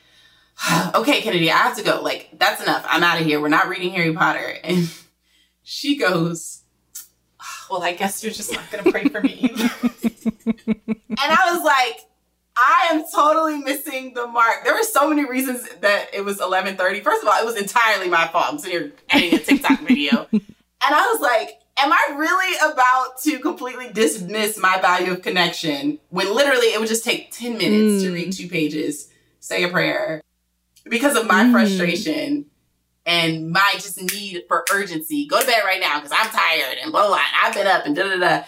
okay, 0.95 1.21
Kennedy, 1.21 1.51
I 1.51 1.59
have 1.59 1.77
to 1.77 1.85
go. 1.85 2.03
Like, 2.03 2.31
that's 2.39 2.63
enough. 2.63 2.85
I'm 2.89 3.03
out 3.03 3.21
of 3.21 3.27
here. 3.27 3.41
We're 3.41 3.49
not 3.49 3.69
reading 3.69 3.91
Harry 3.91 4.13
Potter. 4.13 4.59
And 4.63 4.91
she 5.63 5.97
goes, 5.97 6.64
well, 7.71 7.83
I 7.83 7.93
guess 7.93 8.23
you're 8.23 8.33
just 8.33 8.53
not 8.53 8.71
going 8.71 8.85
to 8.85 8.91
pray 8.91 9.05
for 9.05 9.21
me 9.21 9.55
and 11.25 11.33
I 11.33 11.53
was 11.53 11.63
like, 11.63 12.01
I 12.57 12.89
am 12.93 13.05
totally 13.13 13.59
missing 13.59 14.15
the 14.15 14.27
mark. 14.27 14.65
There 14.65 14.75
were 14.75 14.83
so 14.83 15.09
many 15.09 15.29
reasons 15.29 15.69
that 15.81 16.15
it 16.15 16.25
was 16.25 16.39
11:30. 16.39 17.03
First 17.03 17.23
of 17.23 17.29
all, 17.29 17.41
it 17.41 17.45
was 17.45 17.57
entirely 17.57 18.09
my 18.09 18.29
fault. 18.29 18.47
I'm 18.49 18.59
sitting 18.59 18.79
here 18.79 18.93
editing 19.11 19.39
a 19.39 19.43
TikTok 19.43 19.81
video, 19.81 20.29
and 20.33 20.43
I 20.83 21.11
was 21.13 21.21
like, 21.21 21.59
"Am 21.79 21.93
I 21.93 22.15
really 22.17 22.73
about 22.73 23.21
to 23.23 23.39
completely 23.41 23.93
dismiss 23.93 24.57
my 24.57 24.81
value 24.81 25.13
of 25.13 25.23
connection 25.23 25.99
when 26.11 26.33
literally 26.33 26.69
it 26.69 26.79
would 26.79 26.89
just 26.89 27.05
take 27.05 27.33
10 27.33 27.59
minutes 27.59 28.03
mm. 28.03 28.07
to 28.07 28.13
read 28.13 28.33
two 28.33 28.49
pages, 28.49 29.09
say 29.41 29.65
a 29.65 29.69
prayer, 29.69 30.23
because 30.85 31.17
of 31.17 31.27
my 31.27 31.45
mm. 31.45 31.51
frustration 31.51 32.47
and 33.07 33.51
my 33.51 33.71
just 33.75 34.01
need 34.01 34.45
for 34.49 34.65
urgency? 34.73 35.27
Go 35.27 35.41
to 35.41 35.47
bed 35.47 35.63
right 35.65 35.81
now 35.81 36.01
because 36.01 36.13
I'm 36.13 36.31
tired 36.31 36.79
and 36.83 36.93
blah 36.93 37.07
blah. 37.09 37.21
I've 37.43 37.55
been 37.55 37.67
up 37.67 37.87
and 37.87 37.95
da 37.95 38.03
da 38.03 38.17
da." 38.19 38.45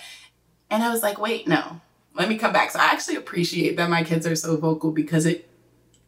And 0.71 0.83
I 0.83 0.91
was 0.91 1.03
like, 1.03 1.19
"Wait, 1.19 1.47
no." 1.47 1.81
let 2.17 2.29
me 2.29 2.37
come 2.37 2.53
back. 2.53 2.71
So 2.71 2.79
I 2.79 2.87
actually 2.87 3.17
appreciate 3.17 3.77
that 3.77 3.91
my 3.91 4.03
kids 4.03 4.27
are 4.27 4.37
so 4.37 4.57
vocal 4.57 4.91
because 4.91 5.27
it 5.27 5.49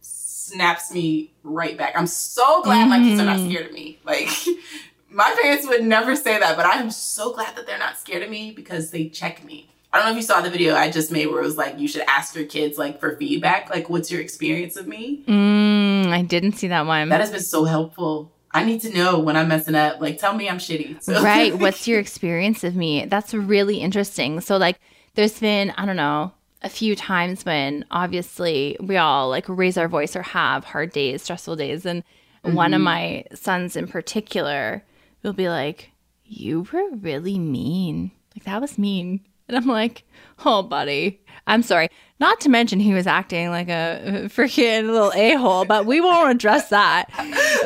snaps 0.01 0.93
me 0.93 1.33
right 1.43 1.77
back. 1.77 1.93
I'm 1.95 2.07
so 2.07 2.63
glad 2.63 2.87
mm. 2.87 2.91
my 2.91 2.99
kids 3.01 3.21
are 3.21 3.25
not 3.25 3.39
mm. 3.39 3.51
scared 3.51 3.67
of 3.67 3.73
me. 3.73 3.99
Like 4.05 4.29
my 5.11 5.35
parents 5.41 5.67
would 5.69 5.85
never 5.85 6.17
say 6.17 6.39
that, 6.39 6.57
but 6.57 6.67
I 6.67 6.79
am 6.79 6.91
so 6.91 7.33
glad 7.33 7.57
that 7.57 7.67
they're 7.67 7.79
not 7.79 7.99
scared 7.99 8.23
of 8.23 8.31
me 8.31 8.51
because 8.53 8.91
they 8.91 9.09
check 9.09 9.45
me. 9.45 9.71
I 9.93 9.99
don't 9.99 10.07
know 10.07 10.13
if 10.13 10.17
you 10.17 10.23
saw 10.23 10.43
the 10.43 10.51
video 10.51 10.75
I 10.75 10.91
just 10.91 11.11
made 11.11 11.27
where 11.27 11.41
it 11.41 11.45
was 11.45 11.57
like 11.57 11.79
you 11.79 11.89
should 11.89 12.03
ask 12.07 12.35
your 12.35 12.45
kids 12.45 12.77
like 12.77 13.01
for 13.01 13.17
feedback, 13.17 13.71
like 13.71 13.89
what's 13.89 14.11
your 14.11 14.21
experience 14.21 14.77
of 14.77 14.87
me? 14.87 15.25
Mm, 15.27 16.09
I 16.09 16.23
didn't 16.23 16.53
see 16.53 16.69
that 16.69 16.87
one. 16.87 17.09
That 17.09 17.21
has 17.21 17.31
been 17.31 17.41
so 17.41 17.65
helpful. 17.65 18.33
I 18.53 18.65
need 18.65 18.81
to 18.83 18.95
know 18.95 19.19
when 19.19 19.37
I'm 19.37 19.49
messing 19.49 19.75
up. 19.75 20.01
Like 20.01 20.19
tell 20.19 20.35
me 20.35 20.49
I'm 20.49 20.59
shitty. 20.59 21.03
So. 21.03 21.23
Right. 21.23 21.55
what's 21.59 21.87
your 21.87 22.01
experience 22.01 22.65
of 22.65 22.75
me? 22.75 23.05
That's 23.07 23.35
really 23.35 23.79
interesting. 23.79 24.41
So 24.41 24.57
like 24.57 24.79
there's 25.15 25.39
been, 25.39 25.73
I 25.77 25.87
don't 25.87 25.97
know, 25.97 26.33
a 26.63 26.69
few 26.69 26.97
times 26.97 27.45
when 27.45 27.85
obviously 27.91 28.77
we 28.81 28.97
all 28.97 29.29
like 29.29 29.45
raise 29.49 29.77
our 29.77 29.89
voice 29.89 30.17
or 30.17 30.23
have 30.23 30.65
hard 30.65 30.93
days, 30.93 31.23
stressful 31.23 31.57
days. 31.57 31.87
And 31.87 32.03
mm-hmm. 32.45 32.55
one 32.55 32.75
of 32.75 32.79
mm-hmm. 32.79 32.85
my 32.85 33.25
sons 33.35 33.77
in 33.77 33.87
particular 33.87 34.83
will 35.23 35.33
be 35.33 35.49
like, 35.49 35.91
You 36.25 36.67
were 36.73 36.89
really 36.91 37.39
mean. 37.39 38.13
Like, 38.35 38.45
that 38.45 38.61
was 38.61 38.79
mean. 38.79 39.21
And 39.49 39.57
I'm 39.57 39.67
like, 39.67 40.05
Oh, 40.45 40.63
buddy, 40.63 41.21
I'm 41.47 41.63
sorry. 41.63 41.89
Not 42.21 42.41
to 42.41 42.49
mention 42.49 42.81
he 42.81 42.95
was 42.95 43.07
acting 43.07 43.51
like 43.51 43.69
a 43.69 44.25
freaking 44.27 44.91
little 44.91 45.13
a 45.15 45.35
hole, 45.35 45.65
but 45.65 45.87
we 45.87 46.01
won't 46.01 46.33
address 46.33 46.69
that. 46.71 47.07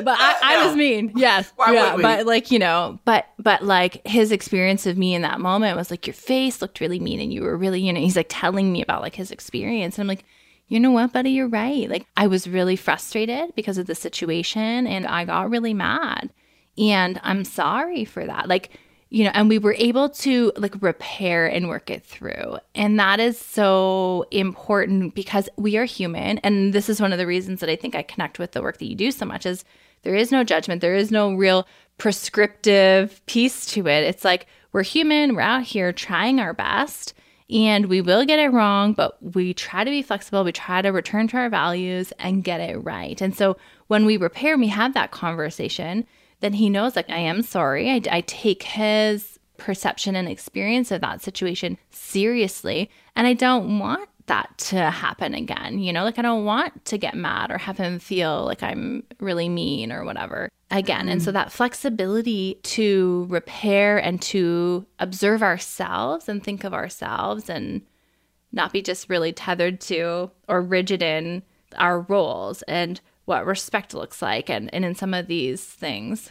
But 0.05 0.19
I, 0.19 0.39
I 0.43 0.67
was 0.67 0.77
mean, 0.77 1.13
yes, 1.17 1.53
Why 1.57 1.73
yeah. 1.73 1.97
But 1.97 2.27
like 2.27 2.51
you 2.51 2.59
know, 2.59 2.99
but 3.05 3.27
but 3.39 3.63
like 3.63 4.07
his 4.07 4.31
experience 4.31 4.87
of 4.87 4.99
me 4.99 5.15
in 5.15 5.23
that 5.23 5.41
moment 5.41 5.77
was 5.77 5.91
like 5.91 6.07
your 6.07 6.15
face 6.15 6.61
looked 6.61 6.81
really 6.81 7.01
mean, 7.01 7.21
and 7.21 7.33
you 7.33 7.43
were 7.43 7.57
really 7.57 7.81
you 7.81 7.93
know 7.93 8.01
he's 8.01 8.17
like 8.17 8.27
telling 8.29 8.73
me 8.73 8.83
about 8.83 9.01
like 9.01 9.15
his 9.15 9.31
experience, 9.31 9.97
and 9.97 10.03
I'm 10.03 10.09
like. 10.09 10.25
You 10.69 10.81
know 10.81 10.93
what, 10.93 11.13
buddy? 11.13 11.33
You're 11.33 11.49
right. 11.49 11.87
Like, 11.91 12.07
I 12.17 12.27
was 12.29 12.49
really 12.49 12.77
frustrated 12.77 13.55
because 13.55 13.77
of 13.77 13.85
the 13.85 13.95
situation 13.95 14.87
and 14.87 15.07
I 15.07 15.27
got 15.27 15.51
really 15.51 15.75
mad. 15.75 16.31
And 16.79 17.21
I'm 17.23 17.45
sorry 17.45 18.07
for 18.07 18.25
that. 18.25 18.49
Like, 18.49 18.71
you 19.13 19.25
know, 19.25 19.31
and 19.35 19.51
we 19.51 19.59
were 19.59 19.75
able 19.75 20.09
to 20.09 20.51
like 20.57 20.75
repair 20.81 21.47
and 21.47 21.69
work 21.69 21.91
it 21.91 22.03
through. 22.03 22.57
And 22.75 22.99
that 22.99 23.21
is 23.21 23.39
so 23.39 24.25
important 24.31 25.15
because 25.15 25.51
we 25.57 25.77
are 25.77 25.85
human. 25.85 26.39
And 26.39 26.73
this 26.73 26.89
is 26.89 26.99
one 26.99 27.13
of 27.13 27.19
the 27.19 27.27
reasons 27.27 27.61
that 27.61 27.69
I 27.69 27.77
think 27.77 27.95
I 27.95 28.03
connect 28.05 28.39
with 28.39 28.53
the 28.53 28.63
work 28.63 28.79
that 28.79 28.87
you 28.87 28.95
do 28.95 29.11
so 29.11 29.27
much 29.27 29.45
is 29.45 29.67
there 30.01 30.15
is 30.15 30.33
no 30.33 30.45
judgment. 30.45 30.81
There 30.81 30.95
is 30.95 31.11
no 31.11 31.35
real 31.35 31.69
prescriptive 31.99 33.21
piece 33.27 33.67
to 33.67 33.87
it. 33.87 34.05
It's 34.05 34.25
like 34.25 34.47
we're 34.73 34.83
human, 34.83 35.35
we're 35.35 35.43
out 35.43 35.65
here 35.65 35.93
trying 35.93 36.41
our 36.41 36.55
best 36.55 37.13
and 37.51 37.87
we 37.87 38.01
will 38.01 38.25
get 38.25 38.39
it 38.39 38.49
wrong, 38.49 38.95
but 38.95 39.23
we 39.23 39.53
try 39.53 39.85
to 39.85 39.91
be 39.91 40.01
flexible. 40.01 40.43
We 40.43 40.53
try 40.53 40.81
to 40.81 40.89
return 40.89 41.29
to 41.29 41.37
our 41.37 41.51
values 41.51 42.15
and 42.19 42.43
get 42.43 42.63
it 42.63 42.79
right. 42.79 43.21
And 43.21 43.37
so 43.37 43.59
when 43.89 44.07
we 44.07 44.17
repair, 44.17 44.57
we 44.57 44.69
have 44.69 44.95
that 44.95 45.11
conversation 45.11 46.07
then 46.43 46.53
he 46.53 46.69
knows 46.69 46.95
like 46.95 47.09
I 47.09 47.19
am 47.19 47.43
sorry. 47.43 47.91
I, 47.91 48.03
I 48.11 48.21
take 48.23 48.63
his 48.65 49.39
perception 49.57 50.17
and 50.17 50.29
experience 50.29 50.91
of 50.91 51.01
that 51.01 51.23
situation 51.23 51.79
seriously. 51.91 52.91
And 53.15 53.27
I 53.27 53.33
don't 53.33 53.79
want 53.79 54.09
that 54.27 54.57
to 54.57 54.91
happen 54.91 55.35
again. 55.35 55.79
You 55.79 55.93
know, 55.93 56.05
like 56.05 56.19
I 56.19 56.23
don't 56.23 56.45
want 56.45 56.85
to 56.87 56.99
get 56.99 57.15
mad 57.15 57.51
or 57.51 57.59
have 57.59 57.79
him 57.79 57.99
feel 57.99 58.45
like 58.45 58.63
I'm 58.63 59.05
really 59.21 59.49
mean 59.49 59.93
or 59.93 60.05
whatever 60.05 60.49
again. 60.71 61.07
Mm. 61.07 61.13
And 61.13 61.23
so 61.23 61.31
mm. 61.31 61.35
that 61.35 61.53
flexibility 61.53 62.59
to 62.63 63.27
repair 63.29 63.99
and 63.99 64.21
to 64.23 64.87
observe 64.99 65.43
ourselves 65.43 66.29
and 66.29 66.43
think 66.43 66.65
of 66.65 66.75
ourselves 66.75 67.49
and 67.49 67.83
not 68.53 68.73
be 68.73 68.83
just 68.83 69.09
really 69.09 69.33
tethered 69.33 69.81
to 69.81 70.31
or 70.49 70.61
rigid 70.61 71.03
in 71.03 71.43
our 71.79 72.01
roles 72.01 72.63
and 72.63 73.01
what 73.25 73.47
respect 73.47 73.95
looks 73.95 74.21
like 74.21 74.51
and, 74.51 74.73
and 74.75 74.85
in 74.85 74.95
some 74.95 75.15
of 75.15 75.27
these 75.27 75.65
things. 75.65 76.31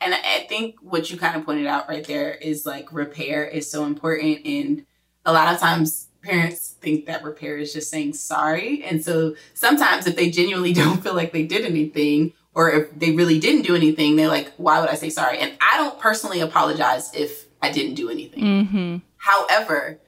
And 0.00 0.14
I 0.14 0.46
think 0.48 0.76
what 0.80 1.10
you 1.10 1.16
kind 1.16 1.36
of 1.36 1.44
pointed 1.44 1.66
out 1.66 1.88
right 1.88 2.04
there 2.04 2.34
is 2.34 2.66
like 2.66 2.92
repair 2.92 3.44
is 3.44 3.70
so 3.70 3.84
important. 3.84 4.44
And 4.44 4.84
a 5.24 5.32
lot 5.32 5.52
of 5.52 5.60
times 5.60 6.08
parents 6.22 6.74
think 6.80 7.06
that 7.06 7.22
repair 7.22 7.56
is 7.56 7.72
just 7.72 7.90
saying 7.90 8.14
sorry. 8.14 8.82
And 8.84 9.04
so 9.04 9.36
sometimes 9.54 10.06
if 10.06 10.16
they 10.16 10.30
genuinely 10.30 10.72
don't 10.82 11.02
feel 11.02 11.14
like 11.14 11.32
they 11.32 11.44
did 11.44 11.64
anything, 11.64 12.32
or 12.54 12.70
if 12.70 12.98
they 12.98 13.12
really 13.12 13.38
didn't 13.38 13.62
do 13.62 13.74
anything, 13.74 14.16
they're 14.16 14.28
like, 14.28 14.52
why 14.56 14.80
would 14.80 14.90
I 14.90 14.94
say 14.94 15.08
sorry? 15.08 15.38
And 15.38 15.52
I 15.60 15.78
don't 15.78 15.98
personally 15.98 16.40
apologize 16.40 17.14
if 17.14 17.46
I 17.62 17.72
didn't 17.72 17.94
do 17.94 18.10
anything. 18.10 18.42
Mm-hmm. 18.42 18.96
However, 19.16 20.00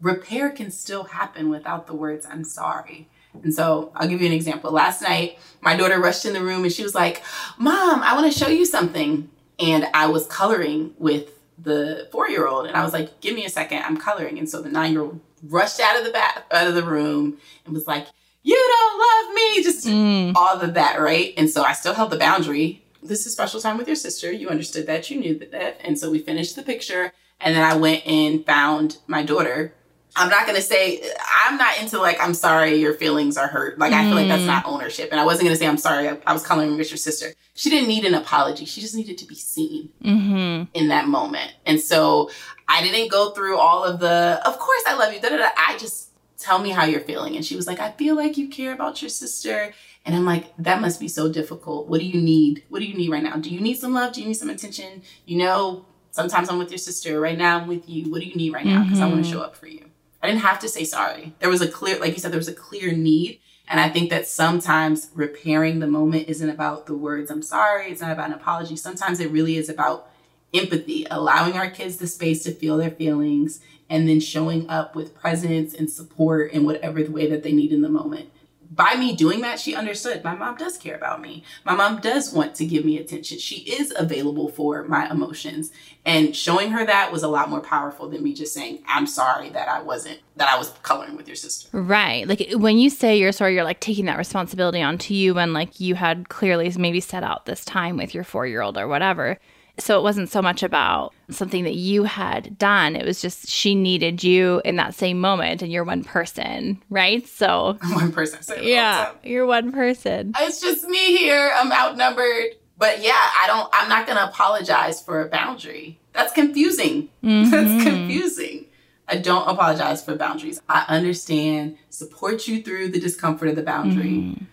repair 0.00 0.50
can 0.50 0.70
still 0.70 1.04
happen 1.04 1.50
without 1.50 1.86
the 1.86 1.94
words, 1.94 2.26
I'm 2.26 2.44
sorry. 2.44 3.08
And 3.42 3.54
so 3.54 3.92
I'll 3.94 4.08
give 4.08 4.20
you 4.20 4.26
an 4.26 4.32
example. 4.32 4.70
Last 4.70 5.02
night, 5.02 5.38
my 5.60 5.76
daughter 5.76 6.00
rushed 6.00 6.24
in 6.24 6.32
the 6.32 6.42
room 6.42 6.64
and 6.64 6.72
she 6.72 6.82
was 6.82 6.94
like, 6.94 7.22
Mom, 7.58 8.02
I 8.02 8.14
want 8.14 8.32
to 8.32 8.38
show 8.38 8.48
you 8.48 8.64
something. 8.64 9.30
And 9.58 9.86
I 9.94 10.06
was 10.06 10.26
coloring 10.26 10.94
with 10.98 11.30
the 11.58 12.08
four 12.10 12.28
year 12.28 12.46
old. 12.46 12.66
And 12.66 12.76
I 12.76 12.82
was 12.82 12.92
like, 12.92 13.20
Give 13.20 13.34
me 13.34 13.44
a 13.44 13.50
second, 13.50 13.82
I'm 13.82 13.96
coloring. 13.96 14.38
And 14.38 14.48
so 14.48 14.62
the 14.62 14.70
nine 14.70 14.92
year 14.92 15.02
old 15.02 15.20
rushed 15.42 15.80
out 15.80 15.98
of 15.98 16.04
the 16.04 16.10
bath, 16.10 16.44
out 16.50 16.66
of 16.66 16.74
the 16.74 16.82
room 16.82 17.38
and 17.64 17.74
was 17.74 17.86
like, 17.86 18.06
You 18.42 18.56
don't 18.56 18.98
love 18.98 19.34
me. 19.34 19.62
Just 19.62 19.86
mm. 19.86 20.34
all 20.34 20.60
of 20.60 20.74
that, 20.74 21.00
right? 21.00 21.34
And 21.36 21.48
so 21.48 21.62
I 21.62 21.72
still 21.72 21.94
held 21.94 22.10
the 22.10 22.18
boundary. 22.18 22.84
This 23.02 23.26
is 23.26 23.32
special 23.32 23.60
time 23.60 23.78
with 23.78 23.86
your 23.86 23.96
sister. 23.96 24.30
You 24.30 24.48
understood 24.48 24.86
that, 24.86 25.10
you 25.10 25.18
knew 25.18 25.38
that. 25.38 25.80
And 25.82 25.98
so 25.98 26.10
we 26.10 26.18
finished 26.18 26.56
the 26.56 26.62
picture. 26.62 27.12
And 27.40 27.56
then 27.56 27.62
I 27.62 27.74
went 27.76 28.06
and 28.06 28.44
found 28.44 28.98
my 29.06 29.22
daughter 29.22 29.74
I'm 30.16 30.28
not 30.28 30.46
gonna 30.46 30.60
say 30.60 31.02
I'm 31.44 31.56
not 31.56 31.80
into 31.80 31.98
like 31.98 32.20
I'm 32.20 32.34
sorry 32.34 32.76
your 32.76 32.94
feelings 32.94 33.36
are 33.36 33.46
hurt. 33.46 33.78
Like 33.78 33.92
I 33.92 34.04
feel 34.04 34.14
like 34.14 34.28
that's 34.28 34.44
not 34.44 34.64
mm. 34.64 34.72
ownership. 34.72 35.10
And 35.10 35.20
I 35.20 35.24
wasn't 35.24 35.46
gonna 35.46 35.56
say 35.56 35.66
I'm 35.66 35.78
sorry. 35.78 36.08
I, 36.08 36.18
I 36.26 36.32
was 36.32 36.44
calling 36.44 36.76
with 36.76 36.90
your 36.90 36.98
sister. 36.98 37.32
She 37.54 37.70
didn't 37.70 37.88
need 37.88 38.04
an 38.04 38.14
apology. 38.14 38.64
She 38.64 38.80
just 38.80 38.94
needed 38.94 39.18
to 39.18 39.26
be 39.26 39.34
seen 39.34 39.90
mm-hmm. 40.02 40.64
in 40.74 40.88
that 40.88 41.06
moment. 41.06 41.52
And 41.66 41.80
so 41.80 42.30
I 42.66 42.82
didn't 42.82 43.10
go 43.10 43.30
through 43.30 43.58
all 43.58 43.84
of 43.84 44.00
the. 44.00 44.40
Of 44.44 44.58
course 44.58 44.82
I 44.86 44.96
love 44.96 45.12
you. 45.12 45.20
Da, 45.20 45.28
da, 45.28 45.36
da. 45.36 45.48
I 45.56 45.76
just 45.78 46.10
tell 46.38 46.58
me 46.58 46.70
how 46.70 46.84
you're 46.84 47.00
feeling. 47.00 47.36
And 47.36 47.44
she 47.44 47.54
was 47.54 47.66
like, 47.66 47.80
I 47.80 47.92
feel 47.92 48.16
like 48.16 48.36
you 48.36 48.48
care 48.48 48.72
about 48.72 49.02
your 49.02 49.10
sister. 49.10 49.72
And 50.06 50.16
I'm 50.16 50.24
like, 50.24 50.56
that 50.58 50.80
must 50.80 50.98
be 50.98 51.08
so 51.08 51.30
difficult. 51.30 51.86
What 51.88 52.00
do 52.00 52.06
you 52.06 52.20
need? 52.20 52.64
What 52.70 52.78
do 52.78 52.86
you 52.86 52.94
need 52.94 53.10
right 53.10 53.22
now? 53.22 53.36
Do 53.36 53.50
you 53.50 53.60
need 53.60 53.74
some 53.74 53.92
love? 53.92 54.14
Do 54.14 54.22
you 54.22 54.26
need 54.26 54.34
some 54.34 54.48
attention? 54.48 55.02
You 55.26 55.38
know, 55.38 55.84
sometimes 56.10 56.48
I'm 56.48 56.58
with 56.58 56.70
your 56.70 56.78
sister. 56.78 57.20
Right 57.20 57.36
now 57.36 57.58
I'm 57.58 57.68
with 57.68 57.88
you. 57.88 58.10
What 58.10 58.22
do 58.22 58.26
you 58.26 58.34
need 58.34 58.52
right 58.52 58.64
now? 58.64 58.82
Because 58.82 58.98
mm-hmm. 58.98 59.08
I 59.08 59.12
want 59.12 59.24
to 59.24 59.30
show 59.30 59.42
up 59.42 59.54
for 59.54 59.66
you. 59.66 59.89
I 60.22 60.26
didn't 60.26 60.42
have 60.42 60.58
to 60.60 60.68
say 60.68 60.84
sorry. 60.84 61.34
There 61.38 61.48
was 61.48 61.60
a 61.60 61.68
clear, 61.68 61.98
like 61.98 62.12
you 62.12 62.18
said, 62.18 62.32
there 62.32 62.38
was 62.38 62.48
a 62.48 62.54
clear 62.54 62.92
need. 62.92 63.40
And 63.68 63.78
I 63.78 63.88
think 63.88 64.10
that 64.10 64.26
sometimes 64.26 65.10
repairing 65.14 65.78
the 65.78 65.86
moment 65.86 66.28
isn't 66.28 66.50
about 66.50 66.86
the 66.86 66.96
words, 66.96 67.30
I'm 67.30 67.42
sorry. 67.42 67.90
It's 67.90 68.00
not 68.00 68.10
about 68.10 68.28
an 68.28 68.34
apology. 68.34 68.74
Sometimes 68.76 69.20
it 69.20 69.30
really 69.30 69.56
is 69.56 69.68
about 69.68 70.10
empathy, 70.52 71.06
allowing 71.08 71.52
our 71.52 71.70
kids 71.70 71.98
the 71.98 72.08
space 72.08 72.42
to 72.42 72.52
feel 72.52 72.76
their 72.76 72.90
feelings 72.90 73.60
and 73.88 74.08
then 74.08 74.18
showing 74.18 74.68
up 74.68 74.96
with 74.96 75.14
presence 75.14 75.72
and 75.72 75.88
support 75.88 76.50
in 76.52 76.64
whatever 76.64 77.02
the 77.02 77.12
way 77.12 77.28
that 77.28 77.44
they 77.44 77.52
need 77.52 77.72
in 77.72 77.82
the 77.82 77.88
moment 77.88 78.30
by 78.70 78.94
me 78.94 79.16
doing 79.16 79.40
that, 79.40 79.58
she 79.58 79.74
understood 79.74 80.22
my 80.22 80.34
mom 80.34 80.56
does 80.56 80.78
care 80.78 80.94
about 80.94 81.20
me. 81.20 81.42
My 81.64 81.74
mom 81.74 82.00
does 82.00 82.32
want 82.32 82.54
to 82.56 82.64
give 82.64 82.84
me 82.84 82.98
attention. 82.98 83.38
She 83.38 83.62
is 83.62 83.92
available 83.96 84.48
for 84.48 84.84
my 84.84 85.10
emotions. 85.10 85.72
And 86.06 86.34
showing 86.36 86.70
her 86.70 86.86
that 86.86 87.10
was 87.10 87.24
a 87.24 87.28
lot 87.28 87.50
more 87.50 87.60
powerful 87.60 88.08
than 88.08 88.22
me 88.22 88.32
just 88.32 88.54
saying, 88.54 88.82
I'm 88.86 89.06
sorry 89.06 89.50
that 89.50 89.68
I 89.68 89.82
wasn't, 89.82 90.20
that 90.36 90.48
I 90.48 90.56
was 90.56 90.70
coloring 90.82 91.16
with 91.16 91.26
your 91.26 91.36
sister. 91.36 91.68
Right. 91.76 92.26
Like 92.28 92.52
when 92.52 92.78
you 92.78 92.90
say 92.90 93.18
you're 93.18 93.32
sorry, 93.32 93.54
you're 93.54 93.64
like 93.64 93.80
taking 93.80 94.04
that 94.04 94.18
responsibility 94.18 94.80
onto 94.80 95.14
you 95.14 95.38
and 95.38 95.52
like 95.52 95.80
you 95.80 95.96
had 95.96 96.28
clearly 96.28 96.72
maybe 96.78 97.00
set 97.00 97.24
out 97.24 97.46
this 97.46 97.64
time 97.64 97.96
with 97.96 98.14
your 98.14 98.24
four 98.24 98.46
year 98.46 98.62
old 98.62 98.78
or 98.78 98.86
whatever. 98.86 99.38
So 99.80 99.98
it 99.98 100.02
wasn't 100.02 100.30
so 100.30 100.42
much 100.42 100.62
about 100.62 101.14
something 101.30 101.64
that 101.64 101.74
you 101.74 102.04
had 102.04 102.58
done. 102.58 102.96
It 102.96 103.06
was 103.06 103.20
just 103.20 103.48
she 103.48 103.74
needed 103.74 104.22
you 104.22 104.60
in 104.64 104.76
that 104.76 104.94
same 104.94 105.20
moment 105.20 105.62
and 105.62 105.72
you're 105.72 105.84
one 105.84 106.04
person, 106.04 106.82
right? 106.90 107.26
So 107.26 107.78
one 107.92 108.12
person. 108.12 108.62
Yeah, 108.62 109.12
you're 109.22 109.46
one 109.46 109.72
person. 109.72 110.34
It's 110.38 110.60
just 110.60 110.84
me 110.86 111.16
here. 111.16 111.50
I'm 111.54 111.72
outnumbered. 111.72 112.56
But 112.76 113.02
yeah, 113.02 113.12
I 113.12 113.46
don't 113.46 113.68
I'm 113.72 113.88
not 113.88 114.06
going 114.06 114.18
to 114.18 114.24
apologize 114.24 115.02
for 115.02 115.22
a 115.22 115.28
boundary. 115.28 115.98
That's 116.12 116.32
confusing. 116.32 117.08
Mm-hmm. 117.22 117.50
That's 117.50 117.84
confusing. 117.84 118.66
I 119.06 119.16
don't 119.16 119.46
apologize 119.46 120.02
for 120.02 120.14
boundaries. 120.16 120.62
I 120.68 120.84
understand, 120.88 121.76
support 121.90 122.48
you 122.48 122.62
through 122.62 122.92
the 122.92 123.00
discomfort 123.00 123.48
of 123.48 123.56
the 123.56 123.62
boundary. 123.62 124.10
Mm-hmm. 124.10 124.44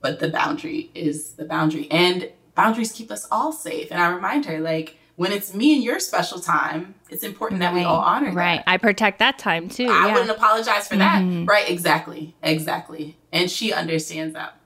But 0.00 0.20
the 0.20 0.28
boundary 0.28 0.90
is 0.94 1.32
the 1.32 1.44
boundary. 1.44 1.90
And 1.90 2.30
boundaries 2.54 2.92
keep 2.92 3.10
us 3.10 3.26
all 3.30 3.52
safe. 3.52 3.90
And 3.90 4.00
I 4.00 4.10
remind 4.10 4.46
her, 4.46 4.60
like, 4.60 4.98
when 5.16 5.30
it's 5.30 5.54
me 5.54 5.74
and 5.74 5.84
your 5.84 6.00
special 6.00 6.40
time, 6.40 6.96
it's 7.08 7.22
important 7.22 7.60
that 7.60 7.72
we 7.72 7.84
all 7.84 8.00
honor 8.00 8.32
right. 8.32 8.64
That. 8.64 8.68
I 8.68 8.78
protect 8.78 9.20
that 9.20 9.38
time 9.38 9.68
too. 9.68 9.86
I 9.86 10.06
yeah. 10.06 10.12
wouldn't 10.12 10.30
apologize 10.30 10.88
for 10.88 10.96
mm-hmm. 10.96 11.44
that. 11.44 11.52
Right, 11.52 11.70
exactly. 11.70 12.34
Exactly. 12.42 13.16
And 13.32 13.48
she 13.48 13.72
understands 13.72 14.34
that. 14.34 14.56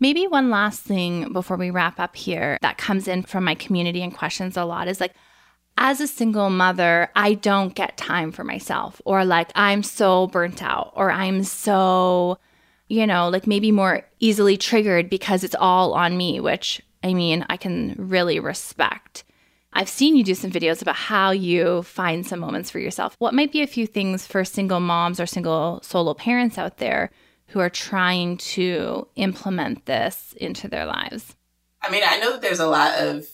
Maybe 0.00 0.26
one 0.26 0.48
last 0.48 0.80
thing 0.80 1.32
before 1.32 1.58
we 1.58 1.70
wrap 1.70 2.00
up 2.00 2.16
here 2.16 2.56
that 2.62 2.78
comes 2.78 3.06
in 3.06 3.22
from 3.22 3.44
my 3.44 3.54
community 3.54 4.00
and 4.00 4.14
questions 4.14 4.56
a 4.56 4.64
lot 4.64 4.88
is 4.88 5.00
like, 5.00 5.12
as 5.76 6.00
a 6.00 6.06
single 6.06 6.50
mother, 6.50 7.10
I 7.14 7.34
don't 7.34 7.74
get 7.74 7.96
time 7.96 8.32
for 8.32 8.44
myself, 8.44 9.00
or 9.04 9.24
like 9.24 9.50
I'm 9.54 9.82
so 9.82 10.26
burnt 10.28 10.62
out, 10.62 10.92
or 10.96 11.10
I'm 11.10 11.44
so, 11.44 12.38
you 12.88 13.06
know, 13.06 13.28
like 13.28 13.46
maybe 13.46 13.70
more 13.70 14.04
easily 14.20 14.56
triggered 14.56 15.10
because 15.10 15.44
it's 15.44 15.54
all 15.54 15.94
on 15.94 16.16
me, 16.16 16.40
which 16.40 16.80
I 17.02 17.14
mean, 17.14 17.44
I 17.48 17.56
can 17.56 17.94
really 17.98 18.40
respect. 18.40 19.24
I've 19.72 19.88
seen 19.88 20.16
you 20.16 20.24
do 20.24 20.34
some 20.34 20.50
videos 20.50 20.82
about 20.82 20.96
how 20.96 21.30
you 21.30 21.82
find 21.82 22.26
some 22.26 22.40
moments 22.40 22.70
for 22.70 22.78
yourself. 22.78 23.14
What 23.18 23.34
might 23.34 23.52
be 23.52 23.62
a 23.62 23.66
few 23.66 23.86
things 23.86 24.26
for 24.26 24.44
single 24.44 24.80
moms 24.80 25.20
or 25.20 25.26
single 25.26 25.80
solo 25.82 26.14
parents 26.14 26.58
out 26.58 26.78
there 26.78 27.10
who 27.48 27.60
are 27.60 27.70
trying 27.70 28.38
to 28.38 29.06
implement 29.16 29.86
this 29.86 30.34
into 30.38 30.68
their 30.68 30.86
lives? 30.86 31.36
I 31.82 31.90
mean, 31.90 32.02
I 32.04 32.18
know 32.18 32.32
that 32.32 32.42
there's 32.42 32.60
a 32.60 32.66
lot 32.66 32.98
of 32.98 33.26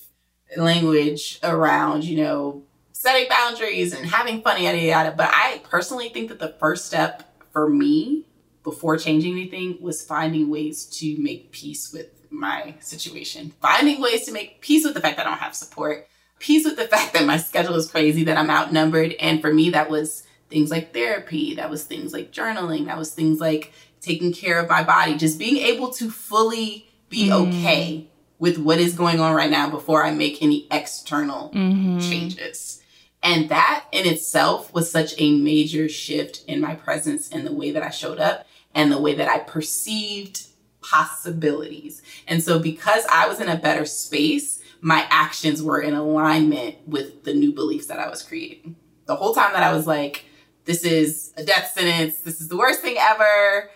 language 0.57 1.39
around, 1.43 2.05
you 2.05 2.23
know, 2.23 2.63
setting 2.93 3.29
boundaries 3.29 3.95
and 3.95 4.07
having 4.07 4.43
fun, 4.43 4.63
yada, 4.63 4.77
yada. 4.77 4.87
Yada. 4.87 5.15
But 5.17 5.31
I 5.33 5.63
personally 5.65 6.09
think 6.09 6.29
that 6.29 6.39
the 6.39 6.55
first 6.61 6.87
step 6.87 7.23
for 7.53 7.69
me 7.69 8.25
before 8.63 8.97
changing 8.97 9.33
anything 9.33 9.79
was 9.81 10.05
finding 10.05 10.49
ways 10.51 10.87
to 10.87 11.17
make 11.19 11.53
peace 11.53 11.93
with 11.93 12.24
my 12.35 12.75
situation, 12.81 13.53
finding 13.61 14.01
ways 14.01 14.27
to 14.27 14.33
make 14.33 14.61
peace 14.61 14.85
with 14.85 14.95
the 14.95 15.01
fact 15.01 15.17
that 15.17 15.27
I 15.27 15.31
don't 15.31 15.39
have 15.39 15.55
support, 15.55 16.09
peace 16.39 16.65
with 16.65 16.77
the 16.77 16.89
fact 16.89 17.13
that 17.15 17.27
my 17.27 17.37
schedule 17.37 17.75
is 17.75 17.91
crazy, 17.91 18.25
that 18.25 18.37
I'm 18.37 18.51
outnumbered. 18.51 19.15
And 19.21 19.41
for 19.41 19.53
me, 19.53 19.71
that 19.71 19.91
was 19.91 20.27
things 20.51 20.71
like 20.71 20.93
therapy, 20.93 21.55
that 21.55 21.71
was 21.71 21.85
things 21.85 22.13
like 22.13 22.33
journaling, 22.33 22.87
that 22.87 22.99
was 22.99 23.13
things 23.15 23.41
like 23.41 23.73
taking 24.01 24.33
care 24.33 24.59
of 24.59 24.69
my 24.69 24.83
body, 24.83 25.17
just 25.17 25.39
being 25.39 25.57
able 25.57 25.91
to 25.93 26.11
fully 26.11 26.89
be 27.09 27.29
mm. 27.29 27.49
okay 27.49 28.09
with 28.39 28.59
what 28.59 28.79
is 28.79 28.95
going 28.95 29.21
on 29.21 29.35
right 29.35 29.51
now 29.51 29.71
before 29.71 30.05
I 30.05 30.11
make 30.11 30.43
any 30.43 30.67
external 30.71 31.51
mm-hmm. 31.51 32.01
changes. 32.01 32.83
And 33.23 33.49
that 33.49 33.87
in 33.91 34.07
itself 34.07 34.75
was 34.75 34.91
such 34.91 35.15
a 35.17 35.39
major 35.39 35.89
shift 35.89 36.45
in 36.47 36.61
my 36.61 36.75
presence 36.75 37.31
and 37.31 37.47
the 37.47 37.55
way 37.55 37.71
that 37.71 37.83
I 37.83 37.89
showed 37.89 38.19
up 38.19 38.47
and 38.75 38.93
the 38.93 39.01
way 39.01 39.15
that 39.15 39.29
I 39.29 39.39
perceived 39.39 40.47
possibilities. 40.91 42.03
And 42.27 42.43
so 42.43 42.59
because 42.59 43.05
I 43.11 43.27
was 43.27 43.41
in 43.41 43.49
a 43.49 43.57
better 43.57 43.85
space, 43.85 44.63
my 44.81 45.07
actions 45.09 45.63
were 45.63 45.81
in 45.81 45.95
alignment 45.95 46.77
with 46.87 47.25
the 47.25 47.35
new 47.35 47.53
beliefs 47.53 47.87
that 47.87 47.99
I 47.99 48.09
was 48.09 48.23
creating. 48.23 48.77
The 49.07 49.17
whole 49.17 49.35
time 49.35 49.53
that 49.55 49.63
I 49.63 49.73
was 49.73 49.87
like, 49.87 50.27
this 50.65 50.85
is 50.85 51.33
a 51.37 51.45
death 51.45 51.73
sentence, 51.73 52.19
this 52.19 52.41
is 52.41 52.49
the 52.49 52.57
worst 52.57 52.81
thing 52.81 52.97
ever, 52.99 53.71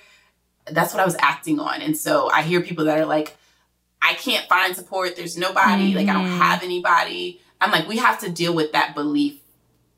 that's 0.70 0.92
what 0.92 1.02
I 1.02 1.06
was 1.06 1.16
acting 1.18 1.60
on. 1.60 1.80
And 1.80 1.96
so 1.96 2.30
I 2.30 2.42
hear 2.42 2.60
people 2.60 2.84
that 2.86 2.98
are 2.98 3.06
like, 3.06 3.36
I 4.00 4.14
can't 4.14 4.46
find 4.48 4.76
support, 4.76 5.16
there's 5.16 5.36
nobody, 5.36 5.88
mm-hmm. 5.88 5.96
like 5.96 6.08
I 6.08 6.12
don't 6.12 6.24
mm-hmm. 6.24 6.40
have 6.40 6.62
anybody. 6.62 7.40
I'm 7.60 7.70
like, 7.70 7.88
we 7.88 7.96
have 7.98 8.20
to 8.20 8.30
deal 8.30 8.54
with 8.54 8.72
that 8.72 8.94
belief 8.94 9.40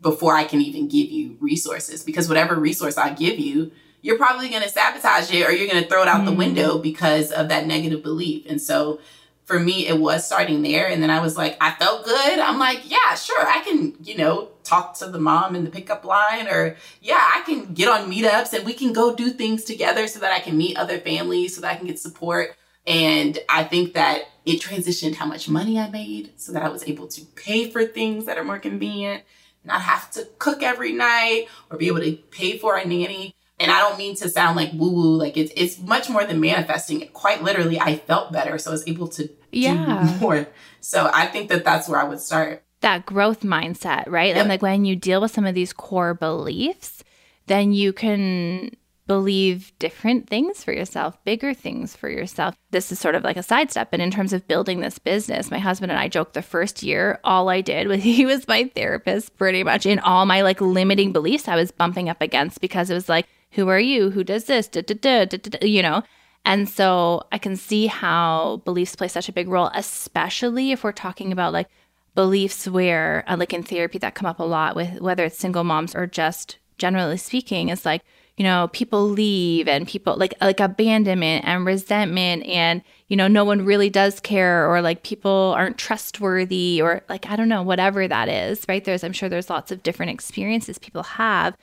before 0.00 0.34
I 0.34 0.44
can 0.44 0.61
even 0.61 0.88
give 0.88 1.11
you 1.11 1.36
resources 1.40 2.02
because 2.02 2.28
whatever 2.28 2.54
resource 2.54 2.96
I 2.96 3.12
give 3.12 3.38
you, 3.38 3.72
you're 4.03 4.16
probably 4.16 4.48
going 4.48 4.62
to 4.62 4.68
sabotage 4.68 5.30
it 5.32 5.46
or 5.46 5.53
you're 5.53 5.68
going 5.68 5.82
to 5.82 5.88
throw 5.88 6.03
it 6.03 6.09
out 6.09 6.22
mm. 6.22 6.26
the 6.26 6.32
window 6.32 6.78
because 6.78 7.32
of 7.32 7.48
that 7.48 7.66
negative 7.66 8.03
belief. 8.03 8.46
And 8.48 8.61
so 8.61 9.01
for 9.44 9.59
me, 9.59 9.88
it 9.88 9.98
was 9.98 10.24
starting 10.24 10.62
there. 10.62 10.86
And 10.86 11.03
then 11.03 11.11
I 11.11 11.20
was 11.20 11.36
like, 11.36 11.57
I 11.61 11.72
felt 11.72 12.05
good. 12.05 12.38
I'm 12.38 12.59
like, 12.59 12.88
yeah, 12.88 13.14
sure. 13.16 13.44
I 13.46 13.61
can, 13.61 13.96
you 14.03 14.16
know, 14.16 14.51
talk 14.62 14.96
to 14.98 15.07
the 15.09 15.18
mom 15.18 15.57
in 15.57 15.64
the 15.64 15.70
pickup 15.70 16.05
line 16.05 16.46
or 16.46 16.76
yeah, 17.03 17.20
I 17.20 17.42
can 17.44 17.74
get 17.74 17.88
on 17.88 18.11
meetups 18.11 18.53
and 18.53 18.64
we 18.64 18.72
can 18.72 18.92
go 18.92 19.14
do 19.14 19.30
things 19.30 19.64
together 19.64 20.07
so 20.07 20.20
that 20.20 20.32
I 20.32 20.38
can 20.38 20.57
meet 20.57 20.76
other 20.76 20.98
families 20.98 21.57
so 21.57 21.62
that 21.62 21.72
I 21.72 21.76
can 21.76 21.88
get 21.88 21.98
support. 21.98 22.55
And 22.86 23.38
I 23.48 23.64
think 23.64 23.94
that 23.94 24.22
it 24.46 24.62
transitioned 24.62 25.16
how 25.16 25.26
much 25.26 25.48
money 25.48 25.78
I 25.78 25.90
made 25.90 26.32
so 26.36 26.53
that 26.53 26.62
I 26.62 26.68
was 26.68 26.84
able 26.84 27.09
to 27.09 27.24
pay 27.34 27.70
for 27.70 27.84
things 27.84 28.26
that 28.26 28.38
are 28.38 28.44
more 28.44 28.61
convenient, 28.61 29.24
not 29.64 29.82
have 29.82 30.12
to 30.12 30.28
cook 30.38 30.62
every 30.62 30.92
night 30.92 31.48
or 31.70 31.76
be 31.76 31.88
able 31.88 32.01
to 32.01 32.12
pay 32.30 32.57
for 32.57 32.76
a 32.76 32.84
nanny 32.84 33.34
and 33.61 33.70
I 33.70 33.80
don't 33.80 33.98
mean 33.98 34.16
to 34.16 34.28
sound 34.28 34.56
like 34.56 34.72
woo 34.72 34.90
woo, 34.90 35.16
like 35.16 35.36
it's 35.36 35.52
it's 35.54 35.78
much 35.78 36.08
more 36.08 36.24
than 36.24 36.40
manifesting. 36.40 37.06
Quite 37.12 37.42
literally, 37.42 37.78
I 37.78 37.96
felt 37.96 38.32
better, 38.32 38.56
so 38.58 38.70
I 38.70 38.72
was 38.72 38.88
able 38.88 39.06
to 39.08 39.28
yeah. 39.52 40.08
do 40.14 40.20
more. 40.20 40.48
So 40.80 41.11
I 41.12 41.26
think 41.26 41.50
that 41.50 41.62
that's 41.62 41.86
where 41.86 42.00
I 42.00 42.04
would 42.04 42.20
start. 42.20 42.64
That 42.80 43.04
growth 43.04 43.42
mindset, 43.42 44.08
right? 44.08 44.28
Yep. 44.28 44.36
And 44.36 44.48
like 44.48 44.62
when 44.62 44.86
you 44.86 44.96
deal 44.96 45.20
with 45.20 45.32
some 45.32 45.44
of 45.44 45.54
these 45.54 45.74
core 45.74 46.14
beliefs, 46.14 47.04
then 47.46 47.72
you 47.72 47.92
can 47.92 48.70
believe 49.06 49.72
different 49.78 50.28
things 50.28 50.64
for 50.64 50.72
yourself, 50.72 51.22
bigger 51.24 51.52
things 51.52 51.94
for 51.96 52.08
yourself. 52.08 52.54
This 52.70 52.92
is 52.92 52.98
sort 53.00 53.16
of 53.16 53.24
like 53.24 53.36
a 53.36 53.42
sidestep. 53.42 53.88
And 53.92 54.00
in 54.00 54.11
terms 54.11 54.32
of 54.32 54.46
building 54.46 54.80
this 54.80 55.00
business, 55.00 55.50
my 55.50 55.58
husband 55.58 55.90
and 55.90 56.00
I 56.00 56.08
joked 56.08 56.34
the 56.34 56.42
first 56.42 56.82
year, 56.82 57.18
all 57.24 57.50
I 57.50 57.61
did 57.61 57.88
was 57.88 58.02
he 58.04 58.24
was 58.24 58.48
my 58.48 58.70
therapist 58.74 59.36
pretty 59.36 59.64
much 59.64 59.84
in 59.84 59.98
all 59.98 60.24
my 60.24 60.40
like 60.42 60.62
limiting 60.62 61.12
beliefs 61.12 61.48
I 61.48 61.56
was 61.56 61.72
bumping 61.72 62.08
up 62.08 62.22
against 62.22 62.62
because 62.62 62.88
it 62.88 62.94
was 62.94 63.08
like, 63.08 63.26
who 63.53 63.68
are 63.68 63.80
you? 63.80 64.11
Who 64.11 64.24
does 64.24 64.44
this? 64.44 64.68
Da, 64.68 64.82
da, 64.82 64.94
da, 64.94 65.24
da, 65.24 65.36
da, 65.38 65.66
you 65.66 65.82
know? 65.82 66.03
And 66.44 66.68
so 66.68 67.24
I 67.32 67.38
can 67.38 67.57
see 67.57 67.86
how 67.86 68.62
beliefs 68.64 68.96
play 68.96 69.09
such 69.09 69.28
a 69.28 69.32
big 69.32 69.48
role, 69.48 69.70
especially 69.74 70.72
if 70.72 70.82
we're 70.82 70.92
talking 70.92 71.32
about 71.32 71.53
like 71.53 71.68
beliefs 72.14 72.66
where, 72.66 73.24
uh, 73.26 73.36
like 73.36 73.53
in 73.53 73.62
therapy, 73.62 73.98
that 73.98 74.14
come 74.14 74.26
up 74.26 74.38
a 74.38 74.44
lot 74.44 74.74
with 74.74 75.01
whether 75.01 75.24
it's 75.24 75.38
single 75.38 75.64
moms 75.64 75.94
or 75.94 76.07
just 76.07 76.59
generally 76.78 77.16
speaking, 77.18 77.68
is 77.68 77.84
like, 77.84 78.03
you 78.36 78.44
know, 78.44 78.68
people 78.72 79.07
leave 79.07 79.68
and 79.68 79.86
people 79.86 80.16
like 80.16 80.32
like 80.40 80.61
abandonment 80.61 81.44
and 81.44 81.66
resentment 81.66 82.44
and 82.46 82.82
you 83.09 83.16
know, 83.16 83.28
no 83.28 83.44
one 83.44 83.66
really 83.66 83.90
does 83.90 84.18
care 84.20 84.66
or 84.70 84.80
like 84.80 85.03
people 85.03 85.53
aren't 85.57 85.76
trustworthy 85.76 86.80
or 86.80 87.03
like 87.09 87.26
I 87.28 87.36
don't 87.36 87.51
know, 87.51 87.62
whatever 87.62 88.09
that 88.09 88.28
is, 88.30 88.64
right? 88.66 88.82
There's 88.82 89.05
I'm 89.05 89.12
sure 89.12 89.28
there's 89.28 89.51
lots 89.51 89.70
of 89.70 89.82
different 89.82 90.12
experiences 90.12 90.78
people 90.78 91.03
have. 91.03 91.55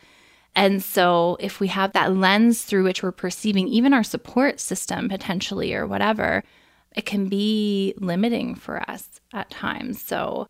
And 0.58 0.82
so, 0.82 1.38
if 1.40 1.60
we 1.60 1.68
have 1.68 1.94
that 1.94 2.16
lens 2.16 2.64
through 2.64 2.84
which 2.84 3.04
we're 3.04 3.12
perceiving 3.12 3.68
even 3.68 3.94
our 3.94 4.04
support 4.04 4.60
system 4.60 5.08
potentially 5.08 5.76
or 5.76 5.86
whatever, 5.86 6.44
it 6.96 7.06
can 7.06 7.30
be 7.30 7.94
limiting 7.98 8.56
for 8.56 8.82
us 8.90 9.22
at 9.32 9.52
times. 9.52 10.02
So, 10.02 10.48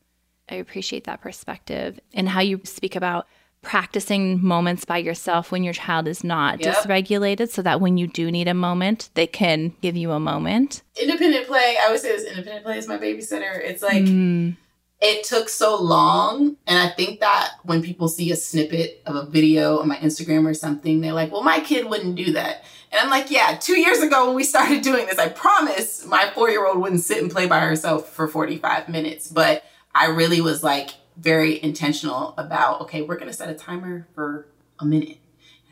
I 0.49 0.55
appreciate 0.55 1.03
that 1.03 1.19
perspective 1.19 1.99
and 2.13 2.29
how 2.29 2.39
you 2.39 2.61
speak 2.63 2.95
about 2.95 3.27
practicing 3.61 4.41
moments 4.41 4.85
by 4.85 4.97
yourself 4.97 5.51
when 5.51 5.61
your 5.61 5.73
child 5.73 6.07
is 6.07 6.23
not 6.23 6.61
yep. 6.61 6.77
dysregulated 6.77 7.49
so 7.49 7.61
that 7.63 7.81
when 7.81 7.97
you 7.97 8.07
do 8.07 8.31
need 8.31 8.47
a 8.47 8.53
moment, 8.53 9.09
they 9.15 9.27
can 9.27 9.73
give 9.81 9.97
you 9.97 10.13
a 10.13 10.21
moment. 10.21 10.83
Independent 11.01 11.47
play, 11.47 11.75
I 11.83 11.91
would 11.91 11.99
say 11.99 12.15
this 12.15 12.23
independent 12.23 12.63
play 12.63 12.77
is 12.77 12.87
my 12.87 12.97
babysitter. 12.97 13.59
It's 13.59 13.83
like, 13.83 14.03
mm 14.03 14.55
it 14.99 15.23
took 15.23 15.47
so 15.49 15.79
long. 15.79 16.57
And 16.65 16.79
I 16.79 16.89
think 16.89 17.19
that 17.19 17.51
when 17.63 17.83
people 17.83 18.07
see 18.07 18.31
a 18.31 18.35
snippet 18.35 19.01
of 19.05 19.15
a 19.15 19.25
video 19.25 19.79
on 19.79 19.87
my 19.87 19.97
Instagram 19.97 20.47
or 20.49 20.53
something, 20.53 21.01
they're 21.01 21.13
like, 21.13 21.31
well, 21.31 21.43
my 21.43 21.59
kid 21.59 21.85
wouldn't 21.85 22.15
do 22.15 22.33
that. 22.33 22.63
And 22.91 23.01
I'm 23.01 23.09
like, 23.09 23.29
yeah, 23.29 23.57
two 23.59 23.79
years 23.79 23.99
ago 23.99 24.27
when 24.27 24.35
we 24.35 24.43
started 24.43 24.81
doing 24.81 25.05
this, 25.05 25.19
I 25.19 25.29
promise 25.29 26.05
my 26.05 26.31
four 26.33 26.49
year 26.49 26.65
old 26.65 26.79
wouldn't 26.79 27.01
sit 27.01 27.21
and 27.21 27.31
play 27.31 27.47
by 27.47 27.59
herself 27.59 28.09
for 28.09 28.27
45 28.27 28.89
minutes. 28.89 29.27
But 29.27 29.63
I 29.93 30.07
really 30.07 30.41
was 30.41 30.63
like 30.63 30.91
very 31.17 31.61
intentional 31.61 32.33
about, 32.37 32.81
okay, 32.81 33.01
we're 33.01 33.17
going 33.17 33.27
to 33.27 33.33
set 33.33 33.49
a 33.49 33.55
timer 33.55 34.07
for 34.15 34.47
a 34.79 34.85
minute. 34.85 35.17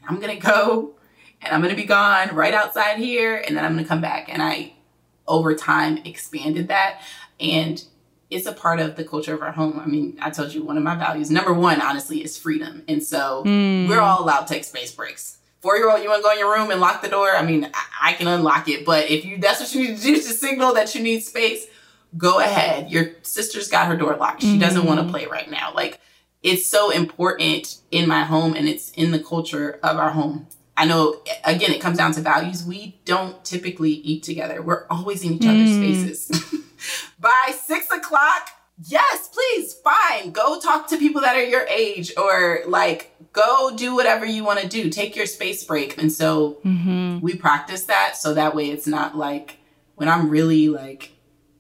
And 0.02 0.10
I'm 0.10 0.20
going 0.20 0.40
to 0.40 0.46
go 0.46 0.96
and 1.42 1.54
I'm 1.54 1.62
going 1.62 1.74
to 1.74 1.82
be 1.82 1.88
gone 1.88 2.36
right 2.36 2.54
outside 2.54 2.98
here. 2.98 3.38
And 3.38 3.58
then 3.58 3.66
I'm 3.66 3.74
going 3.74 3.86
to 3.86 3.90
come 3.90 4.02
back. 4.02 4.30
And 4.32 4.42
I, 4.42 4.74
over 5.28 5.56
time, 5.56 5.98
expanded 6.00 6.68
that. 6.68 7.02
And 7.40 7.84
it's 8.36 8.46
a 8.46 8.52
part 8.52 8.82
of 8.82 8.98
the 8.98 9.04
culture 9.04 9.34
of 9.34 9.42
our 9.42 9.54
home. 9.54 9.80
I 9.80 9.86
mean, 9.86 10.18
I 10.22 10.30
told 10.30 10.54
you 10.54 10.64
one 10.64 10.76
of 10.76 10.84
my 10.84 10.96
values, 10.96 11.32
number 11.32 11.54
one, 11.54 11.82
honestly, 11.82 12.22
is 12.22 12.38
freedom. 12.38 12.84
And 12.88 13.02
so 13.02 13.44
mm. 13.46 13.88
we're 13.88 14.02
all 14.02 14.22
allowed 14.22 14.42
to 14.42 14.54
take 14.54 14.66
space 14.66 14.92
breaks. 14.92 15.38
Four 15.62 15.78
year 15.78 15.90
old, 15.90 16.04
you 16.04 16.10
want 16.10 16.20
to 16.20 16.24
go 16.24 16.32
in 16.34 16.38
your 16.38 16.54
room 16.54 16.70
and 16.70 16.82
lock 16.82 17.02
the 17.02 17.08
door? 17.08 17.34
I 17.34 17.44
mean, 17.44 17.70
I, 17.74 18.10
I 18.10 18.14
can 18.14 18.28
unlock 18.28 18.68
it, 18.68 18.86
but 18.86 19.10
if 19.10 19.26
you 19.26 19.38
that's 19.38 19.62
what 19.62 19.74
you 19.74 19.88
need 19.88 19.98
to 19.98 20.04
do 20.04 20.16
to 20.16 20.22
signal 20.22 20.74
that 20.74 20.94
you 20.94 21.02
need 21.02 21.22
space, 21.22 21.66
go 22.18 22.40
ahead. 22.40 22.92
Your 22.92 23.12
sister's 23.22 23.70
got 23.70 23.88
her 23.88 23.96
door 23.96 24.16
locked. 24.18 24.42
She 24.42 24.50
mm-hmm. 24.50 24.60
doesn't 24.60 24.86
want 24.86 25.00
to 25.00 25.08
play 25.08 25.26
right 25.26 25.50
now. 25.50 25.72
Like, 25.74 26.00
it's 26.44 26.68
so 26.68 26.92
important 26.92 27.80
in 27.90 28.08
my 28.08 28.24
home 28.24 28.54
and 28.54 28.68
it's 28.68 28.92
in 28.92 29.12
the 29.12 29.20
culture 29.20 29.80
of 29.82 29.98
our 29.98 30.12
home. 30.12 30.48
I 30.78 30.86
know, 30.86 31.22
again, 31.46 31.72
it 31.72 31.80
comes 31.80 31.98
down 31.98 32.12
to 32.14 32.22
values. 32.22 32.66
We 32.66 33.00
don't 33.06 33.44
typically 33.46 33.92
eat 33.92 34.24
together, 34.24 34.62
we're 34.62 34.86
always 34.90 35.24
in 35.24 35.34
each 35.34 35.46
other's 35.46 35.70
mm. 35.70 36.04
spaces. 36.06 36.62
by 37.20 37.54
six 37.64 37.90
o'clock, 37.92 38.50
yes, 38.84 39.30
please, 39.30 39.74
fine. 39.74 40.32
Go 40.32 40.60
talk 40.60 40.88
to 40.90 40.98
people 40.98 41.22
that 41.22 41.36
are 41.36 41.44
your 41.44 41.66
age 41.68 42.14
or 42.18 42.62
like 42.68 43.16
go 43.34 43.76
do 43.76 43.96
whatever 43.96 44.26
you 44.26 44.44
want 44.44 44.60
to 44.60 44.68
do. 44.68 44.90
Take 44.90 45.16
your 45.16 45.26
space 45.26 45.64
break. 45.64 45.98
And 45.98 46.12
so 46.12 46.58
mm-hmm. 46.66 47.20
we 47.20 47.36
practice 47.36 47.84
that 47.86 48.16
so 48.18 48.34
that 48.34 48.56
way 48.56 48.70
it's 48.70 48.88
not 48.88 49.18
like 49.18 49.58
when 49.96 50.10
I'm 50.10 50.30
really 50.30 50.70
like 50.70 51.12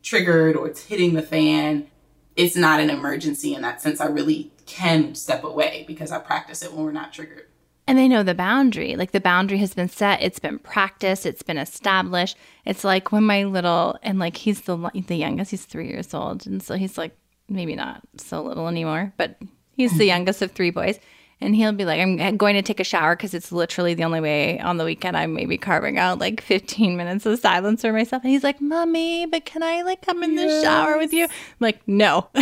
triggered 0.03 0.55
or 0.55 0.67
it's 0.67 0.85
hitting 0.85 1.13
the 1.13 1.21
fan, 1.21 1.87
it's 2.35 2.55
not 2.55 2.79
an 2.79 2.89
emergency 2.89 3.53
in 3.53 3.61
that 3.61 3.81
sense. 3.81 4.01
I 4.01 4.07
really 4.07 4.51
can 4.65 5.15
step 5.15 5.43
away 5.43 5.85
because 5.87 6.11
I 6.11 6.19
practice 6.19 6.63
it 6.63 6.73
when 6.73 6.85
we're 6.85 6.91
not 6.91 7.13
triggered. 7.13 7.47
And 7.87 7.97
they 7.97 8.07
know 8.07 8.23
the 8.23 8.33
boundary. 8.33 8.95
Like 8.95 9.11
the 9.11 9.19
boundary 9.19 9.59
has 9.59 9.75
been 9.75 9.89
set, 9.89 10.21
it's 10.21 10.39
been 10.39 10.57
practiced, 10.57 11.25
it's 11.25 11.43
been 11.43 11.57
established. 11.57 12.35
It's 12.65 12.83
like 12.83 13.11
when 13.11 13.23
my 13.23 13.43
little 13.43 13.97
and 14.01 14.17
like 14.17 14.37
he's 14.37 14.61
the 14.61 14.77
the 15.07 15.15
youngest, 15.15 15.51
he's 15.51 15.65
3 15.65 15.87
years 15.87 16.13
old, 16.13 16.47
and 16.47 16.63
so 16.63 16.75
he's 16.75 16.97
like 16.97 17.15
maybe 17.47 17.75
not 17.75 18.01
so 18.17 18.41
little 18.41 18.67
anymore, 18.67 19.13
but 19.17 19.37
he's 19.75 19.97
the 19.97 20.05
youngest 20.13 20.41
of 20.41 20.51
three 20.51 20.71
boys. 20.71 20.99
And 21.41 21.53
he'll 21.53 21.73
be 21.73 21.83
like, 21.83 21.99
I'm 21.99 22.37
going 22.37 22.55
to 22.55 22.61
take 22.61 22.79
a 22.79 22.85
shower 22.85 23.15
because 23.15 23.33
it's 23.33 23.51
literally 23.51 23.93
the 23.93 24.03
only 24.03 24.21
way 24.21 24.57
on 24.59 24.77
the 24.77 24.85
weekend 24.85 25.17
I'm 25.17 25.33
maybe 25.33 25.57
carving 25.57 25.97
out 25.97 26.17
like 26.17 26.41
15 26.41 26.95
minutes 26.95 27.25
of 27.25 27.37
silence 27.39 27.81
for 27.81 27.91
myself. 27.91 28.23
And 28.23 28.31
he's 28.31 28.43
like, 28.43 28.61
Mommy, 28.61 29.25
but 29.25 29.45
can 29.45 29.61
I 29.61 29.81
like 29.81 30.01
come 30.01 30.23
in 30.23 30.35
the 30.35 30.61
shower 30.63 30.97
with 30.97 31.11
you? 31.11 31.25
I'm 31.25 31.29
like, 31.59 31.85
No, 31.87 32.29
no 32.35 32.41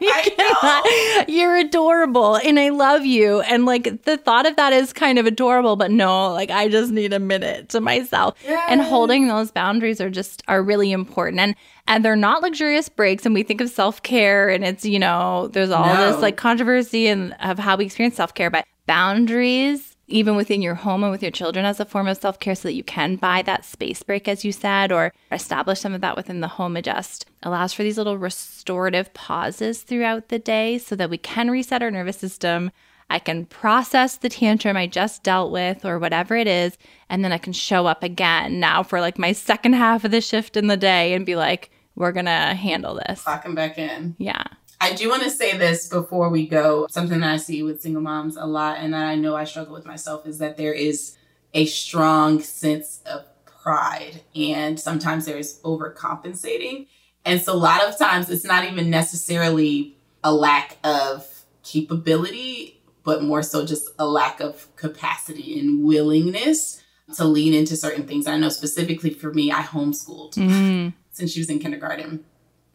you 0.00 0.10
I 0.12 0.22
cannot. 0.36 1.28
Know. 1.28 1.34
You're 1.34 1.56
adorable 1.56 2.34
and 2.36 2.58
I 2.58 2.70
love 2.70 3.06
you. 3.06 3.40
And 3.42 3.64
like 3.64 4.02
the 4.04 4.16
thought 4.16 4.44
of 4.44 4.56
that 4.56 4.72
is 4.72 4.92
kind 4.92 5.18
of 5.18 5.26
adorable, 5.26 5.76
but 5.76 5.92
no, 5.92 6.32
like 6.32 6.50
I 6.50 6.68
just 6.68 6.90
need 6.90 7.12
a 7.12 7.20
minute 7.20 7.68
to 7.70 7.80
myself. 7.80 8.36
Yes. 8.44 8.66
And 8.68 8.80
holding 8.82 9.28
those 9.28 9.52
boundaries 9.52 10.00
are 10.00 10.10
just 10.10 10.42
are 10.48 10.62
really 10.62 10.90
important. 10.90 11.38
And 11.40 11.54
and 11.86 12.04
they're 12.04 12.16
not 12.16 12.42
luxurious 12.42 12.88
breaks 12.88 13.26
and 13.26 13.34
we 13.34 13.42
think 13.42 13.60
of 13.60 13.70
self-care 13.70 14.48
and 14.48 14.64
it's 14.64 14.84
you 14.84 14.98
know 14.98 15.48
there's 15.52 15.70
all 15.70 15.86
no. 15.86 16.12
this 16.12 16.22
like 16.22 16.36
controversy 16.36 17.06
and 17.06 17.34
of 17.40 17.58
how 17.58 17.76
we 17.76 17.84
experience 17.84 18.16
self-care 18.16 18.50
but 18.50 18.64
boundaries 18.86 19.96
even 20.08 20.34
within 20.34 20.60
your 20.60 20.74
home 20.74 21.04
and 21.04 21.12
with 21.12 21.22
your 21.22 21.30
children 21.30 21.64
as 21.64 21.78
a 21.78 21.84
form 21.84 22.08
of 22.08 22.16
self-care 22.16 22.54
so 22.54 22.66
that 22.68 22.74
you 22.74 22.82
can 22.82 23.16
buy 23.16 23.42
that 23.42 23.64
space 23.64 24.02
break 24.02 24.26
as 24.26 24.44
you 24.44 24.52
said 24.52 24.90
or 24.90 25.12
establish 25.30 25.80
some 25.80 25.94
of 25.94 26.00
that 26.00 26.16
within 26.16 26.40
the 26.40 26.48
home 26.48 26.76
adjust 26.76 27.26
allows 27.42 27.72
for 27.72 27.82
these 27.82 27.96
little 27.96 28.18
restorative 28.18 29.12
pauses 29.14 29.82
throughout 29.82 30.28
the 30.28 30.38
day 30.38 30.78
so 30.78 30.96
that 30.96 31.10
we 31.10 31.18
can 31.18 31.50
reset 31.50 31.82
our 31.82 31.90
nervous 31.90 32.18
system 32.18 32.70
I 33.10 33.18
can 33.18 33.44
process 33.46 34.16
the 34.16 34.28
tantrum 34.28 34.76
I 34.76 34.86
just 34.86 35.22
dealt 35.24 35.50
with 35.50 35.84
or 35.84 35.98
whatever 35.98 36.36
it 36.36 36.46
is. 36.46 36.78
And 37.08 37.24
then 37.24 37.32
I 37.32 37.38
can 37.38 37.52
show 37.52 37.86
up 37.86 38.02
again 38.04 38.60
now 38.60 38.84
for 38.84 39.00
like 39.00 39.18
my 39.18 39.32
second 39.32 39.72
half 39.72 40.04
of 40.04 40.12
the 40.12 40.20
shift 40.20 40.56
in 40.56 40.68
the 40.68 40.76
day 40.76 41.12
and 41.12 41.26
be 41.26 41.34
like, 41.36 41.70
we're 41.96 42.12
going 42.12 42.26
to 42.26 42.30
handle 42.30 42.94
this. 42.94 43.24
Clocking 43.24 43.56
back 43.56 43.76
in. 43.76 44.14
Yeah. 44.18 44.44
I 44.80 44.94
do 44.94 45.10
want 45.10 45.24
to 45.24 45.30
say 45.30 45.58
this 45.58 45.88
before 45.88 46.30
we 46.30 46.46
go. 46.46 46.86
Something 46.88 47.20
that 47.20 47.34
I 47.34 47.36
see 47.36 47.62
with 47.62 47.82
single 47.82 48.00
moms 48.00 48.36
a 48.36 48.46
lot, 48.46 48.78
and 48.78 48.94
that 48.94 49.04
I 49.04 49.14
know 49.14 49.36
I 49.36 49.44
struggle 49.44 49.74
with 49.74 49.84
myself, 49.84 50.26
is 50.26 50.38
that 50.38 50.56
there 50.56 50.72
is 50.72 51.18
a 51.52 51.66
strong 51.66 52.40
sense 52.40 53.00
of 53.04 53.26
pride, 53.44 54.22
and 54.34 54.80
sometimes 54.80 55.26
there 55.26 55.36
is 55.36 55.60
overcompensating. 55.64 56.86
And 57.26 57.42
so, 57.42 57.52
a 57.52 57.58
lot 57.58 57.84
of 57.84 57.98
times, 57.98 58.30
it's 58.30 58.44
not 58.44 58.64
even 58.64 58.88
necessarily 58.88 59.98
a 60.24 60.32
lack 60.32 60.78
of 60.82 61.44
capability, 61.62 62.79
but 63.02 63.22
more 63.22 63.42
so 63.42 63.64
just 63.64 63.88
a 63.98 64.06
lack 64.06 64.40
of 64.40 64.74
capacity 64.76 65.58
and 65.58 65.84
willingness 65.84 66.82
to 67.16 67.24
lean 67.24 67.54
into 67.54 67.76
certain 67.76 68.06
things. 68.06 68.26
I 68.26 68.36
know 68.36 68.48
specifically 68.48 69.10
for 69.10 69.32
me, 69.32 69.50
I 69.50 69.62
homeschooled. 69.62 70.34
Mm 70.34 70.92
since 71.20 71.32
she 71.32 71.40
was 71.40 71.50
in 71.50 71.58
kindergarten. 71.58 72.24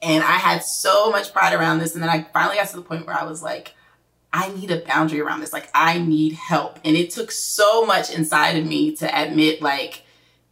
And 0.02 0.24
I 0.24 0.34
had 0.34 0.64
so 0.64 1.10
much 1.10 1.34
pride 1.34 1.54
around 1.54 1.80
this. 1.80 1.94
And 1.94 2.04
then 2.04 2.10
I 2.10 2.24
finally 2.32 2.58
got 2.58 2.68
to 2.70 2.76
the 2.76 2.82
point 2.82 3.08
where 3.08 3.20
I 3.20 3.24
was 3.26 3.42
like, 3.42 3.74
I 4.32 4.50
need 4.50 4.70
a 4.70 4.82
boundary 4.82 5.22
around 5.22 5.40
this. 5.40 5.54
Like, 5.54 5.70
I 5.74 5.98
need 5.98 6.34
help. 6.34 6.80
And 6.84 6.96
it 6.96 7.10
took 7.10 7.32
so 7.32 7.86
much 7.86 8.14
inside 8.14 8.58
of 8.58 8.66
me 8.66 8.96
to 8.98 9.20
admit, 9.20 9.62
like, 9.62 10.04